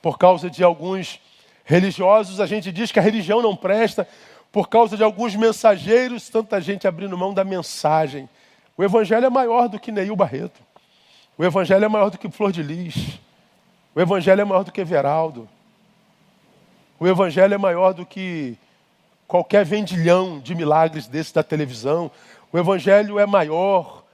por 0.00 0.18
causa 0.18 0.50
de 0.50 0.62
alguns 0.62 1.20
religiosos, 1.64 2.40
a 2.40 2.46
gente 2.46 2.72
diz 2.72 2.90
que 2.90 2.98
a 2.98 3.02
religião 3.02 3.40
não 3.40 3.56
presta, 3.56 4.06
por 4.50 4.68
causa 4.68 4.96
de 4.96 5.02
alguns 5.02 5.34
mensageiros, 5.34 6.28
tanta 6.28 6.60
gente 6.60 6.86
abrindo 6.86 7.16
mão 7.16 7.32
da 7.32 7.44
mensagem. 7.44 8.28
O 8.76 8.84
evangelho 8.84 9.26
é 9.26 9.30
maior 9.30 9.68
do 9.68 9.80
que 9.80 9.92
Neil 9.92 10.14
Barreto. 10.14 10.60
O 11.36 11.44
Evangelho 11.44 11.84
é 11.84 11.88
maior 11.88 12.10
do 12.10 12.18
que 12.18 12.30
Flor 12.30 12.52
de 12.52 12.62
Lis. 12.62 13.18
O 13.94 14.00
Evangelho 14.00 14.40
é 14.40 14.44
maior 14.44 14.64
do 14.64 14.72
que 14.72 14.80
Everaldo. 14.80 15.48
O 17.00 17.08
Evangelho 17.08 17.54
é 17.54 17.58
maior 17.58 17.94
do 17.94 18.04
que 18.04 18.56
qualquer 19.26 19.64
vendilhão 19.64 20.38
de 20.38 20.54
milagres 20.54 21.06
desse 21.06 21.34
da 21.34 21.42
televisão. 21.42 22.10
O 22.52 22.58
Evangelho 22.58 23.18
é 23.18 23.26
maior 23.26 24.04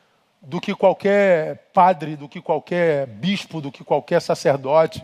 do 0.40 0.60
que 0.60 0.74
qualquer 0.74 1.56
padre, 1.72 2.14
do 2.14 2.28
que 2.28 2.40
qualquer 2.40 3.06
bispo, 3.06 3.60
do 3.60 3.72
que 3.72 3.82
qualquer 3.82 4.22
sacerdote. 4.22 5.02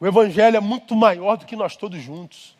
O 0.00 0.06
Evangelho 0.06 0.56
é 0.56 0.60
muito 0.60 0.94
maior 0.94 1.36
do 1.36 1.44
que 1.44 1.56
nós 1.56 1.76
todos 1.76 2.00
juntos. 2.00 2.56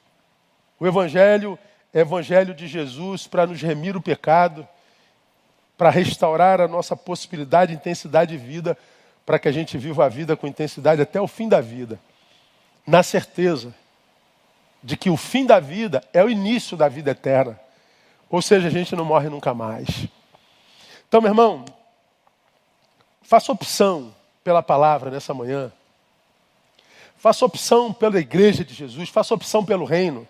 O 0.78 0.86
Evangelho 0.86 1.56
é 1.94 2.00
Evangelho 2.00 2.52
de 2.52 2.66
Jesus 2.66 3.28
para 3.28 3.46
nos 3.46 3.62
remir 3.62 3.96
o 3.96 4.02
pecado 4.02 4.66
para 5.78 5.90
restaurar 5.90 6.60
a 6.60 6.66
nossa 6.66 6.96
possibilidade, 6.96 7.72
intensidade 7.72 8.36
de 8.36 8.44
vida, 8.44 8.76
para 9.24 9.38
que 9.38 9.46
a 9.46 9.52
gente 9.52 9.78
viva 9.78 10.04
a 10.04 10.08
vida 10.08 10.36
com 10.36 10.48
intensidade 10.48 11.00
até 11.00 11.20
o 11.20 11.28
fim 11.28 11.48
da 11.48 11.60
vida. 11.60 12.00
Na 12.84 13.04
certeza 13.04 13.72
de 14.82 14.96
que 14.96 15.08
o 15.08 15.16
fim 15.16 15.46
da 15.46 15.60
vida 15.60 16.02
é 16.12 16.22
o 16.22 16.28
início 16.28 16.76
da 16.76 16.88
vida 16.88 17.12
eterna. 17.12 17.58
Ou 18.28 18.42
seja, 18.42 18.66
a 18.66 18.70
gente 18.70 18.96
não 18.96 19.04
morre 19.04 19.28
nunca 19.28 19.54
mais. 19.54 20.08
Então, 21.06 21.20
meu 21.20 21.30
irmão, 21.30 21.64
faça 23.22 23.52
opção 23.52 24.12
pela 24.42 24.62
palavra 24.62 25.12
nessa 25.12 25.32
manhã. 25.32 25.70
Faça 27.16 27.44
opção 27.44 27.92
pela 27.92 28.18
igreja 28.18 28.64
de 28.64 28.74
Jesus, 28.74 29.08
faça 29.08 29.32
opção 29.32 29.64
pelo 29.64 29.84
reino. 29.84 30.26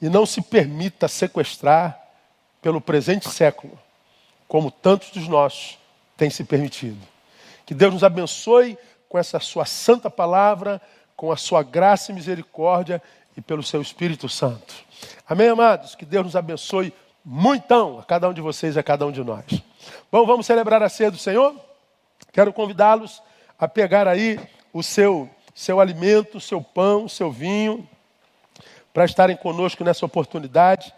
E 0.00 0.08
não 0.08 0.24
se 0.24 0.40
permita 0.40 1.08
sequestrar 1.08 2.00
pelo 2.62 2.80
presente 2.80 3.28
século 3.28 3.76
como 4.48 4.70
tantos 4.70 5.10
dos 5.10 5.28
nossos 5.28 5.78
têm 6.16 6.30
se 6.30 6.42
permitido. 6.42 6.98
Que 7.66 7.74
Deus 7.74 7.92
nos 7.92 8.02
abençoe 8.02 8.78
com 9.08 9.18
essa 9.18 9.38
sua 9.38 9.66
santa 9.66 10.10
palavra, 10.10 10.80
com 11.14 11.30
a 11.30 11.36
sua 11.36 11.62
graça 11.62 12.10
e 12.10 12.14
misericórdia, 12.14 13.00
e 13.36 13.40
pelo 13.40 13.62
seu 13.62 13.80
Espírito 13.80 14.28
Santo. 14.28 14.74
Amém, 15.28 15.48
amados? 15.48 15.94
Que 15.94 16.04
Deus 16.04 16.24
nos 16.24 16.34
abençoe 16.34 16.92
muitão 17.24 17.98
a 17.98 18.04
cada 18.04 18.28
um 18.28 18.32
de 18.32 18.40
vocês 18.40 18.74
e 18.74 18.78
a 18.78 18.82
cada 18.82 19.06
um 19.06 19.12
de 19.12 19.22
nós. 19.22 19.44
Bom, 20.10 20.26
vamos 20.26 20.46
celebrar 20.46 20.82
a 20.82 20.88
ceia 20.88 21.10
do 21.10 21.18
Senhor? 21.18 21.54
Quero 22.32 22.52
convidá-los 22.52 23.22
a 23.58 23.68
pegar 23.68 24.08
aí 24.08 24.40
o 24.72 24.82
seu, 24.82 25.28
seu 25.54 25.78
alimento, 25.78 26.38
o 26.38 26.40
seu 26.40 26.62
pão, 26.62 27.04
o 27.04 27.08
seu 27.08 27.30
vinho, 27.30 27.88
para 28.92 29.04
estarem 29.04 29.36
conosco 29.36 29.84
nessa 29.84 30.06
oportunidade. 30.06 30.92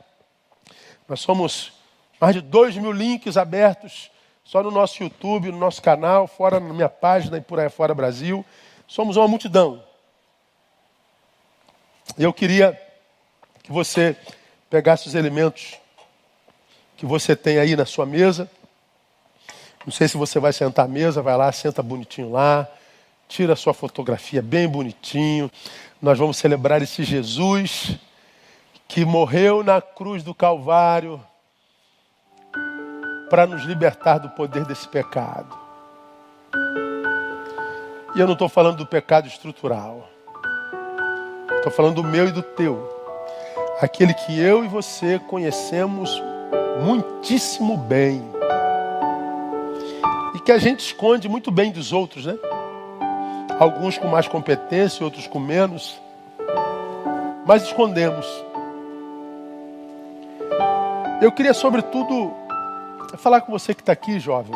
Nós 1.08 1.20
somos 1.20 1.72
mais 2.20 2.34
de 2.34 2.42
dois 2.42 2.76
mil 2.76 2.92
links 2.92 3.36
abertos 3.38 4.10
só 4.44 4.62
no 4.62 4.70
nosso 4.70 5.02
YouTube, 5.02 5.50
no 5.50 5.58
nosso 5.58 5.80
canal, 5.80 6.26
fora 6.26 6.60
na 6.60 6.74
minha 6.74 6.88
página 6.88 7.38
e 7.38 7.40
por 7.40 7.58
aí 7.58 7.70
fora 7.70 7.94
Brasil. 7.94 8.44
Somos 8.86 9.16
uma 9.16 9.26
multidão. 9.26 9.82
Eu 12.18 12.32
queria 12.32 12.78
que 13.62 13.72
você 13.72 14.16
pegasse 14.68 15.06
os 15.06 15.14
elementos 15.14 15.78
que 16.96 17.06
você 17.06 17.36
tem 17.36 17.58
aí 17.58 17.76
na 17.76 17.86
sua 17.86 18.04
mesa. 18.04 18.50
Não 19.86 19.92
sei 19.92 20.08
se 20.08 20.16
você 20.16 20.38
vai 20.38 20.52
sentar 20.52 20.84
à 20.84 20.88
mesa, 20.88 21.22
vai 21.22 21.36
lá, 21.36 21.50
senta 21.52 21.82
bonitinho 21.82 22.30
lá, 22.30 22.68
tira 23.28 23.52
a 23.54 23.56
sua 23.56 23.72
fotografia 23.72 24.42
bem 24.42 24.68
bonitinho. 24.68 25.50
Nós 26.02 26.18
vamos 26.18 26.36
celebrar 26.36 26.82
esse 26.82 27.04
Jesus 27.04 27.96
que 28.88 29.04
morreu 29.04 29.62
na 29.62 29.80
cruz 29.80 30.22
do 30.22 30.34
Calvário 30.34 31.24
para 33.30 33.46
nos 33.46 33.62
libertar 33.62 34.18
do 34.18 34.28
poder 34.30 34.64
desse 34.64 34.88
pecado. 34.88 35.56
E 38.16 38.18
eu 38.18 38.26
não 38.26 38.32
estou 38.32 38.48
falando 38.48 38.78
do 38.78 38.86
pecado 38.86 39.28
estrutural. 39.28 40.08
Estou 41.56 41.70
falando 41.70 42.02
do 42.02 42.04
meu 42.04 42.26
e 42.26 42.32
do 42.32 42.42
teu. 42.42 42.98
Aquele 43.80 44.12
que 44.12 44.38
eu 44.38 44.64
e 44.64 44.68
você 44.68 45.20
conhecemos 45.20 46.20
muitíssimo 46.82 47.76
bem. 47.76 48.20
E 50.34 50.40
que 50.40 50.50
a 50.50 50.58
gente 50.58 50.80
esconde 50.80 51.28
muito 51.28 51.52
bem 51.52 51.70
dos 51.70 51.92
outros, 51.92 52.26
né? 52.26 52.36
Alguns 53.60 53.96
com 53.96 54.08
mais 54.08 54.26
competência, 54.26 55.04
outros 55.04 55.28
com 55.28 55.38
menos. 55.38 56.00
Mas 57.46 57.62
escondemos. 57.62 58.26
Eu 61.22 61.30
queria, 61.30 61.54
sobretudo, 61.54 62.39
falar 63.16 63.40
com 63.42 63.52
você 63.52 63.74
que 63.74 63.82
está 63.82 63.92
aqui, 63.92 64.18
jovem. 64.18 64.54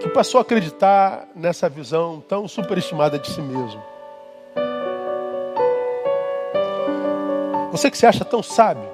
Que 0.00 0.08
passou 0.08 0.38
a 0.38 0.42
acreditar 0.42 1.28
nessa 1.34 1.68
visão 1.68 2.22
tão 2.28 2.48
superestimada 2.48 3.18
de 3.18 3.28
si 3.28 3.40
mesmo. 3.40 3.82
Você 7.70 7.90
que 7.90 7.96
se 7.96 8.06
acha 8.06 8.24
tão 8.24 8.42
sábio. 8.42 8.88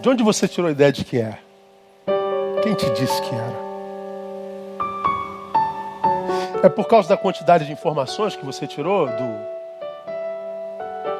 De 0.00 0.08
onde 0.08 0.22
você 0.22 0.46
tirou 0.46 0.68
a 0.68 0.72
ideia 0.72 0.92
de 0.92 1.04
que 1.04 1.18
é? 1.18 1.38
Quem 2.62 2.74
te 2.74 2.90
disse 2.90 3.20
que 3.22 3.34
era? 3.34 3.73
É 6.64 6.68
por 6.70 6.88
causa 6.88 7.06
da 7.10 7.16
quantidade 7.18 7.66
de 7.66 7.72
informações 7.72 8.34
que 8.36 8.42
você 8.42 8.66
tirou 8.66 9.06
do 9.06 9.38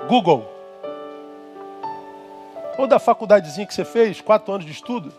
Google? 0.09 0.51
Ou 2.79 2.87
da 2.87 2.99
faculdadezinha 2.99 3.67
que 3.67 3.75
você 3.75 3.85
fez, 3.85 4.23
quatro 4.23 4.55
anos 4.55 4.65
de 4.65 4.73
estudo? 4.73 5.13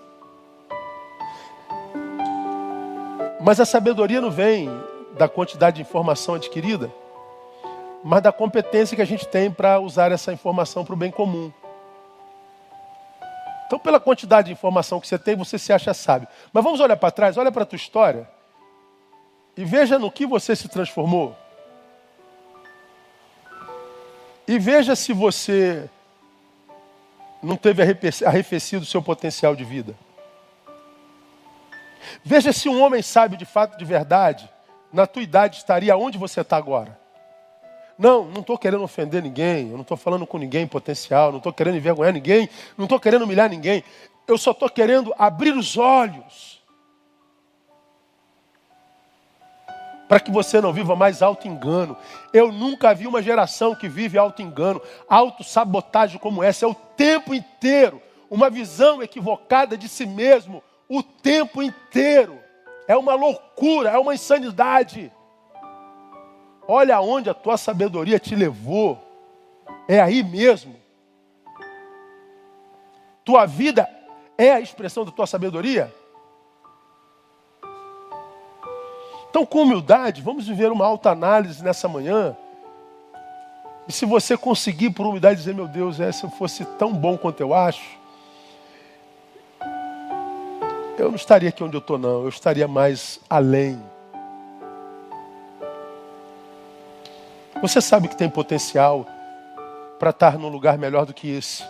Mas 3.40 3.60
a 3.60 3.66
sabedoria 3.66 4.20
não 4.20 4.32
vem 4.32 4.68
da 5.16 5.30
quantidade 5.30 5.76
de 5.76 5.84
informação 5.84 6.34
adquirida, 6.34 6.92
mas 8.04 8.24
da 8.24 8.32
competência 8.32 8.96
que 8.96 9.04
a 9.04 9.06
gente 9.06 9.28
tem 9.28 9.52
para 9.52 9.80
usar 9.80 10.12
essa 10.12 10.34
informação 10.34 10.84
para 10.84 10.96
o 10.96 10.98
bem 10.98 11.12
comum. 11.12 11.54
Então, 13.68 13.78
pela 13.78 14.00
quantidade 14.00 14.48
de 14.48 14.54
informação 14.54 15.00
que 15.00 15.08
você 15.08 15.20
tem, 15.20 15.36
você 15.36 15.60
se 15.60 15.72
acha 15.72 15.94
sábio. 15.94 16.28
Mas 16.52 16.64
vamos 16.64 16.80
olhar 16.80 16.98
para 16.98 17.12
trás, 17.12 17.38
olha 17.38 17.52
para 17.52 17.62
a 17.62 17.66
tua 17.68 17.76
história 17.78 18.28
e 19.58 19.64
veja 19.64 19.98
no 19.98 20.12
que 20.12 20.26
você 20.26 20.56
se 20.56 20.68
transformou. 20.68 21.36
E 24.48 24.60
veja 24.60 24.96
se 24.96 25.14
você 25.14 25.90
não 27.42 27.56
teve 27.56 27.82
arrefecido 28.26 28.84
o 28.84 28.88
seu 28.88 29.02
potencial 29.02 29.56
de 29.56 29.64
vida. 29.64 29.96
Veja 32.24 32.52
se 32.52 32.70
um 32.70 32.82
homem 32.82 33.02
sábio 33.02 33.38
de 33.38 33.46
fato, 33.46 33.78
de 33.78 33.86
verdade, 33.86 34.50
na 34.92 35.08
tua 35.08 35.24
idade 35.24 35.58
estaria 35.58 35.96
onde 35.96 36.18
você 36.18 36.42
está 36.42 36.58
agora. 36.58 37.00
Não, 37.98 38.26
não 38.26 38.42
estou 38.42 38.58
querendo 38.58 38.84
ofender 38.84 39.24
ninguém, 39.24 39.70
eu 39.70 39.74
não 39.74 39.82
estou 39.82 39.96
falando 39.96 40.28
com 40.28 40.38
ninguém 40.38 40.68
potencial, 40.68 41.32
não 41.32 41.38
estou 41.38 41.54
querendo 41.54 41.78
envergonhar 41.78 42.14
ninguém, 42.14 42.50
não 42.78 42.86
estou 42.86 43.00
querendo 43.00 43.24
humilhar 43.24 43.50
ninguém. 43.50 43.84
Eu 44.28 44.38
só 44.38 44.52
estou 44.52 44.70
querendo 44.70 45.14
abrir 45.18 45.56
os 45.56 45.78
olhos 45.78 46.55
para 50.08 50.20
que 50.20 50.32
você 50.32 50.62
não 50.62 50.72
viva 50.72 50.96
mais 50.96 51.22
auto-engano. 51.22 51.98
Eu 52.32 52.52
nunca 52.52 52.94
vi 52.94 53.08
uma 53.08 53.22
geração 53.22 53.76
que 53.76 53.88
vive 53.88 54.18
auto-engano, 54.18 54.82
auto-sabotagem 55.10 56.20
como 56.20 56.44
essa, 56.44 56.66
é 56.66 56.68
o 56.68 56.76
tempo 56.76 57.34
inteiro, 57.34 58.02
uma 58.30 58.50
visão 58.50 59.02
equivocada 59.02 59.78
de 59.78 59.88
si 59.90 60.06
mesmo, 60.06 60.64
o 60.88 61.02
tempo 61.02 61.62
inteiro. 61.62 62.40
É 62.88 62.96
uma 62.96 63.16
loucura, 63.16 63.90
é 63.90 63.98
uma 63.98 64.14
insanidade. 64.14 65.12
Olha 66.68 66.96
aonde 66.98 67.30
a 67.30 67.34
tua 67.34 67.58
sabedoria 67.58 68.20
te 68.20 68.36
levou. 68.36 69.02
É 69.88 70.00
aí 70.00 70.24
mesmo. 70.24 70.76
Tua 73.24 73.46
vida 73.46 73.90
é 74.38 74.52
a 74.52 74.60
expressão 74.60 75.04
da 75.04 75.12
tua 75.12 75.26
sabedoria? 75.26 75.92
Então, 79.36 79.46
com 79.46 79.64
humildade, 79.64 80.22
vamos 80.22 80.48
viver 80.48 80.72
uma 80.72 80.86
alta 80.86 81.10
análise 81.10 81.62
nessa 81.62 81.90
manhã. 81.90 82.38
E 83.86 83.92
se 83.92 84.06
você 84.06 84.38
conseguir, 84.38 84.92
por 84.92 85.06
humildade, 85.06 85.36
dizer: 85.36 85.54
Meu 85.54 85.68
Deus, 85.68 86.00
é, 86.00 86.10
se 86.10 86.24
eu 86.24 86.30
fosse 86.30 86.64
tão 86.64 86.94
bom 86.94 87.18
quanto 87.18 87.42
eu 87.42 87.54
acho, 87.54 87.84
eu 90.98 91.10
não 91.10 91.16
estaria 91.16 91.50
aqui 91.50 91.62
onde 91.62 91.76
eu 91.76 91.80
estou, 91.80 91.98
não. 91.98 92.24
Eu 92.24 92.30
estaria 92.30 92.66
mais 92.66 93.20
além. 93.30 93.78
Você 97.62 97.82
sabe 97.82 98.08
que 98.08 98.16
tem 98.16 98.30
potencial 98.30 99.06
para 100.00 100.12
estar 100.12 100.38
num 100.38 100.48
lugar 100.48 100.78
melhor 100.78 101.06
do 101.06 101.14
que 101.14 101.30
esse. 101.30 101.62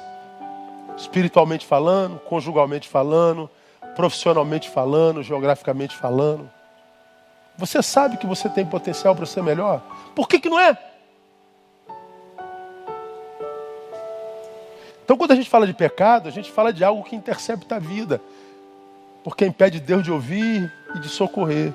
Espiritualmente 0.96 1.66
falando, 1.66 2.20
conjugalmente 2.20 2.88
falando, 2.88 3.50
profissionalmente 3.96 4.70
falando, 4.70 5.24
geograficamente 5.24 5.96
falando. 5.96 6.48
Você 7.58 7.82
sabe 7.82 8.18
que 8.18 8.28
você 8.28 8.50
tem 8.50 8.66
potencial 8.66 9.16
para 9.16 9.26
ser 9.26 9.42
melhor? 9.42 9.82
Por 10.14 10.28
que, 10.28 10.40
que 10.40 10.50
não 10.50 10.60
é? 10.60 10.78
Então, 15.04 15.16
quando 15.16 15.32
a 15.32 15.36
gente 15.36 15.50
fala 15.50 15.68
de 15.68 15.74
pecado, 15.74 16.28
a 16.28 16.32
gente 16.32 16.52
fala 16.52 16.74
de 16.74 16.84
algo 16.84 17.04
que 17.04 17.16
intercepta 17.16 17.76
a 17.76 17.80
vida, 17.80 18.20
porque 19.24 19.46
impede 19.46 19.80
Deus 19.80 20.04
de 20.04 20.12
ouvir 20.12 20.72
e 20.96 21.00
de 21.00 21.08
socorrer. 21.08 21.72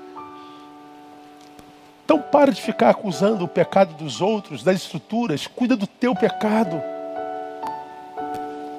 Então, 2.05 2.21
para 2.21 2.51
de 2.51 2.61
ficar 2.61 2.91
acusando 2.91 3.45
o 3.45 3.49
pecado 3.49 3.95
dos 3.95 4.21
outros, 4.21 4.65
das 4.65 4.77
estruturas, 4.77 5.47
cuida 5.47 5.77
do 5.77 5.87
teu 5.87 6.13
pecado, 6.13 6.83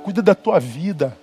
cuida 0.03 0.21
da 0.21 0.35
tua 0.35 0.59
vida. 0.59 1.17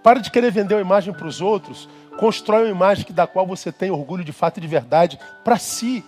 Para 0.00 0.20
de 0.20 0.30
querer 0.30 0.52
vender 0.52 0.76
uma 0.76 0.80
imagem 0.80 1.12
para 1.12 1.26
os 1.26 1.40
outros 1.40 1.88
Constrói 2.20 2.64
uma 2.64 2.70
imagem 2.70 3.06
da 3.08 3.26
qual 3.26 3.46
você 3.46 3.72
tem 3.72 3.90
orgulho 3.90 4.22
de 4.22 4.30
fato 4.30 4.58
e 4.58 4.60
de 4.60 4.66
verdade 4.66 5.18
para 5.42 5.56
si. 5.56 6.04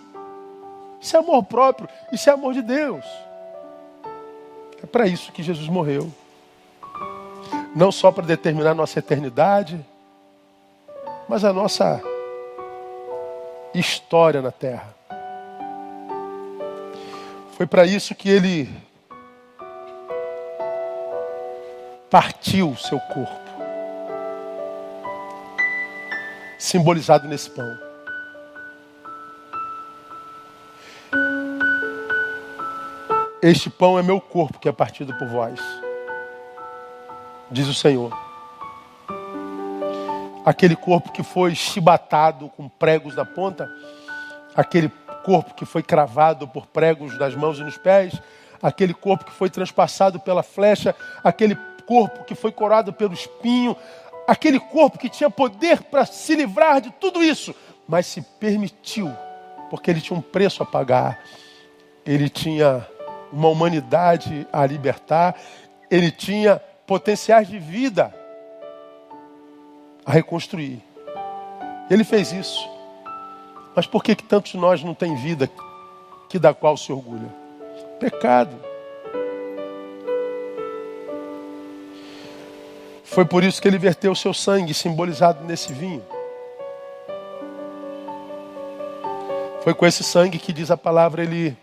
Isso 1.01 1.17
é 1.17 1.19
amor 1.19 1.43
próprio, 1.43 1.89
isso 2.11 2.29
é 2.29 2.33
amor 2.33 2.53
de 2.53 2.61
Deus. 2.61 3.03
É 4.83 4.85
para 4.85 5.07
isso 5.07 5.31
que 5.31 5.41
Jesus 5.41 5.67
morreu. 5.67 6.13
Não 7.75 7.91
só 7.91 8.11
para 8.11 8.27
determinar 8.27 8.75
nossa 8.75 8.99
eternidade, 8.99 9.83
mas 11.27 11.43
a 11.43 11.51
nossa 11.51 11.99
história 13.73 14.39
na 14.39 14.51
terra. 14.51 14.93
Foi 17.57 17.65
para 17.65 17.87
isso 17.87 18.13
que 18.13 18.29
ele 18.29 18.69
partiu 22.07 22.69
o 22.69 22.77
seu 22.77 22.99
corpo. 22.99 23.42
Simbolizado 26.63 27.27
nesse 27.27 27.49
pão. 27.49 27.77
Este 33.41 33.69
pão 33.69 33.99
é 33.99 34.01
meu 34.01 34.21
corpo 34.21 34.57
que 34.57 34.69
é 34.69 34.71
partido 34.71 35.13
por 35.15 35.27
vós. 35.27 35.59
diz 37.51 37.67
o 37.67 37.73
Senhor. 37.73 38.17
Aquele 40.45 40.77
corpo 40.77 41.11
que 41.11 41.21
foi 41.21 41.53
chibatado 41.53 42.47
com 42.47 42.69
pregos 42.69 43.13
na 43.13 43.25
ponta, 43.25 43.69
aquele 44.55 44.89
corpo 45.25 45.53
que 45.53 45.65
foi 45.65 45.83
cravado 45.83 46.47
por 46.47 46.65
pregos 46.65 47.17
nas 47.19 47.35
mãos 47.35 47.59
e 47.59 47.63
nos 47.63 47.77
pés, 47.77 48.13
aquele 48.61 48.93
corpo 48.93 49.25
que 49.25 49.31
foi 49.31 49.49
transpassado 49.49 50.17
pela 50.17 50.41
flecha, 50.41 50.95
aquele 51.21 51.57
corpo 51.85 52.23
que 52.23 52.35
foi 52.35 52.53
corado 52.53 52.93
pelo 52.93 53.13
espinho, 53.13 53.75
aquele 54.27 54.59
corpo 54.59 54.97
que 54.97 55.09
tinha 55.09 55.29
poder 55.29 55.83
para 55.83 56.05
se 56.05 56.35
livrar 56.35 56.81
de 56.81 56.91
tudo 56.91 57.23
isso, 57.23 57.53
mas 57.87 58.05
se 58.05 58.21
permitiu, 58.21 59.11
porque 59.69 59.91
ele 59.91 60.01
tinha 60.01 60.17
um 60.17 60.21
preço 60.21 60.63
a 60.63 60.65
pagar, 60.65 61.19
ele 62.05 62.29
tinha 62.29 62.87
uma 63.31 63.49
humanidade 63.49 64.47
a 64.51 64.65
libertar, 64.65 65.35
ele 65.89 66.11
tinha 66.11 66.61
potenciais 66.85 67.47
de 67.47 67.59
vida 67.59 68.13
a 70.05 70.11
reconstruir. 70.11 70.81
Ele 71.89 72.03
fez 72.03 72.31
isso. 72.31 72.69
Mas 73.75 73.87
por 73.87 74.03
que, 74.03 74.15
que 74.15 74.23
tantos 74.23 74.51
de 74.51 74.57
nós 74.57 74.83
não 74.83 74.93
têm 74.93 75.15
vida 75.15 75.49
que 76.29 76.37
da 76.37 76.53
qual 76.53 76.77
se 76.77 76.91
orgulha? 76.91 77.27
Pecado. 77.99 78.72
Foi 83.13 83.23
por 83.23 83.43
isso 83.43 83.61
que 83.61 83.67
ele 83.67 83.77
verteu 83.77 84.11
o 84.11 84.15
seu 84.15 84.33
sangue, 84.33 84.73
simbolizado 84.73 85.43
nesse 85.45 85.71
vinho. 85.71 86.03
Foi 89.63 89.71
com 89.75 89.85
esse 89.85 90.03
sangue 90.03 90.39
que 90.39 90.51
diz 90.51 90.71
a 90.71 90.77
palavra, 90.77 91.21
ele 91.21 91.55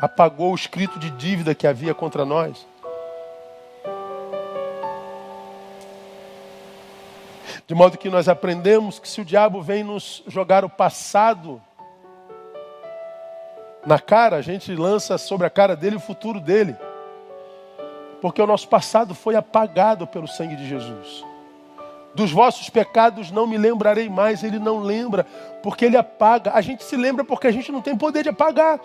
apagou 0.00 0.52
o 0.52 0.54
escrito 0.54 0.96
de 1.00 1.10
dívida 1.10 1.56
que 1.56 1.66
havia 1.66 1.92
contra 1.92 2.24
nós. 2.24 2.64
De 7.66 7.74
modo 7.74 7.98
que 7.98 8.08
nós 8.08 8.28
aprendemos 8.28 9.00
que 9.00 9.08
se 9.08 9.20
o 9.20 9.24
diabo 9.24 9.60
vem 9.60 9.82
nos 9.82 10.22
jogar 10.28 10.64
o 10.64 10.70
passado 10.70 11.60
na 13.84 13.98
cara, 13.98 14.36
a 14.36 14.42
gente 14.42 14.72
lança 14.72 15.18
sobre 15.18 15.48
a 15.48 15.50
cara 15.50 15.74
dele 15.74 15.96
o 15.96 16.00
futuro 16.00 16.38
dele. 16.38 16.76
Porque 18.26 18.42
o 18.42 18.46
nosso 18.46 18.66
passado 18.66 19.14
foi 19.14 19.36
apagado 19.36 20.04
pelo 20.04 20.26
sangue 20.26 20.56
de 20.56 20.68
Jesus. 20.68 21.24
Dos 22.12 22.32
vossos 22.32 22.68
pecados 22.68 23.30
não 23.30 23.46
me 23.46 23.56
lembrarei 23.56 24.08
mais, 24.08 24.42
ele 24.42 24.58
não 24.58 24.80
lembra, 24.80 25.24
porque 25.62 25.84
ele 25.84 25.96
apaga. 25.96 26.50
A 26.52 26.60
gente 26.60 26.82
se 26.82 26.96
lembra 26.96 27.22
porque 27.22 27.46
a 27.46 27.52
gente 27.52 27.70
não 27.70 27.80
tem 27.80 27.96
poder 27.96 28.24
de 28.24 28.30
apagar 28.30 28.80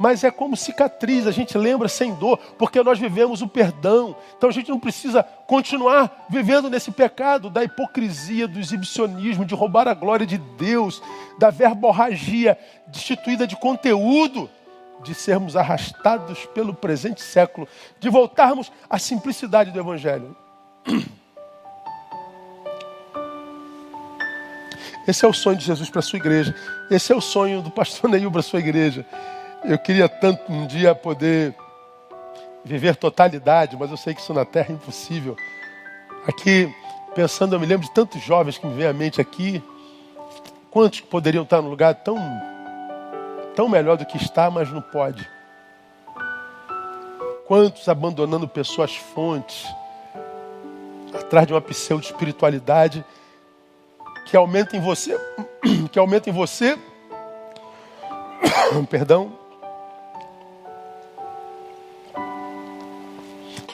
mas 0.00 0.24
é 0.24 0.30
como 0.30 0.56
cicatriz, 0.56 1.26
a 1.26 1.30
gente 1.30 1.58
lembra 1.58 1.86
sem 1.86 2.14
dor, 2.14 2.38
porque 2.56 2.82
nós 2.82 2.98
vivemos 2.98 3.42
o 3.42 3.46
perdão. 3.46 4.16
Então 4.34 4.48
a 4.48 4.52
gente 4.52 4.70
não 4.70 4.80
precisa 4.80 5.22
continuar 5.22 6.24
vivendo 6.30 6.70
nesse 6.70 6.90
pecado 6.90 7.50
da 7.50 7.62
hipocrisia, 7.62 8.48
do 8.48 8.58
exibicionismo, 8.58 9.44
de 9.44 9.54
roubar 9.54 9.86
a 9.86 9.92
glória 9.92 10.24
de 10.24 10.38
Deus, 10.38 11.02
da 11.38 11.50
verborragia 11.50 12.58
destituída 12.86 13.46
de 13.46 13.56
conteúdo, 13.56 14.48
de 15.02 15.14
sermos 15.14 15.56
arrastados 15.56 16.46
pelo 16.46 16.74
presente 16.74 17.22
século, 17.22 17.66
de 17.98 18.08
voltarmos 18.08 18.70
à 18.88 18.98
simplicidade 18.98 19.70
do 19.70 19.78
Evangelho. 19.78 20.36
Esse 25.08 25.24
é 25.24 25.28
o 25.28 25.32
sonho 25.32 25.56
de 25.56 25.64
Jesus 25.64 25.90
para 25.90 26.00
a 26.00 26.02
sua 26.02 26.18
igreja. 26.18 26.54
Esse 26.90 27.12
é 27.12 27.16
o 27.16 27.20
sonho 27.20 27.62
do 27.62 27.70
pastor 27.70 28.08
Neil 28.10 28.30
para 28.30 28.40
a 28.40 28.42
sua 28.42 28.60
igreja. 28.60 29.04
Eu 29.64 29.78
queria 29.78 30.08
tanto 30.08 30.52
um 30.52 30.66
dia 30.66 30.94
poder 30.94 31.54
viver 32.64 32.96
totalidade, 32.96 33.76
mas 33.76 33.90
eu 33.90 33.96
sei 33.96 34.14
que 34.14 34.20
isso 34.20 34.32
na 34.34 34.44
terra 34.44 34.68
é 34.70 34.72
impossível. 34.72 35.36
Aqui, 36.26 36.72
pensando, 37.14 37.56
eu 37.56 37.60
me 37.60 37.66
lembro 37.66 37.86
de 37.86 37.92
tantos 37.92 38.22
jovens 38.22 38.58
que 38.58 38.66
me 38.66 38.74
vêm 38.74 38.86
à 38.86 38.92
mente 38.92 39.20
aqui. 39.20 39.62
Quantos 40.70 41.00
poderiam 41.00 41.42
estar 41.42 41.60
num 41.60 41.70
lugar 41.70 41.94
tão, 41.94 42.16
tão 43.60 43.68
melhor 43.68 43.98
do 43.98 44.06
que 44.06 44.16
está, 44.16 44.50
mas 44.50 44.72
não 44.72 44.80
pode? 44.80 45.28
Quantos 47.46 47.86
abandonando 47.90 48.48
pessoas 48.48 48.96
fontes, 48.96 49.66
atrás 51.12 51.46
de 51.46 51.52
uma 51.52 51.60
pseudo-espiritualidade 51.60 53.04
que 54.24 54.34
aumenta 54.34 54.78
em 54.78 54.80
você, 54.80 55.14
que 55.92 55.98
aumenta 55.98 56.30
em 56.30 56.32
você, 56.32 56.78
perdão, 58.88 59.30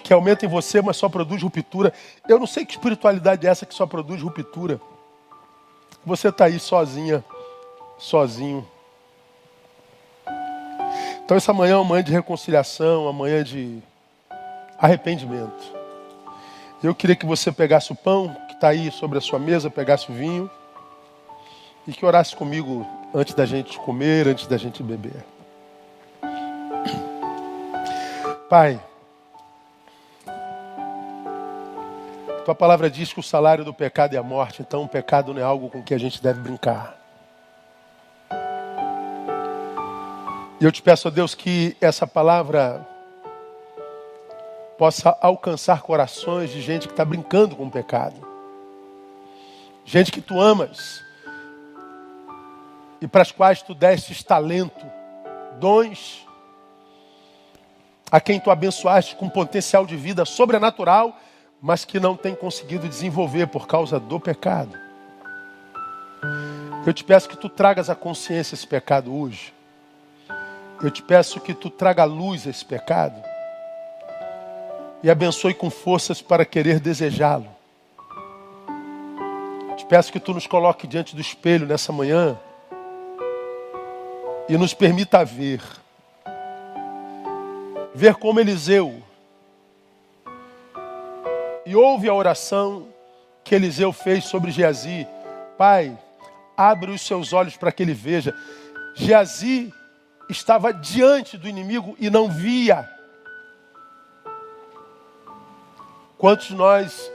que 0.03 0.13
aumenta 0.13 0.45
em 0.47 0.49
você, 0.49 0.83
mas 0.83 0.97
só 0.97 1.09
produz 1.09 1.41
ruptura. 1.41 1.93
Eu 2.29 2.41
não 2.41 2.47
sei 2.49 2.67
que 2.67 2.73
espiritualidade 2.73 3.47
é 3.47 3.51
essa 3.51 3.65
que 3.65 3.73
só 3.73 3.87
produz 3.87 4.21
ruptura. 4.21 4.81
Você 6.05 6.27
está 6.27 6.47
aí 6.47 6.59
sozinha, 6.59 7.25
sozinho. 7.97 8.67
Então 11.27 11.37
essa 11.37 11.53
manhã 11.53 11.73
é 11.73 11.77
uma 11.77 11.85
manhã 11.85 12.05
de 12.05 12.13
reconciliação, 12.13 13.03
uma 13.03 13.13
manhã 13.13 13.43
de 13.43 13.83
arrependimento. 14.79 15.75
Eu 16.81 16.95
queria 16.95 17.17
que 17.17 17.27
você 17.27 17.51
pegasse 17.51 17.91
o 17.91 17.97
pão 17.97 18.33
que 18.47 18.55
está 18.55 18.69
aí 18.69 18.93
sobre 18.93 19.19
a 19.19 19.21
sua 19.21 19.41
mesa, 19.41 19.69
pegasse 19.69 20.09
o 20.09 20.15
vinho 20.15 20.49
e 21.85 21.93
que 21.93 22.07
orasse 22.07 22.37
comigo 22.37 22.87
antes 23.13 23.35
da 23.35 23.45
gente 23.45 23.77
comer, 23.81 24.29
antes 24.29 24.47
da 24.47 24.57
gente 24.57 24.85
beber. 24.85 25.25
Pai, 28.49 28.81
Tua 32.45 32.55
palavra 32.55 32.89
diz 32.89 33.13
que 33.13 33.19
o 33.19 33.25
salário 33.25 33.65
do 33.65 33.75
pecado 33.75 34.15
é 34.15 34.19
a 34.19 34.23
morte, 34.23 34.63
então 34.63 34.85
o 34.85 34.89
pecado 34.89 35.35
não 35.35 35.41
é 35.41 35.45
algo 35.45 35.69
com 35.69 35.83
que 35.83 35.93
a 35.93 35.99
gente 35.99 36.23
deve 36.23 36.39
brincar. 36.39 36.96
E 40.61 40.65
eu 40.65 40.73
te 40.73 40.83
peço, 40.83 41.09
a 41.09 41.11
Deus, 41.11 41.35
que 41.35 41.77
essa 41.81 42.07
palavra 42.07 42.87
possa 44.79 45.17
alcançar 45.21 45.83
corações 45.83 46.51
de 46.51 46.61
gente 46.61 46.87
que 46.87 46.93
está 46.93 47.05
brincando 47.05 47.57
com 47.57 47.67
o 47.67 47.71
pecado. 47.71 48.17
Gente 49.85 50.11
que 50.11 50.21
tu 50.21 50.41
amas 50.41 51.03
e 53.01 53.07
para 53.07 53.23
as 53.23 53.31
quais 53.31 53.63
tu 53.63 53.75
destes 53.75 54.23
talento, 54.23 54.85
dons, 55.61 56.27
a 58.11 58.21
quem 58.21 58.41
tu 58.41 58.51
abençoaste 58.51 59.17
com 59.17 59.29
potencial 59.29 59.85
de 59.85 59.97
vida 59.97 60.25
sobrenatural 60.25 61.17
mas 61.61 61.85
que 61.85 61.99
não 61.99 62.17
tem 62.17 62.35
conseguido 62.35 62.89
desenvolver 62.89 63.47
por 63.49 63.67
causa 63.67 63.99
do 63.99 64.21
pecado. 64.21 64.77
Eu 66.87 66.93
te 66.93 67.03
peço 67.03 67.29
que 67.29 67.37
tu 67.37 67.49
tragas 67.49 67.91
à 67.91 67.95
consciência 67.95 68.55
esse 68.55 68.67
pecado 68.67 69.15
hoje. 69.15 69.53
Eu 70.83 70.91
te 70.91 71.03
peço 71.03 71.41
que 71.41 71.55
tu 71.55 71.71
traga 71.71 72.05
luz 72.05 72.47
esse 72.47 72.65
pecado 72.65 73.23
e 75.03 75.11
abençoe 75.11 75.55
com 75.55 75.71
forças 75.71 76.21
para 76.21 76.45
querer 76.45 76.81
desejá-lo. 76.81 77.49
Te 79.77 79.87
peço 79.87 80.13
que 80.13 80.21
tu 80.21 80.35
nos 80.35 80.47
coloque 80.47 80.87
diante 80.87 81.15
do 81.15 81.21
espelho 81.21 81.67
nessa 81.67 81.93
manhã 81.93 82.39
e 84.49 84.57
nos 84.59 84.75
permita 84.75 85.25
ver. 85.25 85.63
Ver 87.95 88.15
como 88.17 88.39
Eliseu 88.41 89.03
e 91.65 91.75
ouve 91.75 92.09
a 92.09 92.15
oração 92.15 92.87
que 93.43 93.55
Eliseu 93.55 93.93
fez 93.93 94.25
sobre 94.25 94.51
Geazi. 94.51 95.07
Pai, 95.57 95.97
abre 96.57 96.91
os 96.91 97.01
seus 97.01 97.33
olhos 97.33 97.57
para 97.57 97.73
que 97.73 97.83
ele 97.83 97.95
veja. 97.95 98.35
Geazi 98.95 99.73
estava 100.29 100.73
diante 100.73 101.37
do 101.37 101.49
inimigo 101.49 101.97
e 101.99 102.11
não 102.11 102.29
via. 102.29 102.89
Quantos 106.19 106.51
nós 106.51 107.11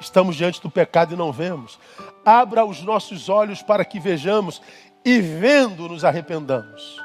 estamos 0.00 0.36
diante 0.36 0.60
do 0.62 0.70
pecado 0.70 1.14
e 1.14 1.16
não 1.16 1.32
vemos? 1.32 1.78
Abra 2.24 2.64
os 2.64 2.82
nossos 2.82 3.28
olhos 3.28 3.62
para 3.62 3.84
que 3.84 3.98
vejamos 3.98 4.62
e 5.04 5.20
vendo 5.20 5.88
nos 5.88 6.04
arrependamos. 6.04 7.00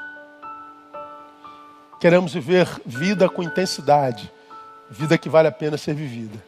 Queremos 2.00 2.32
viver 2.32 2.68
vida 2.84 3.28
com 3.28 3.42
intensidade 3.42 4.30
vida 4.90 5.18
que 5.18 5.28
vale 5.28 5.48
a 5.48 5.52
pena 5.52 5.76
ser 5.76 5.94
vivida. 5.94 6.42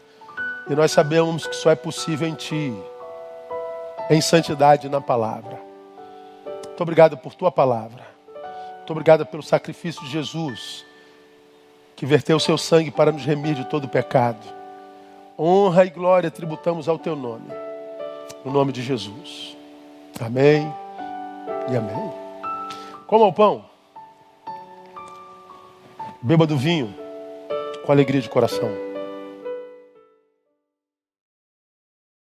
E 0.68 0.74
nós 0.74 0.92
sabemos 0.92 1.46
que 1.46 1.56
só 1.56 1.70
é 1.70 1.74
possível 1.74 2.28
em 2.28 2.34
Ti, 2.34 2.74
em 4.10 4.20
santidade 4.20 4.88
na 4.88 5.00
palavra. 5.00 5.58
Muito 6.66 6.80
obrigado 6.80 7.16
por 7.16 7.34
Tua 7.34 7.50
palavra. 7.50 8.06
Muito 8.88 8.96
obrigado 8.96 9.26
pelo 9.26 9.42
sacrifício 9.42 10.02
de 10.02 10.10
Jesus, 10.10 10.82
que 11.94 12.06
verteu 12.06 12.38
o 12.38 12.40
Seu 12.40 12.56
sangue 12.56 12.90
para 12.90 13.12
nos 13.12 13.22
remir 13.22 13.54
de 13.54 13.66
todo 13.66 13.86
pecado. 13.86 14.38
Honra 15.38 15.84
e 15.84 15.90
glória 15.90 16.30
tributamos 16.30 16.88
ao 16.88 16.98
Teu 16.98 17.14
nome. 17.14 17.52
No 18.42 18.50
nome 18.50 18.72
de 18.72 18.80
Jesus. 18.80 19.54
Amém 20.18 20.72
e 21.70 21.76
amém. 21.76 22.10
Coma 23.06 23.26
o 23.26 23.32
pão. 23.32 23.62
Beba 26.22 26.46
do 26.46 26.56
vinho 26.56 26.94
com 27.84 27.92
alegria 27.92 28.22
de 28.22 28.30
coração. 28.30 28.87